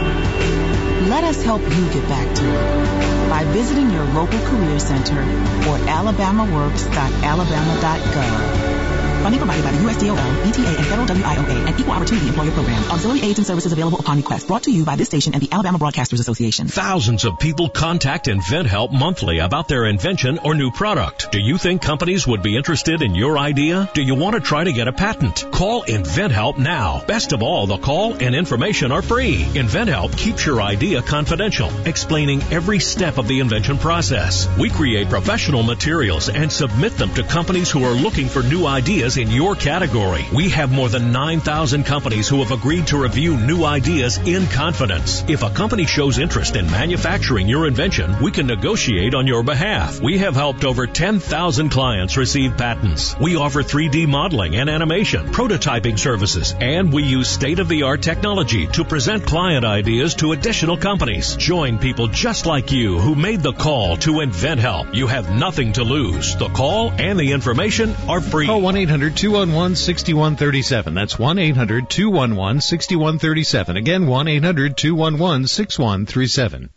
Let 1.09 1.25
us 1.25 1.43
help 1.43 1.63
you 1.63 1.89
get 1.93 2.09
back 2.09 2.35
to 2.35 2.45
it 2.45 3.31
by 3.31 3.45
visiting 3.45 3.91
your 3.91 4.05
local 4.07 4.39
career 4.47 4.79
center 4.79 5.21
or 5.21 5.79
alabamaworks.alabama.gov. 5.87 8.78
Funding 9.23 9.41
provided 9.41 9.65
by 9.65 9.73
the 9.73 9.79
USDOL, 9.79 10.47
ETA, 10.49 10.79
and 10.79 10.87
Federal 10.87 11.07
WIOA 11.07 11.67
and 11.67 11.81
Equal 11.81 11.93
Opportunity 11.93 12.29
Employer 12.29 12.51
Program. 12.53 12.83
Auxiliary 12.91 13.23
aids 13.23 13.39
and 13.39 13.47
services 13.47 13.73
available 13.73 13.99
upon 13.99 14.19
request. 14.19 14.47
Brought 14.47 14.63
to 14.65 14.71
you 14.71 14.85
by 14.85 14.97
this 14.97 15.09
station 15.09 15.35
and 15.35 15.43
the 15.43 15.49
Alabama 15.51 15.79
Broadcasters 15.79 16.21
Association. 16.21 16.69
Thousands 16.69 17.25
of 17.25 17.39
people 17.39 17.69
contact 17.69 18.27
InventHelp 18.27 18.93
monthly 18.93 19.39
about 19.41 19.67
their 19.69 19.87
invention 19.87 20.39
or 20.39 20.55
new 20.55 20.71
product. 20.71 21.33
Do 21.33 21.41
you 21.41 21.59
think 21.59 21.83
companies 21.83 22.27
would 22.27 22.43
be 22.43 22.57
interested 22.57 23.03
in 23.03 23.15
your 23.15 23.39
idea? 23.39 23.91
Do 23.93 24.03
you 24.03 24.15
want 24.15 24.37
to 24.37 24.41
try 24.41 24.63
to 24.65 24.73
get 24.73 24.89
a 24.89 24.93
patent? 24.93 25.45
Call 25.51 25.83
InventHelp 25.85 26.59
now. 26.59 27.03
Best 27.07 27.33
of 27.33 27.43
all, 27.43 27.67
the 27.67 27.79
call 27.79 28.15
and 28.15 28.35
information 28.35 28.93
are 28.93 29.03
free. 29.03 29.43
InventHelp 29.43 30.17
keeps 30.17 30.47
your 30.47 30.63
idea 30.63 31.03
confidential, 31.03 31.71
explaining 31.87 32.43
every 32.51 32.79
step 32.79 33.19
of 33.19 33.27
the 33.27 33.41
invention 33.41 33.79
process. 33.79 34.49
We 34.59 34.71
create 34.71 35.09
professional 35.09 35.63
materials 35.63 36.29
and 36.29 36.53
submit 36.53 36.97
them 36.97 37.13
to 37.15 37.25
companies 37.25 37.71
who 37.71 37.85
are 37.85 37.95
looking 37.95 38.29
for 38.29 38.43
new 38.43 38.67
ideas 38.67 39.08
in 39.17 39.31
your 39.31 39.55
category. 39.55 40.27
We 40.35 40.51
have 40.51 40.71
more 40.71 40.89
than 40.89 41.13
9,000 41.13 41.85
companies 41.85 42.29
who 42.29 42.39
have 42.43 42.53
agreed 42.53 42.89
to 42.89 43.03
review 43.03 43.37
new 43.37 43.65
ideas 43.65 44.19
in 44.19 44.47
confidence. 44.49 45.25
If 45.29 45.43
a 45.43 45.51
company 45.51 45.87
shows 45.87 46.19
interest 46.19 46.57
in 46.57 46.71
manufacturing 46.71 47.49
your 47.49 47.67
invention, 47.67 48.23
we 48.23 48.31
can 48.31 48.47
negotiate 48.47 49.15
on 49.15 49.27
your 49.27 49.43
behalf. 49.43 50.01
We 50.01 50.19
have 50.19 50.35
helped 50.35 50.65
over 50.65 50.87
10,000 50.87 51.71
clients 51.71 52.17
receive 52.17 52.57
patents. 52.57 53.17
We 53.19 53.37
offer 53.37 53.63
3D 53.63 54.07
modeling 54.07 54.57
and 54.57 54.69
animation, 54.69 55.29
prototyping 55.29 55.99
services, 55.99 56.55
and 56.61 56.93
we 56.93 57.05
use 57.05 57.29
state-of-the-art 57.29 58.03
technology 58.03 58.67
to 58.69 58.85
present 58.85 59.25
client 59.25 59.65
ideas 59.65 60.15
to 60.17 60.33
additional 60.33 60.77
companies. 60.77 61.37
Join 61.37 61.79
people 61.79 62.09
just 62.09 62.47
like 62.47 62.73
you 62.73 62.99
who 62.99 63.15
made 63.15 63.43
the 63.43 63.53
call 63.53 63.97
to 63.99 64.15
InventHelp. 64.15 64.95
You 64.95 65.07
have 65.07 65.31
nothing 65.31 65.73
to 65.75 65.85
lose. 65.85 66.37
The 66.37 66.49
call 66.49 66.93
and 66.93 67.19
the 67.19 67.33
information 67.33 67.95
are 68.09 68.21
free. 68.21 68.47
Call 68.47 68.63
1-800-211-6137. 68.99 70.95
That's 70.95 71.15
1-800-211-6137. 71.17 73.77
Again, 73.77 74.07
1-800-211-6137. 74.07 76.69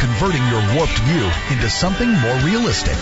Converting 0.00 0.48
your 0.48 0.62
warped 0.74 0.98
view 0.98 1.30
into 1.52 1.70
something 1.70 2.10
more 2.10 2.36
realistic. 2.44 2.96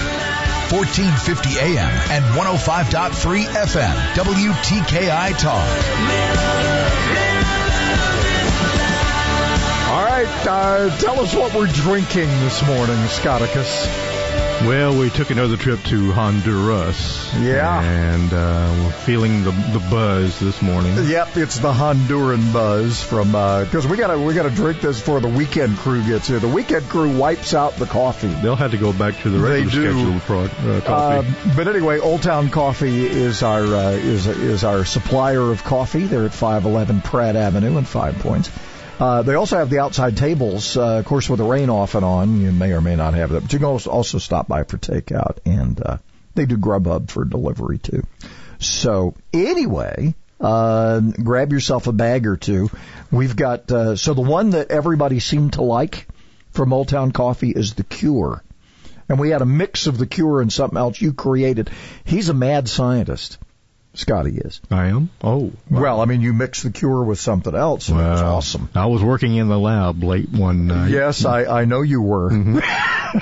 1450 0.70 1.58
AM 1.60 1.90
and 2.10 2.24
105.3 2.34 3.44
FM. 3.44 3.94
WTKI 4.14 5.38
Talk. 5.38 5.68
Right, 10.16 10.46
uh, 10.46 10.96
tell 10.96 11.20
us 11.20 11.34
what 11.34 11.52
we're 11.52 11.66
drinking 11.66 12.28
this 12.40 12.66
morning, 12.66 12.96
Scotticus. 13.08 13.86
Well, 14.66 14.98
we 14.98 15.10
took 15.10 15.28
another 15.28 15.58
trip 15.58 15.82
to 15.82 16.10
Honduras. 16.10 17.34
Yeah. 17.34 17.82
And 17.82 18.32
uh, 18.32 18.82
we're 18.82 18.92
feeling 18.92 19.44
the 19.44 19.50
the 19.50 19.86
buzz 19.90 20.40
this 20.40 20.62
morning. 20.62 20.94
Yep, 21.06 21.36
it's 21.36 21.58
the 21.58 21.70
Honduran 21.70 22.50
buzz 22.50 23.02
from 23.02 23.32
because 23.32 23.86
we 23.86 23.98
gotta 23.98 24.18
we 24.18 24.32
gotta 24.32 24.48
drink 24.48 24.80
this 24.80 24.98
before 24.98 25.20
the 25.20 25.28
weekend 25.28 25.76
crew 25.76 26.02
gets 26.02 26.28
here. 26.28 26.38
The 26.38 26.48
weekend 26.48 26.88
crew 26.88 27.14
wipes 27.14 27.52
out 27.52 27.76
the 27.76 27.84
coffee. 27.84 28.28
They'll 28.28 28.56
have 28.56 28.70
to 28.70 28.78
go 28.78 28.94
back 28.94 29.20
to 29.20 29.28
the 29.28 29.38
regular 29.38 29.70
do. 29.70 29.92
scheduled 29.92 30.22
pro- 30.22 30.44
uh, 30.44 30.80
coffee. 30.80 31.28
Uh, 31.28 31.54
but 31.54 31.68
anyway, 31.68 31.98
Old 31.98 32.22
Town 32.22 32.48
Coffee 32.48 33.04
is 33.04 33.42
our 33.42 33.64
uh, 33.66 33.90
is 33.90 34.26
is 34.26 34.64
our 34.64 34.86
supplier 34.86 35.42
of 35.42 35.62
coffee. 35.62 36.06
They're 36.06 36.24
at 36.24 36.32
511 36.32 37.02
Pratt 37.02 37.36
Avenue 37.36 37.76
in 37.76 37.84
Five 37.84 38.18
Points. 38.20 38.50
Uh, 38.98 39.20
they 39.22 39.34
also 39.34 39.58
have 39.58 39.68
the 39.68 39.80
outside 39.80 40.16
tables. 40.16 40.76
Uh, 40.76 40.98
of 40.98 41.04
course, 41.04 41.28
with 41.28 41.38
the 41.38 41.44
rain 41.44 41.68
off 41.68 41.94
and 41.94 42.04
on, 42.04 42.40
you 42.40 42.50
may 42.50 42.72
or 42.72 42.80
may 42.80 42.96
not 42.96 43.14
have 43.14 43.30
that. 43.30 43.42
But 43.42 43.52
you 43.52 43.58
can 43.58 43.66
also 43.66 44.18
stop 44.18 44.48
by 44.48 44.64
for 44.64 44.78
takeout, 44.78 45.38
and 45.44 45.80
uh, 45.80 45.98
they 46.34 46.46
do 46.46 46.56
Grubhub 46.56 47.10
for 47.10 47.24
delivery 47.24 47.78
too. 47.78 48.04
So 48.58 49.14
anyway, 49.34 50.14
uh, 50.40 51.00
grab 51.00 51.52
yourself 51.52 51.86
a 51.86 51.92
bag 51.92 52.26
or 52.26 52.38
two. 52.38 52.70
We've 53.10 53.36
got 53.36 53.70
uh, 53.70 53.96
so 53.96 54.14
the 54.14 54.22
one 54.22 54.50
that 54.50 54.70
everybody 54.70 55.20
seemed 55.20 55.54
to 55.54 55.62
like 55.62 56.06
from 56.52 56.72
Old 56.72 56.88
Town 56.88 57.12
Coffee 57.12 57.50
is 57.50 57.74
the 57.74 57.84
Cure, 57.84 58.42
and 59.10 59.18
we 59.18 59.28
had 59.28 59.42
a 59.42 59.46
mix 59.46 59.86
of 59.86 59.98
the 59.98 60.06
Cure 60.06 60.40
and 60.40 60.50
something 60.50 60.78
else 60.78 61.00
you 61.02 61.12
created. 61.12 61.68
He's 62.04 62.30
a 62.30 62.34
mad 62.34 62.66
scientist. 62.66 63.36
Scotty 63.96 64.36
is. 64.36 64.60
I 64.70 64.86
am. 64.86 65.10
Oh, 65.22 65.52
Well, 65.70 66.00
I 66.00 66.04
mean, 66.04 66.20
you 66.20 66.32
mix 66.32 66.62
the 66.62 66.70
Cure 66.70 67.02
with 67.04 67.18
something 67.18 67.54
else, 67.54 67.88
and 67.88 67.98
it 67.98 68.02
was 68.02 68.20
awesome. 68.20 68.68
I 68.74 68.86
was 68.86 69.02
working 69.02 69.34
in 69.36 69.48
the 69.48 69.58
lab 69.58 70.02
late 70.02 70.28
one 70.28 70.66
night. 70.66 70.90
Yes, 70.90 71.24
I, 71.24 71.44
I 71.44 71.64
know 71.64 71.80
you 71.80 72.02
were. 72.02 72.30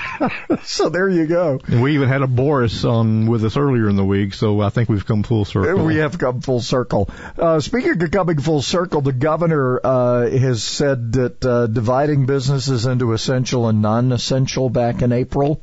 so 0.65 0.89
there 0.89 1.09
you 1.09 1.27
go. 1.27 1.61
And 1.67 1.83
we 1.83 1.95
even 1.95 2.09
had 2.09 2.23
a 2.23 2.27
Boris 2.27 2.85
on 2.85 3.27
with 3.27 3.45
us 3.45 3.57
earlier 3.57 3.89
in 3.89 3.97
the 3.97 4.05
week, 4.05 4.35
so 4.35 4.61
I 4.61 4.71
think 4.71 4.89
we've 4.89 5.07
come 5.07 5.23
full 5.23 5.45
circle. 5.45 5.85
We 5.85 5.97
have 5.97 6.19
come 6.19 6.41
full 6.41 6.61
circle. 6.61 7.09
Uh, 7.39 7.61
speaking 7.61 8.03
of 8.03 8.11
coming 8.11 8.41
full 8.41 8.63
circle, 8.63 9.01
the 9.01 9.13
governor 9.13 9.81
uh, 9.83 10.29
has 10.29 10.63
said 10.63 11.13
that 11.13 11.45
uh, 11.45 11.67
dividing 11.67 12.27
businesses 12.27 12.87
into 12.87 13.13
essential 13.13 13.69
and 13.69 13.83
non-essential 13.83 14.71
back 14.71 15.03
in 15.03 15.13
April 15.13 15.63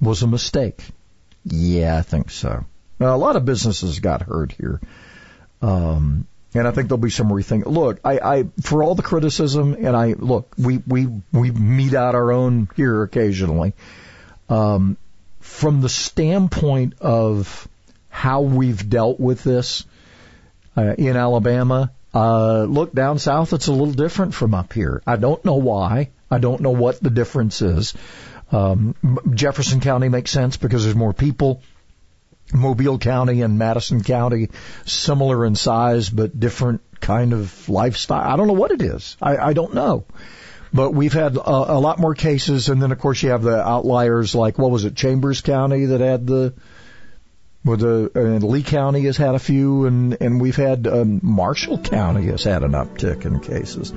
was 0.00 0.22
a 0.22 0.26
mistake. 0.26 0.82
Yeah, 1.44 1.96
I 1.96 2.02
think 2.02 2.30
so. 2.30 2.64
Now, 3.00 3.16
a 3.16 3.18
lot 3.18 3.36
of 3.36 3.44
businesses 3.44 3.98
got 3.98 4.22
hurt 4.22 4.52
here. 4.52 4.80
Um, 5.62 6.26
and 6.54 6.68
I 6.68 6.70
think 6.72 6.88
there'll 6.88 6.98
be 6.98 7.10
some 7.10 7.28
rethink. 7.28 7.64
Look, 7.66 8.00
I, 8.04 8.18
I, 8.18 8.44
for 8.62 8.82
all 8.82 8.94
the 8.94 9.02
criticism, 9.02 9.74
and 9.74 9.96
I, 9.96 10.12
look, 10.12 10.52
we, 10.58 10.78
we, 10.86 11.08
we 11.32 11.50
meet 11.50 11.94
out 11.94 12.14
our 12.14 12.30
own 12.30 12.68
here 12.76 13.02
occasionally. 13.02 13.72
Um, 14.48 14.96
from 15.40 15.80
the 15.80 15.88
standpoint 15.88 16.94
of 17.00 17.68
how 18.08 18.42
we've 18.42 18.88
dealt 18.88 19.18
with 19.18 19.42
this, 19.42 19.86
uh, 20.76 20.94
in 20.98 21.16
Alabama, 21.16 21.92
uh, 22.12 22.64
look 22.64 22.92
down 22.92 23.18
south, 23.18 23.52
it's 23.52 23.68
a 23.68 23.72
little 23.72 23.92
different 23.94 24.34
from 24.34 24.54
up 24.54 24.72
here. 24.72 25.02
I 25.06 25.16
don't 25.16 25.44
know 25.44 25.54
why. 25.54 26.10
I 26.30 26.38
don't 26.38 26.60
know 26.60 26.70
what 26.70 27.00
the 27.00 27.10
difference 27.10 27.62
is. 27.62 27.94
Um, 28.52 28.94
Jefferson 29.32 29.80
County 29.80 30.08
makes 30.08 30.30
sense 30.30 30.56
because 30.56 30.84
there's 30.84 30.96
more 30.96 31.12
people. 31.12 31.62
Mobile 32.52 32.98
County 32.98 33.42
and 33.42 33.58
Madison 33.58 34.02
County, 34.02 34.50
similar 34.84 35.44
in 35.46 35.54
size 35.54 36.10
but 36.10 36.38
different 36.38 36.82
kind 37.00 37.32
of 37.32 37.68
lifestyle. 37.68 38.32
I 38.32 38.36
don't 38.36 38.46
know 38.46 38.54
what 38.54 38.70
it 38.70 38.82
is. 38.82 39.16
I, 39.20 39.36
I 39.36 39.52
don't 39.52 39.74
know. 39.74 40.04
But 40.72 40.92
we've 40.92 41.12
had 41.12 41.36
a, 41.36 41.50
a 41.50 41.80
lot 41.80 41.98
more 41.98 42.14
cases, 42.14 42.68
and 42.68 42.80
then 42.80 42.92
of 42.92 42.98
course 42.98 43.22
you 43.22 43.30
have 43.30 43.42
the 43.42 43.60
outliers 43.60 44.34
like 44.34 44.58
what 44.58 44.70
was 44.70 44.84
it, 44.84 44.94
Chambers 44.94 45.40
County 45.40 45.86
that 45.86 46.00
had 46.00 46.26
the, 46.26 46.54
well, 47.64 47.76
the 47.76 48.10
uh, 48.14 48.46
Lee 48.46 48.62
County 48.62 49.02
has 49.02 49.16
had 49.16 49.34
a 49.34 49.40
few, 49.40 49.86
and 49.86 50.16
and 50.20 50.40
we've 50.40 50.56
had 50.56 50.86
um, 50.86 51.20
Marshall 51.22 51.78
County 51.78 52.26
has 52.26 52.44
had 52.44 52.62
an 52.62 52.72
uptick 52.72 53.24
in 53.24 53.40
cases. 53.40 53.92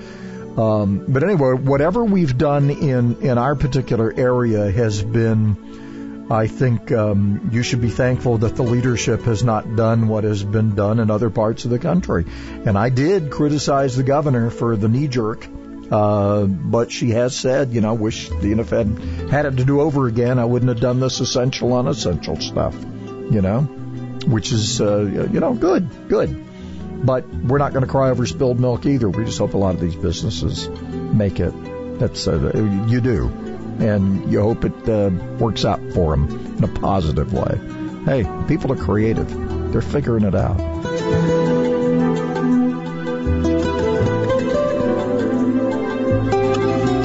Um, 0.58 1.06
but 1.08 1.24
anyway, 1.24 1.54
whatever 1.54 2.04
we've 2.04 2.38
done 2.38 2.70
in 2.72 3.22
in 3.22 3.38
our 3.38 3.56
particular 3.56 4.12
area 4.16 4.72
has 4.72 5.02
been. 5.02 5.83
I 6.30 6.48
think 6.48 6.92
um, 6.92 7.50
you 7.52 7.64
should 7.64 7.82
be 7.82 7.90
thankful 7.90 8.38
that 8.40 8.56
the 8.56 8.64
leadership 8.64 9.24
has 9.24 9.44
not 9.44 9.76
done 9.76 10.08
what 10.08 10.24
has 10.24 10.44
been 10.44 10.74
done 10.74 11.00
in 11.00 11.12
other 11.12 11.30
parts 11.30 11.66
of 11.66 11.72
the 11.72 11.80
country. 11.80 12.26
And 12.66 12.78
I 12.78 12.90
did 12.90 13.30
criticize 13.30 13.98
the 13.98 14.04
governor 14.04 14.50
for 14.50 14.78
the 14.78 14.88
knee 14.88 15.10
jerk, 15.10 15.46
uh, 15.92 16.46
but 16.46 16.92
she 16.92 17.12
has 17.12 17.36
said, 17.36 17.72
you 17.74 17.82
know, 17.82 17.94
wish 17.94 18.30
the 18.30 18.54
NFL 18.54 19.30
had 19.30 19.46
it 19.46 19.58
to 19.58 19.66
do 19.66 19.82
over 19.82 20.08
again. 20.08 20.40
I 20.40 20.46
wouldn't 20.46 20.70
have 20.70 20.80
done 20.80 21.02
this 21.02 21.20
essential 21.20 21.74
unessential 21.74 22.40
stuff, 22.40 22.74
you 22.74 23.42
know, 23.42 23.62
which 24.26 24.54
is, 24.54 24.80
uh, 24.80 25.02
you 25.32 25.42
know, 25.42 25.54
good, 25.54 26.08
good. 26.08 26.46
But 27.06 27.28
we're 27.28 27.58
not 27.58 27.74
going 27.74 27.84
to 27.84 27.92
cry 27.92 28.10
over 28.12 28.26
spilled 28.26 28.62
milk 28.62 28.86
either. 28.86 29.10
We 29.10 29.26
just 29.26 29.40
hope 29.40 29.56
a 29.56 29.58
lot 29.58 29.76
of 29.76 29.82
these 29.82 29.96
businesses 29.96 30.70
make 30.70 31.42
it. 31.42 31.54
That's 32.00 32.28
uh, 32.30 32.86
you 32.88 33.02
do 33.02 33.53
and 33.80 34.32
you 34.32 34.42
hope 34.42 34.66
it 34.66 34.90
uh, 34.90 35.10
works 35.38 35.66
out 35.66 35.80
for 35.94 36.16
them 36.16 36.56
in 36.58 36.64
a 36.64 36.68
positive 36.68 37.34
way. 37.34 37.60
Hey, 38.06 38.46
people 38.48 38.72
are 38.72 38.76
creative. 38.76 39.72
They're 39.72 39.82
figuring 39.82 40.24
it 40.24 40.36
out. 40.36 40.60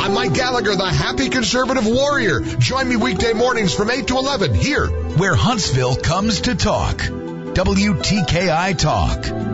I'm 0.01 0.15
Mike 0.15 0.35
Gallagher, 0.35 0.75
the 0.77 0.87
happy 0.87 1.29
conservative 1.29 1.87
warrior. 1.87 2.41
Join 2.41 2.89
me 2.89 2.97
weekday 2.97 3.33
mornings 3.33 3.75
from 3.75 3.91
8 3.91 4.07
to 4.09 4.19
11 4.19 4.55
here. 4.55 4.87
Where 4.89 5.35
Huntsville 5.35 5.97
comes 5.97 6.43
to 6.43 6.55
talk. 6.55 6.97
WTKI 6.99 8.79
Talk. 8.79 9.49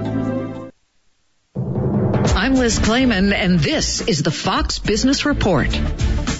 I'm 2.37 2.55
Liz 2.55 2.79
Claman, 2.79 3.33
and 3.33 3.59
this 3.59 4.01
is 4.03 4.23
the 4.23 4.31
Fox 4.31 4.79
Business 4.79 5.25
Report. 5.25 5.69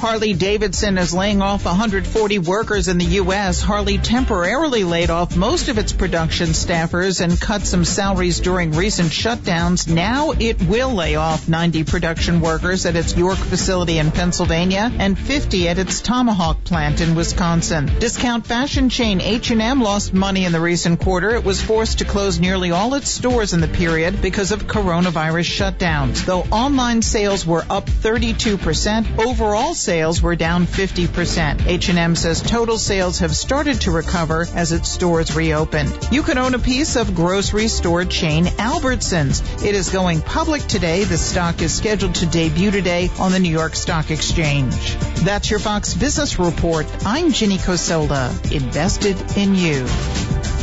Harley 0.05 0.35
Davidson 0.35 0.99
is 0.99 1.15
laying 1.15 1.41
off 1.41 1.65
140 1.65 2.39
workers 2.41 2.89
in 2.89 2.99
the 2.99 3.07
U.S. 3.23 3.63
Harley 3.63 3.97
temporarily 3.97 4.85
laid 4.85 5.09
off 5.09 5.35
most 5.35 5.69
of 5.71 5.79
its 5.79 5.95
production 5.95 6.49
staffers 6.49 7.23
and 7.23 7.41
cut 7.41 7.63
some 7.63 7.87
salaries 7.87 8.41
during 8.41 8.73
recent 8.73 9.09
shutdowns. 9.09 9.89
Now 9.89 10.33
it 10.33 10.63
will 10.63 10.93
lay 10.93 11.15
off 11.15 11.49
90 11.49 11.85
production 11.85 12.43
workers 12.43 12.85
at 12.85 12.97
its 12.97 13.17
York 13.17 13.39
facility 13.39 13.97
in 13.97 14.11
Pennsylvania 14.11 14.93
and 14.99 15.19
50 15.19 15.69
at 15.69 15.79
its 15.79 16.03
Tomahawk 16.03 16.65
plant 16.65 17.01
in 17.01 17.15
Wisconsin. 17.15 17.87
Discount 17.99 18.47
fashion 18.47 18.91
chain 18.91 19.23
H&M 19.23 19.81
lost 19.81 20.13
money 20.13 20.45
in 20.45 20.53
the 20.53 20.61
recent 20.61 21.01
quarter. 21.01 21.31
It 21.31 21.45
was 21.45 21.63
forced 21.63 22.01
to 22.01 22.05
close 22.05 22.39
nearly 22.39 22.73
all 22.73 22.93
its 22.93 23.09
stores 23.09 23.55
in 23.55 23.63
the 23.63 23.69
period 23.69 24.21
because 24.21 24.53
of 24.53 24.67
coronavirus 24.67 25.49
shutdowns. 25.49 26.27
Though 26.27 26.43
online 26.43 27.01
sales 27.01 27.47
were 27.47 27.65
up 27.71 27.87
32%, 27.87 29.19
overall 29.19 29.73
sales 29.73 29.94
were 29.95 30.35
down 30.35 30.67
50%. 30.67 31.67
H&M 31.67 32.17
says 32.17 32.43
total 32.43 32.79
sales 32.79 33.21
have 33.21 33.35
started 33.37 33.81
to 33.83 33.93
recover 33.93 34.45
as 34.53 34.73
its 34.73 34.89
stores 34.89 35.37
reopened. 35.37 36.09
You 36.11 36.25
can 36.25 36.37
own 36.37 36.55
a 36.55 36.59
piece 36.59 36.97
of 36.97 37.15
grocery 37.15 37.69
store 37.69 38.05
chain 38.05 38.47
Albertsons. 38.47 39.65
It 39.65 39.77
is 39.77 39.91
going 39.91 40.21
public 40.21 40.63
today. 40.63 41.05
The 41.05 41.17
stock 41.17 41.63
is 41.63 41.73
scheduled 41.73 42.17
to 42.17 42.27
debut 42.27 42.73
today 42.73 43.09
on 43.21 43.31
the 43.31 43.39
New 43.39 43.53
York 43.53 43.77
Stock 43.77 44.11
Exchange. 44.11 44.97
That's 45.23 45.49
your 45.49 45.61
Fox 45.61 45.95
Business 45.95 46.41
Report. 46.41 46.87
I'm 47.07 47.31
Ginny 47.31 47.59
Cosola, 47.59 48.53
invested 48.53 49.17
in 49.37 49.55
you. 49.55 50.54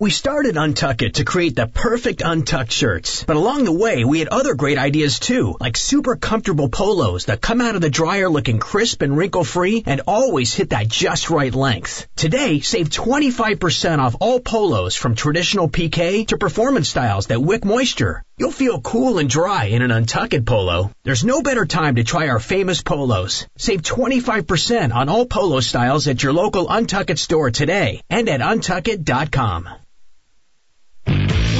We 0.00 0.08
started 0.08 0.56
UNTUCKit 0.56 1.12
to 1.16 1.26
create 1.26 1.54
the 1.54 1.66
perfect 1.66 2.22
untucked 2.24 2.72
shirts. 2.72 3.22
But 3.24 3.36
along 3.36 3.64
the 3.64 3.72
way, 3.72 4.02
we 4.02 4.20
had 4.20 4.28
other 4.28 4.54
great 4.54 4.78
ideas 4.78 5.18
too, 5.18 5.58
like 5.60 5.76
super 5.76 6.16
comfortable 6.16 6.70
polos 6.70 7.26
that 7.26 7.42
come 7.42 7.60
out 7.60 7.74
of 7.74 7.82
the 7.82 7.90
dryer 7.90 8.30
looking 8.30 8.60
crisp 8.60 9.02
and 9.02 9.14
wrinkle 9.14 9.44
free 9.44 9.82
and 9.84 10.00
always 10.06 10.54
hit 10.54 10.70
that 10.70 10.88
just 10.88 11.28
right 11.28 11.54
length. 11.54 12.08
Today, 12.16 12.60
save 12.60 12.88
25% 12.88 13.98
off 13.98 14.16
all 14.20 14.40
polos 14.40 14.96
from 14.96 15.14
traditional 15.14 15.68
PK 15.68 16.26
to 16.28 16.38
performance 16.38 16.88
styles 16.88 17.26
that 17.26 17.42
wick 17.42 17.66
moisture. 17.66 18.22
You'll 18.38 18.52
feel 18.52 18.80
cool 18.80 19.18
and 19.18 19.28
dry 19.28 19.66
in 19.66 19.82
an 19.82 19.90
Untucked 19.90 20.46
polo. 20.46 20.92
There's 21.04 21.24
no 21.26 21.42
better 21.42 21.66
time 21.66 21.96
to 21.96 22.04
try 22.04 22.28
our 22.28 22.40
famous 22.40 22.80
polos. 22.80 23.46
Save 23.58 23.82
25% 23.82 24.94
on 24.94 25.10
all 25.10 25.26
polo 25.26 25.60
styles 25.60 26.08
at 26.08 26.22
your 26.22 26.32
local 26.32 26.70
Untucked 26.70 27.18
store 27.18 27.50
today 27.50 28.00
and 28.08 28.30
at 28.30 28.40
untuckit.com. 28.40 29.68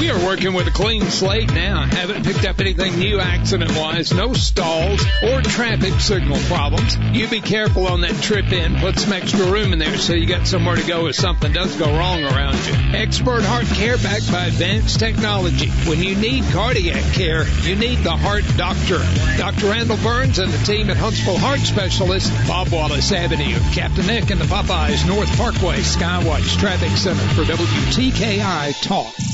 We 0.01 0.09
are 0.09 0.25
working 0.25 0.53
with 0.53 0.65
a 0.65 0.71
clean 0.71 1.03
slate 1.11 1.53
now. 1.53 1.83
Haven't 1.83 2.25
picked 2.25 2.43
up 2.43 2.59
anything 2.59 2.97
new 2.97 3.19
accident 3.19 3.77
wise. 3.77 4.11
No 4.11 4.33
stalls 4.33 4.99
or 5.21 5.43
traffic 5.43 5.99
signal 5.99 6.39
problems. 6.47 6.97
You 6.97 7.27
be 7.27 7.39
careful 7.39 7.85
on 7.85 8.01
that 8.01 8.15
trip 8.23 8.51
in. 8.51 8.77
Put 8.77 8.97
some 8.97 9.13
extra 9.13 9.45
room 9.51 9.73
in 9.73 9.77
there 9.77 9.95
so 9.99 10.13
you 10.13 10.25
got 10.25 10.47
somewhere 10.47 10.75
to 10.75 10.87
go 10.87 11.05
if 11.05 11.13
something 11.13 11.53
does 11.53 11.75
go 11.75 11.85
wrong 11.85 12.23
around 12.23 12.55
you. 12.65 12.73
Expert 12.97 13.43
heart 13.43 13.67
care 13.67 13.95
backed 13.99 14.31
by 14.31 14.45
advanced 14.45 14.99
technology. 14.99 15.69
When 15.87 16.01
you 16.01 16.15
need 16.15 16.45
cardiac 16.45 17.13
care, 17.13 17.47
you 17.61 17.75
need 17.75 17.99
the 17.99 18.17
heart 18.17 18.43
doctor. 18.57 19.05
Dr. 19.37 19.67
Randall 19.67 19.97
Burns 19.97 20.39
and 20.39 20.51
the 20.51 20.65
team 20.65 20.89
at 20.89 20.97
Huntsville 20.97 21.37
Heart 21.37 21.59
Specialist, 21.59 22.33
Bob 22.47 22.69
Wallace 22.69 23.11
Avenue, 23.11 23.59
Captain 23.73 24.07
Nick 24.07 24.31
and 24.31 24.41
the 24.41 24.45
Popeyes 24.45 25.07
North 25.07 25.29
Parkway 25.37 25.77
Skywatch 25.81 26.57
Traffic 26.57 26.97
Center 26.97 27.21
for 27.35 27.43
WTKI 27.43 28.81
Talk. 28.81 29.30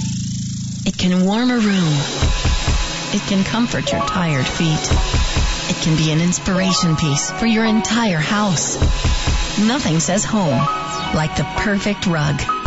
It 0.87 0.97
can 0.97 1.25
warm 1.25 1.51
a 1.51 1.57
room. 1.57 1.93
It 3.13 3.21
can 3.27 3.43
comfort 3.43 3.91
your 3.91 3.99
tired 4.05 4.47
feet. 4.47 4.79
It 5.69 5.83
can 5.83 5.97
be 5.97 6.13
an 6.13 6.21
inspiration 6.21 6.95
piece 6.95 7.29
for 7.29 7.45
your 7.45 7.65
entire 7.65 8.19
house. 8.19 8.77
Nothing 9.59 9.99
says 9.99 10.23
home 10.23 10.65
like 11.13 11.35
the 11.35 11.43
perfect 11.57 12.07
rug. 12.07 12.66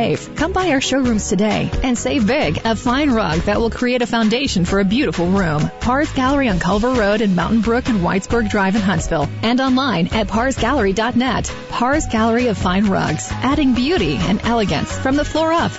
Come 0.00 0.52
by 0.52 0.70
our 0.70 0.80
showrooms 0.80 1.28
today 1.28 1.70
and 1.82 1.96
save 1.96 2.26
big. 2.26 2.58
A 2.64 2.74
fine 2.74 3.10
rug 3.10 3.40
that 3.40 3.60
will 3.60 3.68
create 3.68 4.00
a 4.00 4.06
foundation 4.06 4.64
for 4.64 4.80
a 4.80 4.84
beautiful 4.84 5.26
room. 5.26 5.70
Pars 5.80 6.10
Gallery 6.12 6.48
on 6.48 6.58
Culver 6.58 6.92
Road 6.92 7.20
in 7.20 7.34
Mountain 7.34 7.60
Brook 7.60 7.86
and 7.88 8.00
Whitesburg 8.00 8.48
Drive 8.48 8.76
in 8.76 8.80
Huntsville. 8.80 9.28
And 9.42 9.60
online 9.60 10.06
at 10.14 10.26
parsgallery.net. 10.26 11.54
Pars 11.68 12.06
Gallery 12.06 12.46
of 12.46 12.56
Fine 12.56 12.86
Rugs, 12.86 13.28
adding 13.30 13.74
beauty 13.74 14.16
and 14.16 14.40
elegance 14.42 14.90
from 14.90 15.16
the 15.16 15.24
floor 15.24 15.52
up. 15.52 15.72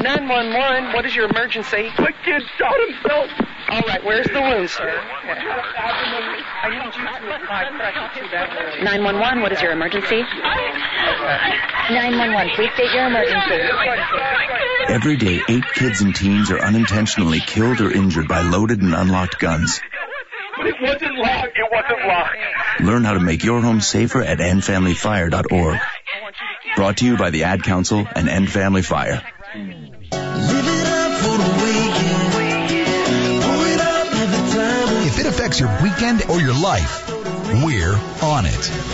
911, 0.00 0.92
what 0.92 1.06
is 1.06 1.16
your 1.16 1.28
emergency? 1.30 1.90
My 1.98 2.12
kid 2.24 2.42
shot 2.56 2.76
himself. 2.86 3.30
All 3.70 3.80
right, 3.88 4.04
where's 4.04 4.26
the 4.26 4.40
wound, 4.40 4.70
sir? 4.70 5.00
I 6.62 6.68
need 6.70 6.84
you 6.84 7.02
to 7.02 7.34
apply 7.34 7.64
pressure 7.74 8.22
to 8.22 8.30
that 8.30 8.52
area. 8.52 8.84
911, 8.84 9.42
what 9.42 9.52
is 9.52 9.60
your 9.60 9.72
emergency? 9.72 10.22
911, 11.24 12.52
please 12.54 12.70
state 12.74 12.92
your 12.92 13.06
emergency. 13.06 13.60
Every 14.88 15.16
day, 15.16 15.40
eight 15.48 15.64
kids 15.74 16.00
and 16.02 16.14
teens 16.14 16.50
are 16.50 16.58
unintentionally 16.58 17.40
killed 17.40 17.80
or 17.80 17.90
injured 17.90 18.28
by 18.28 18.42
loaded 18.42 18.82
and 18.82 18.94
unlocked 18.94 19.38
guns. 19.38 19.80
But 20.56 20.66
it 20.66 20.74
wasn't 20.80 21.18
locked. 21.18 21.56
It 21.56 21.70
wasn't 21.70 22.06
locked. 22.06 22.36
Learn 22.80 23.04
how 23.04 23.14
to 23.14 23.20
make 23.20 23.42
your 23.44 23.60
home 23.60 23.80
safer 23.80 24.22
at 24.22 24.38
endfamilyfire.org. 24.38 25.80
Brought 26.76 26.96
to 26.98 27.06
you 27.06 27.16
by 27.16 27.30
the 27.30 27.44
Ad 27.44 27.62
Council 27.62 28.06
and 28.14 28.28
End 28.28 28.50
Family 28.50 28.82
Fire. 28.82 29.22
If 35.06 35.18
it 35.18 35.26
affects 35.26 35.60
your 35.60 35.70
weekend 35.82 36.24
or 36.28 36.40
your 36.40 36.54
life, 36.54 37.08
we're 37.64 37.94
on 38.22 38.46
it. 38.46 38.93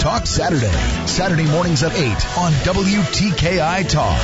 Talk 0.00 0.26
Saturday, 0.26 0.72
Saturday 1.06 1.46
mornings 1.46 1.82
at 1.82 1.92
8 1.92 2.06
on 2.38 2.52
WTKI 2.52 3.88
Talk. 3.88 4.20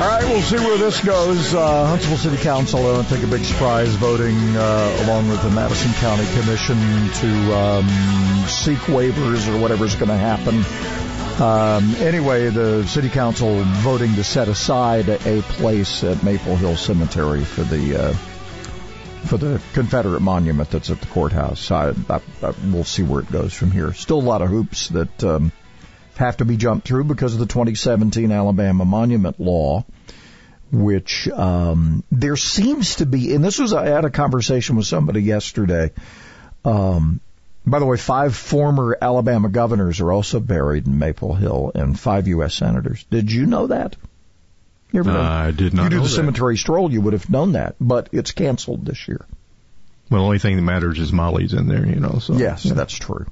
All 0.00 0.08
right, 0.08 0.24
we'll 0.24 0.40
see 0.40 0.56
where 0.56 0.78
this 0.78 1.04
goes. 1.04 1.54
Uh, 1.54 1.86
Huntsville 1.86 2.16
City 2.16 2.36
Council, 2.38 2.80
I 2.80 2.94
don't 2.94 3.04
think 3.04 3.22
a 3.22 3.26
big 3.26 3.44
surprise, 3.44 3.94
voting 3.96 4.36
uh, 4.56 4.96
along 5.04 5.28
with 5.28 5.42
the 5.42 5.50
Madison 5.50 5.92
County 5.94 6.26
Commission 6.40 6.78
to 6.78 7.54
um, 7.54 7.86
seek 8.48 8.78
waivers 8.88 9.46
or 9.48 9.60
whatever's 9.60 9.94
going 9.96 10.08
to 10.08 10.16
happen. 10.16 10.64
Um, 11.42 11.94
anyway, 11.96 12.48
the 12.48 12.86
City 12.86 13.08
Council 13.08 13.62
voting 13.62 14.14
to 14.14 14.24
set 14.24 14.48
aside 14.48 15.08
a 15.08 15.42
place 15.42 16.02
at 16.02 16.22
Maple 16.22 16.56
Hill 16.56 16.76
Cemetery 16.76 17.44
for 17.44 17.62
the 17.64 17.96
uh, 17.96 18.14
for 19.24 19.36
the 19.36 19.60
Confederate 19.72 20.20
monument 20.20 20.70
that's 20.70 20.90
at 20.90 21.00
the 21.00 21.06
courthouse. 21.06 21.70
I, 21.70 21.90
I, 22.08 22.20
I, 22.42 22.54
we'll 22.64 22.84
see 22.84 23.02
where 23.02 23.20
it 23.20 23.30
goes 23.30 23.52
from 23.52 23.70
here. 23.70 23.92
Still 23.92 24.18
a 24.18 24.22
lot 24.22 24.42
of 24.42 24.48
hoops 24.48 24.88
that 24.88 25.24
um, 25.24 25.52
have 26.16 26.38
to 26.38 26.44
be 26.44 26.56
jumped 26.56 26.86
through 26.86 27.04
because 27.04 27.34
of 27.34 27.40
the 27.40 27.46
2017 27.46 28.30
Alabama 28.30 28.84
Monument 28.84 29.40
Law, 29.40 29.84
which 30.72 31.28
um, 31.28 32.04
there 32.10 32.36
seems 32.36 32.96
to 32.96 33.06
be. 33.06 33.34
And 33.34 33.44
this 33.44 33.58
was 33.58 33.72
I 33.72 33.86
had 33.86 34.04
a 34.04 34.10
conversation 34.10 34.76
with 34.76 34.86
somebody 34.86 35.22
yesterday. 35.22 35.92
Um, 36.64 37.20
by 37.66 37.78
the 37.78 37.86
way, 37.86 37.96
five 37.96 38.34
former 38.34 38.96
Alabama 39.00 39.48
governors 39.48 40.00
are 40.00 40.10
also 40.10 40.40
buried 40.40 40.86
in 40.86 40.98
Maple 40.98 41.34
Hill, 41.34 41.72
and 41.74 41.98
five 41.98 42.26
U.S. 42.28 42.54
senators. 42.54 43.04
Did 43.10 43.30
you 43.30 43.46
know 43.46 43.68
that? 43.68 43.96
You 44.92 45.00
ever 45.00 45.12
know? 45.12 45.20
Uh, 45.20 45.22
I 45.22 45.50
did 45.50 45.74
not. 45.74 45.84
You 45.84 45.90
do 45.90 45.96
the 45.96 46.02
that. 46.02 46.08
cemetery 46.08 46.56
stroll, 46.56 46.90
you 46.90 47.00
would 47.00 47.12
have 47.12 47.30
known 47.30 47.52
that, 47.52 47.76
but 47.80 48.08
it's 48.12 48.32
canceled 48.32 48.84
this 48.84 49.08
year. 49.08 49.24
Well, 50.10 50.22
the 50.22 50.24
only 50.24 50.38
thing 50.38 50.56
that 50.56 50.62
matters 50.62 50.98
is 50.98 51.12
Molly's 51.12 51.52
in 51.52 51.68
there, 51.68 51.86
you 51.86 52.00
know. 52.00 52.18
So 52.18 52.34
yes, 52.34 52.64
yeah. 52.64 52.74
that's 52.74 52.94
true. 52.94 53.26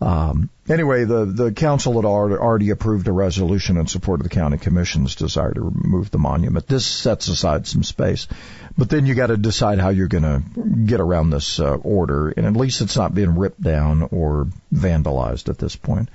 Um, 0.00 0.48
anyway, 0.68 1.04
the 1.04 1.24
the 1.24 1.52
council 1.52 1.94
had 1.94 2.04
already 2.04 2.70
approved 2.70 3.08
a 3.08 3.12
resolution 3.12 3.76
in 3.78 3.88
support 3.88 4.20
of 4.20 4.24
the 4.24 4.30
county 4.30 4.56
commission's 4.56 5.16
desire 5.16 5.52
to 5.52 5.60
remove 5.60 6.12
the 6.12 6.18
monument. 6.18 6.68
This 6.68 6.86
sets 6.86 7.26
aside 7.26 7.66
some 7.66 7.82
space, 7.82 8.28
but 8.76 8.88
then 8.88 9.06
you 9.06 9.16
got 9.16 9.26
to 9.26 9.36
decide 9.36 9.80
how 9.80 9.88
you're 9.88 10.06
going 10.06 10.22
to 10.22 10.42
get 10.86 11.00
around 11.00 11.30
this 11.30 11.58
uh, 11.58 11.74
order, 11.74 12.28
and 12.28 12.46
at 12.46 12.54
least 12.54 12.80
it's 12.80 12.96
not 12.96 13.12
being 13.12 13.36
ripped 13.36 13.60
down 13.60 14.08
or 14.12 14.46
vandalized 14.72 15.48
at 15.48 15.58
this 15.58 15.74
point. 15.74 16.10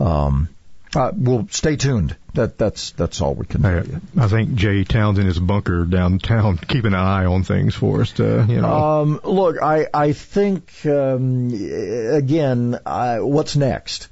Um, 0.00 0.48
Uh, 0.94 1.12
well, 1.16 1.48
stay 1.50 1.76
tuned. 1.76 2.16
That 2.34 2.58
that's 2.58 2.92
that's 2.92 3.20
all 3.20 3.34
we 3.34 3.46
can 3.46 3.62
tell 3.62 3.86
you. 3.86 4.00
I 4.18 4.28
think 4.28 4.54
Jay 4.54 4.84
Town's 4.84 5.18
in 5.18 5.26
his 5.26 5.38
bunker 5.38 5.84
downtown 5.84 6.58
keeping 6.68 6.92
an 6.92 6.98
eye 6.98 7.24
on 7.24 7.42
things 7.42 7.74
for 7.74 8.00
us 8.00 8.12
to, 8.12 8.44
you 8.48 8.60
know. 8.60 8.72
Um, 8.72 9.20
look, 9.22 9.62
I 9.62 9.86
I 9.92 10.12
think 10.12 10.70
um, 10.86 11.50
again, 11.52 12.78
I, 12.86 13.20
what's 13.20 13.56
next? 13.56 14.08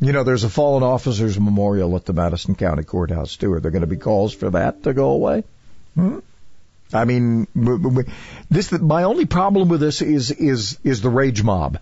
You 0.00 0.12
know, 0.12 0.24
there's 0.24 0.44
a 0.44 0.50
fallen 0.50 0.82
officers 0.82 1.40
memorial 1.40 1.96
at 1.96 2.04
the 2.04 2.12
Madison 2.12 2.54
County 2.54 2.84
Courthouse 2.84 3.36
too. 3.36 3.52
Are 3.52 3.60
there 3.60 3.70
going 3.70 3.80
to 3.80 3.86
be 3.86 3.96
calls 3.96 4.34
for 4.34 4.50
that 4.50 4.82
to 4.82 4.92
go 4.92 5.10
away? 5.10 5.44
Hmm? 5.94 6.18
I 6.92 7.04
mean, 7.04 7.48
this 8.50 8.70
my 8.70 9.04
only 9.04 9.24
problem 9.24 9.68
with 9.68 9.80
this 9.80 10.02
is 10.02 10.30
is 10.30 10.78
is 10.84 11.00
the 11.00 11.10
rage 11.10 11.42
mob. 11.42 11.78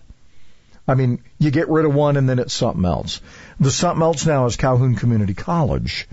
I 0.87 0.93
mean, 0.95 1.23
you 1.39 1.51
get 1.51 1.69
rid 1.69 1.85
of 1.85 1.93
one 1.93 2.17
and 2.17 2.29
then 2.29 2.39
it's 2.39 2.53
something 2.53 2.85
else. 2.85 3.21
The 3.59 3.71
something 3.71 4.03
else 4.03 4.25
now 4.25 4.45
is 4.45 4.55
Calhoun 4.55 4.95
Community 4.95 5.33
College. 5.33 6.07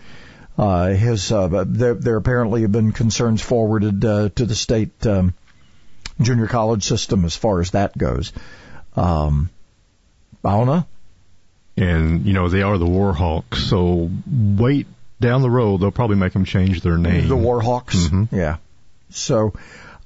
Uh, 0.57 0.93
has 0.93 1.33
uh, 1.33 1.65
there, 1.67 1.95
there 1.95 2.17
apparently 2.17 2.63
have 2.63 2.73
been 2.73 2.93
concerns 2.93 3.41
forwarded 3.41 4.05
uh, 4.05 4.29
to 4.35 4.45
the 4.45 4.55
state 4.55 5.07
um, 5.07 5.33
junior 6.21 6.47
college 6.47 6.85
system 6.85 7.25
as 7.25 7.35
far 7.35 7.61
as 7.61 7.71
that 7.71 7.97
goes. 7.97 8.33
Um, 8.95 9.49
I 10.45 10.51
don't 10.51 10.67
know. 10.67 10.87
And, 11.77 12.27
you 12.27 12.35
know, 12.35 12.51
they 12.51 12.61
are 12.61 12.77
the 12.77 12.87
Warhawks, 12.87 13.57
so 13.57 14.11
wait 14.31 14.87
down 15.21 15.41
the 15.41 15.49
road, 15.51 15.81
they'll 15.81 15.91
probably 15.91 16.17
make 16.17 16.35
them 16.35 16.45
change 16.45 16.83
their 16.83 16.99
name. 16.99 17.29
The 17.29 17.37
Warhawks? 17.37 18.09
Mhm. 18.09 18.29
Yeah. 18.31 18.57
So, 19.09 19.55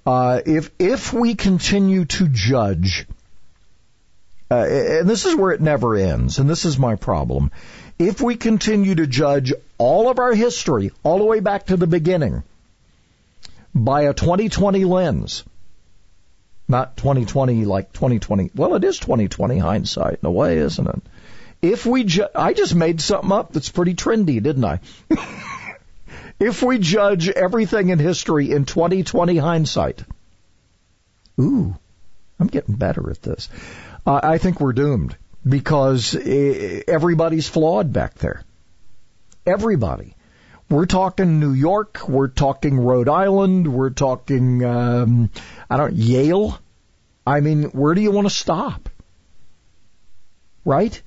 uh, 0.06 0.42
if, 0.46 0.70
if 0.78 1.12
we 1.12 1.34
continue 1.34 2.04
to 2.04 2.28
judge, 2.28 3.06
uh, 4.50 4.54
and 4.54 5.08
this 5.08 5.24
is 5.24 5.34
where 5.34 5.52
it 5.52 5.60
never 5.60 5.96
ends, 5.96 6.38
and 6.38 6.48
this 6.48 6.64
is 6.64 6.78
my 6.78 6.94
problem. 6.94 7.50
If 7.98 8.20
we 8.20 8.36
continue 8.36 8.94
to 8.94 9.06
judge 9.06 9.52
all 9.78 10.08
of 10.08 10.18
our 10.18 10.34
history, 10.34 10.92
all 11.02 11.18
the 11.18 11.24
way 11.24 11.40
back 11.40 11.66
to 11.66 11.76
the 11.76 11.86
beginning, 11.86 12.42
by 13.74 14.02
a 14.02 14.14
2020 14.14 14.84
lens, 14.84 15.44
not 16.68 16.96
2020 16.96 17.64
like 17.64 17.92
2020, 17.92 18.50
well, 18.54 18.74
it 18.74 18.84
is 18.84 18.98
2020 18.98 19.58
hindsight 19.58 20.18
in 20.22 20.26
a 20.26 20.30
way, 20.30 20.58
isn't 20.58 20.86
it? 20.86 21.02
If 21.62 21.86
we, 21.86 22.04
ju- 22.04 22.28
I 22.34 22.52
just 22.52 22.74
made 22.74 23.00
something 23.00 23.32
up 23.32 23.52
that's 23.52 23.70
pretty 23.70 23.94
trendy, 23.94 24.42
didn't 24.42 24.64
I? 24.64 24.80
if 26.38 26.62
we 26.62 26.78
judge 26.78 27.28
everything 27.28 27.88
in 27.88 27.98
history 27.98 28.52
in 28.52 28.64
2020 28.66 29.36
hindsight, 29.36 30.04
ooh, 31.40 31.74
I'm 32.38 32.46
getting 32.48 32.74
better 32.74 33.10
at 33.10 33.22
this. 33.22 33.48
I 34.06 34.38
think 34.38 34.60
we're 34.60 34.72
doomed 34.72 35.16
because 35.46 36.14
uh, 36.14 36.80
everybody's 36.86 37.48
flawed 37.48 37.92
back 37.92 38.14
there. 38.14 38.44
Everybody. 39.44 40.14
We're 40.68 40.86
talking 40.86 41.40
New 41.40 41.52
York. 41.52 42.08
We're 42.08 42.28
talking 42.28 42.78
Rhode 42.78 43.08
Island. 43.08 43.72
We're 43.72 43.90
talking, 43.90 44.64
um, 44.64 45.30
I 45.70 45.76
don't, 45.76 45.94
Yale. 45.94 46.58
I 47.26 47.40
mean, 47.40 47.64
where 47.64 47.94
do 47.94 48.00
you 48.00 48.10
want 48.10 48.26
to 48.26 48.34
stop? 48.34 48.88
Right? 50.64 51.00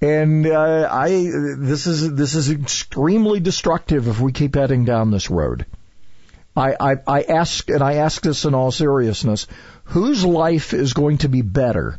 And 0.00 0.46
uh, 0.46 0.88
I 0.90 1.08
this 1.08 1.86
is 1.86 2.14
this 2.14 2.34
is 2.34 2.50
extremely 2.50 3.40
destructive 3.40 4.08
if 4.08 4.20
we 4.20 4.32
keep 4.32 4.54
heading 4.54 4.84
down 4.84 5.10
this 5.10 5.30
road. 5.30 5.64
I, 6.54 6.76
I 6.78 6.96
I 7.06 7.22
ask 7.22 7.68
and 7.70 7.82
I 7.82 7.94
ask 7.94 8.22
this 8.22 8.44
in 8.44 8.54
all 8.54 8.70
seriousness: 8.70 9.46
whose 9.84 10.24
life 10.24 10.74
is 10.74 10.92
going 10.92 11.18
to 11.18 11.30
be 11.30 11.40
better 11.40 11.98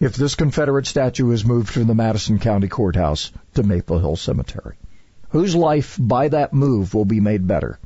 if 0.00 0.14
this 0.16 0.34
Confederate 0.34 0.86
statue 0.86 1.30
is 1.32 1.44
moved 1.44 1.68
from 1.68 1.86
the 1.86 1.94
Madison 1.94 2.38
County 2.38 2.68
Courthouse 2.68 3.32
to 3.54 3.62
Maple 3.62 3.98
Hill 3.98 4.16
Cemetery? 4.16 4.76
Whose 5.30 5.54
life 5.54 5.96
by 6.00 6.28
that 6.28 6.52
move 6.54 6.94
will 6.94 7.04
be 7.04 7.20
made 7.20 7.46
better? 7.46 7.78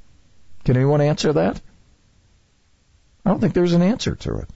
Can 0.64 0.76
anyone 0.76 1.00
answer 1.00 1.32
that? 1.32 1.60
I 3.24 3.30
don't 3.30 3.40
think 3.40 3.54
there's 3.54 3.72
an 3.72 3.82
answer 3.82 4.14
to 4.16 4.38
it. 4.38 4.48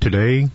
Today, 0.00 0.48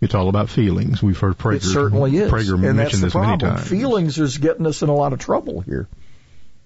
it's 0.00 0.14
all 0.14 0.28
about 0.28 0.48
feelings. 0.48 1.02
We've 1.02 1.18
heard 1.18 1.38
Prager, 1.38 1.56
it 1.56 1.62
certainly 1.62 2.16
is, 2.16 2.30
Prager 2.30 2.54
and 2.54 2.64
that's 2.64 2.76
mention 2.76 3.00
the 3.00 3.06
this 3.06 3.14
many 3.14 3.26
problem. 3.38 3.56
times. 3.56 3.68
Feelings 3.68 4.18
is 4.18 4.38
getting 4.38 4.66
us 4.66 4.82
in 4.82 4.88
a 4.88 4.94
lot 4.94 5.12
of 5.12 5.18
trouble 5.18 5.60
here. 5.60 5.88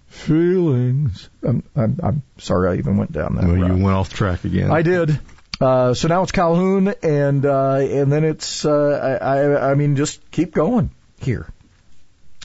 Feelings. 0.09 1.29
I'm, 1.43 1.63
I'm, 1.75 1.99
I'm 2.03 2.23
sorry 2.39 2.71
I 2.71 2.79
even 2.79 2.97
went 2.97 3.13
down 3.13 3.37
that 3.37 3.45
Well, 3.45 3.55
route. 3.57 3.77
you 3.77 3.83
went 3.85 3.97
off 3.97 4.13
track 4.13 4.45
again. 4.45 4.71
I 4.71 4.83
did. 4.83 5.19
Uh, 5.61 5.95
so 5.95 6.09
now 6.09 6.23
it's 6.23 6.33
Calhoun, 6.33 6.95
and 7.03 7.45
uh, 7.47 7.77
and 7.77 8.11
then 8.11 8.25
it's 8.25 8.65
uh, 8.65 9.19
I, 9.21 9.71
I 9.71 9.75
mean 9.75 9.97
just 9.97 10.31
keep 10.31 10.53
going 10.53 10.91
here. 11.21 11.47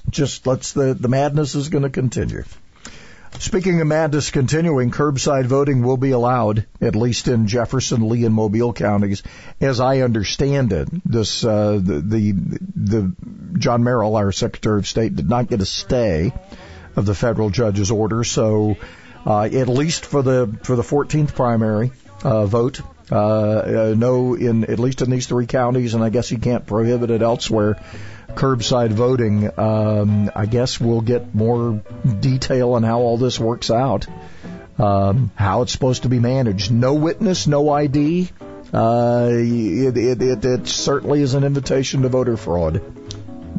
Just 0.09 0.45
let's 0.47 0.73
the 0.73 0.93
the 0.93 1.07
madness 1.07 1.55
is 1.55 1.69
going 1.69 1.83
to 1.83 1.89
continue. 1.89 2.43
Speaking 3.37 3.79
of 3.79 3.87
madness 3.87 4.31
continuing, 4.31 4.91
curbside 4.91 5.45
voting 5.45 5.83
will 5.83 5.97
be 5.97 6.11
allowed, 6.11 6.65
at 6.81 6.95
least 6.95 7.27
in 7.27 7.47
Jefferson, 7.47 8.09
Lee, 8.09 8.25
and 8.25 8.33
Mobile 8.33 8.73
counties. 8.73 9.23
As 9.61 9.79
I 9.79 9.99
understand 9.99 10.73
it, 10.73 10.89
this 11.05 11.45
uh, 11.45 11.79
the, 11.81 12.01
the 12.01 12.31
the 12.75 13.15
John 13.57 13.83
Merrill, 13.83 14.15
our 14.15 14.31
Secretary 14.31 14.79
of 14.79 14.87
State, 14.87 15.15
did 15.15 15.29
not 15.29 15.47
get 15.47 15.61
a 15.61 15.65
stay 15.65 16.33
of 16.95 17.05
the 17.05 17.15
federal 17.15 17.49
judge's 17.49 17.91
order, 17.91 18.23
so 18.23 18.77
uh, 19.25 19.43
at 19.43 19.69
least 19.69 20.05
for 20.05 20.21
the 20.21 20.59
for 20.63 20.75
the 20.75 20.83
14th 20.83 21.33
primary 21.33 21.91
uh, 22.23 22.45
vote, 22.45 22.81
uh, 23.11 23.15
uh, 23.15 23.93
no, 23.97 24.35
in 24.35 24.65
at 24.65 24.79
least 24.79 25.01
in 25.01 25.09
these 25.09 25.27
three 25.27 25.47
counties, 25.47 25.93
and 25.93 26.03
I 26.03 26.09
guess 26.09 26.29
he 26.29 26.37
can't 26.37 26.65
prohibit 26.65 27.09
it 27.09 27.21
elsewhere 27.21 27.79
curbside 28.35 28.91
voting. 28.91 29.49
Um, 29.59 30.31
I 30.35 30.45
guess 30.45 30.79
we'll 30.79 31.01
get 31.01 31.33
more 31.33 31.81
detail 32.19 32.73
on 32.73 32.83
how 32.83 32.99
all 32.99 33.17
this 33.17 33.39
works 33.39 33.71
out, 33.71 34.07
um, 34.77 35.31
how 35.35 35.63
it's 35.63 35.71
supposed 35.71 36.03
to 36.03 36.09
be 36.09 36.19
managed. 36.19 36.71
No 36.71 36.93
witness, 36.93 37.47
no 37.47 37.69
ID. 37.69 38.29
Uh, 38.71 39.29
it, 39.31 39.97
it, 39.97 40.21
it, 40.21 40.45
it 40.45 40.67
certainly 40.67 41.21
is 41.21 41.33
an 41.33 41.43
invitation 41.43 42.03
to 42.03 42.09
voter 42.09 42.37
fraud. 42.37 42.81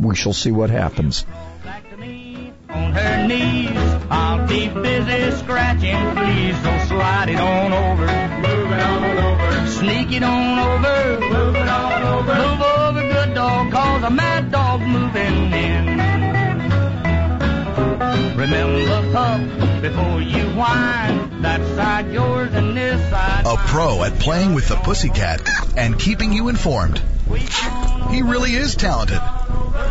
We 0.00 0.14
shall 0.14 0.32
see 0.32 0.52
what 0.52 0.70
happens. 0.70 1.26
on 2.68 2.92
her 2.92 3.26
knees. 3.26 3.70
I'll 4.08 4.46
busy 4.46 5.30
scratching, 5.38 5.96
slide 6.86 7.28
it 7.28 7.40
on 7.40 7.72
over. 7.72 8.06
Move 8.40 8.72
it 8.72 8.80
on 8.80 9.04
over. 9.04 9.29
Sneak 9.68 10.12
it 10.12 10.22
on 10.22 10.58
over. 10.58 11.20
Move 11.20 11.56
it 11.56 11.68
on 11.68 12.02
over. 12.02 12.34
Move 12.34 12.60
over, 12.62 13.02
good 13.12 13.34
dog, 13.34 13.72
cause 13.72 14.02
a 14.02 14.10
mad 14.10 14.50
dog's 14.50 14.86
moving 14.86 15.52
in. 15.52 16.00
Remember, 18.36 19.12
pup, 19.12 19.40
before 19.82 20.20
you 20.22 20.44
whine, 20.56 21.42
that 21.42 21.60
side 21.76 22.10
yours 22.12 22.52
and 22.54 22.76
this 22.76 23.00
side 23.10 23.44
A 23.46 23.56
pro 23.56 24.02
at 24.02 24.18
playing 24.18 24.54
with 24.54 24.68
the 24.68 24.76
pussycat 24.76 25.46
and 25.76 25.98
keeping 25.98 26.32
you 26.32 26.48
informed. 26.48 27.02
He 28.10 28.22
really 28.22 28.54
is 28.54 28.74
talented. 28.76 29.20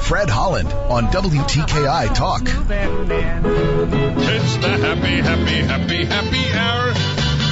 Fred 0.02 0.30
Holland 0.30 0.72
on 0.74 1.08
WTKI 1.08 2.14
Talk. 2.16 2.42
It's 2.42 2.50
the 4.58 4.70
happy, 4.70 5.22
happy, 5.22 5.62
happy, 5.62 6.06
happy 6.06 6.52
hour. 6.58 7.09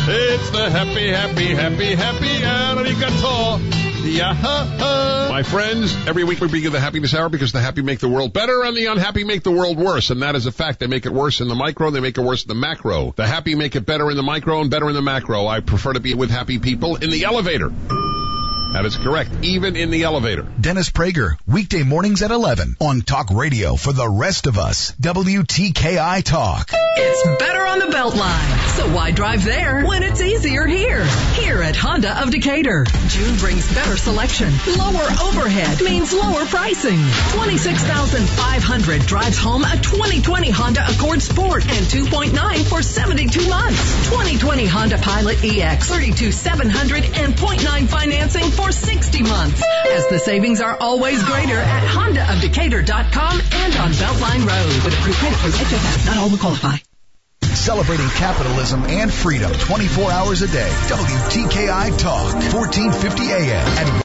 It's 0.09 0.49
the 0.51 0.69
happy, 0.69 1.09
happy, 1.09 1.47
happy, 1.53 1.95
happy. 1.95 2.39
Arigato. 2.41 3.59
Yeah. 4.05 5.27
My 5.29 5.43
friends, 5.43 5.93
every 6.07 6.23
week 6.23 6.39
we 6.39 6.47
begin 6.47 6.71
the 6.71 6.79
happiness 6.79 7.13
hour 7.13 7.27
because 7.27 7.51
the 7.51 7.59
happy 7.59 7.81
make 7.81 7.99
the 7.99 8.07
world 8.07 8.31
better 8.31 8.63
and 8.63 8.75
the 8.75 8.85
unhappy 8.85 9.25
make 9.25 9.43
the 9.43 9.51
world 9.51 9.77
worse. 9.77 10.09
And 10.09 10.21
that 10.21 10.35
is 10.35 10.45
a 10.45 10.51
fact. 10.51 10.79
They 10.79 10.87
make 10.87 11.05
it 11.05 11.11
worse 11.11 11.41
in 11.41 11.49
the 11.49 11.55
micro, 11.55 11.91
they 11.91 11.99
make 11.99 12.17
it 12.17 12.21
worse 12.21 12.43
in 12.43 12.47
the 12.47 12.55
macro. 12.55 13.13
The 13.17 13.27
happy 13.27 13.55
make 13.55 13.75
it 13.75 13.85
better 13.85 14.09
in 14.09 14.15
the 14.15 14.23
micro 14.23 14.61
and 14.61 14.71
better 14.71 14.87
in 14.87 14.95
the 14.95 15.01
macro. 15.01 15.45
I 15.45 15.59
prefer 15.59 15.91
to 15.91 15.99
be 15.99 16.13
with 16.13 16.29
happy 16.29 16.57
people 16.57 16.95
in 16.95 17.09
the 17.09 17.25
elevator. 17.25 17.73
That 18.77 18.85
is 18.85 18.95
correct, 18.95 19.31
even 19.41 19.75
in 19.75 19.89
the 19.89 20.03
elevator. 20.03 20.43
Dennis 20.61 20.91
Prager, 20.91 21.35
weekday 21.47 21.81
mornings 21.81 22.21
at 22.21 22.29
11 22.29 22.75
on 22.79 23.01
Talk 23.01 23.31
Radio 23.31 23.75
for 23.75 23.91
the 23.91 24.07
rest 24.07 24.45
of 24.45 24.59
us. 24.59 24.91
WTKI 25.01 26.21
Talk. 26.23 26.69
It's 26.99 27.39
better 27.39 27.65
on 27.65 27.79
the 27.79 27.87
Beltline. 27.87 28.67
So 28.77 28.93
why 28.93 29.09
drive 29.09 29.43
there 29.43 29.83
when 29.83 30.03
it's 30.03 30.21
easier 30.21 30.67
here? 30.67 31.03
Here 31.33 31.63
at 31.63 31.75
Honda 31.75 32.21
of 32.21 32.29
Decatur. 32.29 32.85
June 33.07 33.35
brings 33.37 33.73
better 33.73 33.97
selection. 33.97 34.51
Lower 34.77 35.07
overhead 35.23 35.81
means 35.81 36.13
lower 36.13 36.45
pricing. 36.45 36.99
26,500 37.33 39.01
drives 39.07 39.39
home 39.39 39.63
a 39.63 39.77
2020 39.77 40.51
Honda 40.51 40.85
Accord 40.87 41.21
Sport 41.23 41.63
and 41.63 41.85
2.9 41.85 42.69
for 42.69 42.83
72 42.83 43.49
months. 43.49 44.09
2020 44.09 44.65
Honda 44.67 44.99
Pilot 44.99 45.43
EX 45.43 45.89
32,700 45.89 47.05
and 47.05 47.33
0.9 47.33 47.87
financing 47.87 48.51
for 48.51 48.66
60 48.71 49.23
months. 49.23 49.63
As 49.87 50.07
the 50.07 50.19
savings 50.19 50.61
are 50.61 50.77
always 50.79 51.23
greater 51.23 51.57
at 51.57 51.83
HondaofDecatur.com 51.87 53.41
and 53.53 53.75
on 53.75 53.91
Beltline 53.91 54.47
Road. 54.47 54.85
With 54.85 54.99
approved 54.99 55.17
credit 55.17 55.39
from 55.39 55.51
HFS. 55.51 56.05
Not 56.05 56.17
all 56.17 56.29
will 56.29 56.37
qualify. 56.37 56.77
Celebrating 57.41 58.07
capitalism 58.09 58.83
and 58.85 59.11
freedom 59.11 59.51
24 59.51 60.11
hours 60.11 60.41
a 60.41 60.47
day. 60.47 60.69
WTKI 60.87 61.97
Talk, 61.97 62.33
1450 62.53 63.23
AM 63.23 63.67
and 63.77 63.89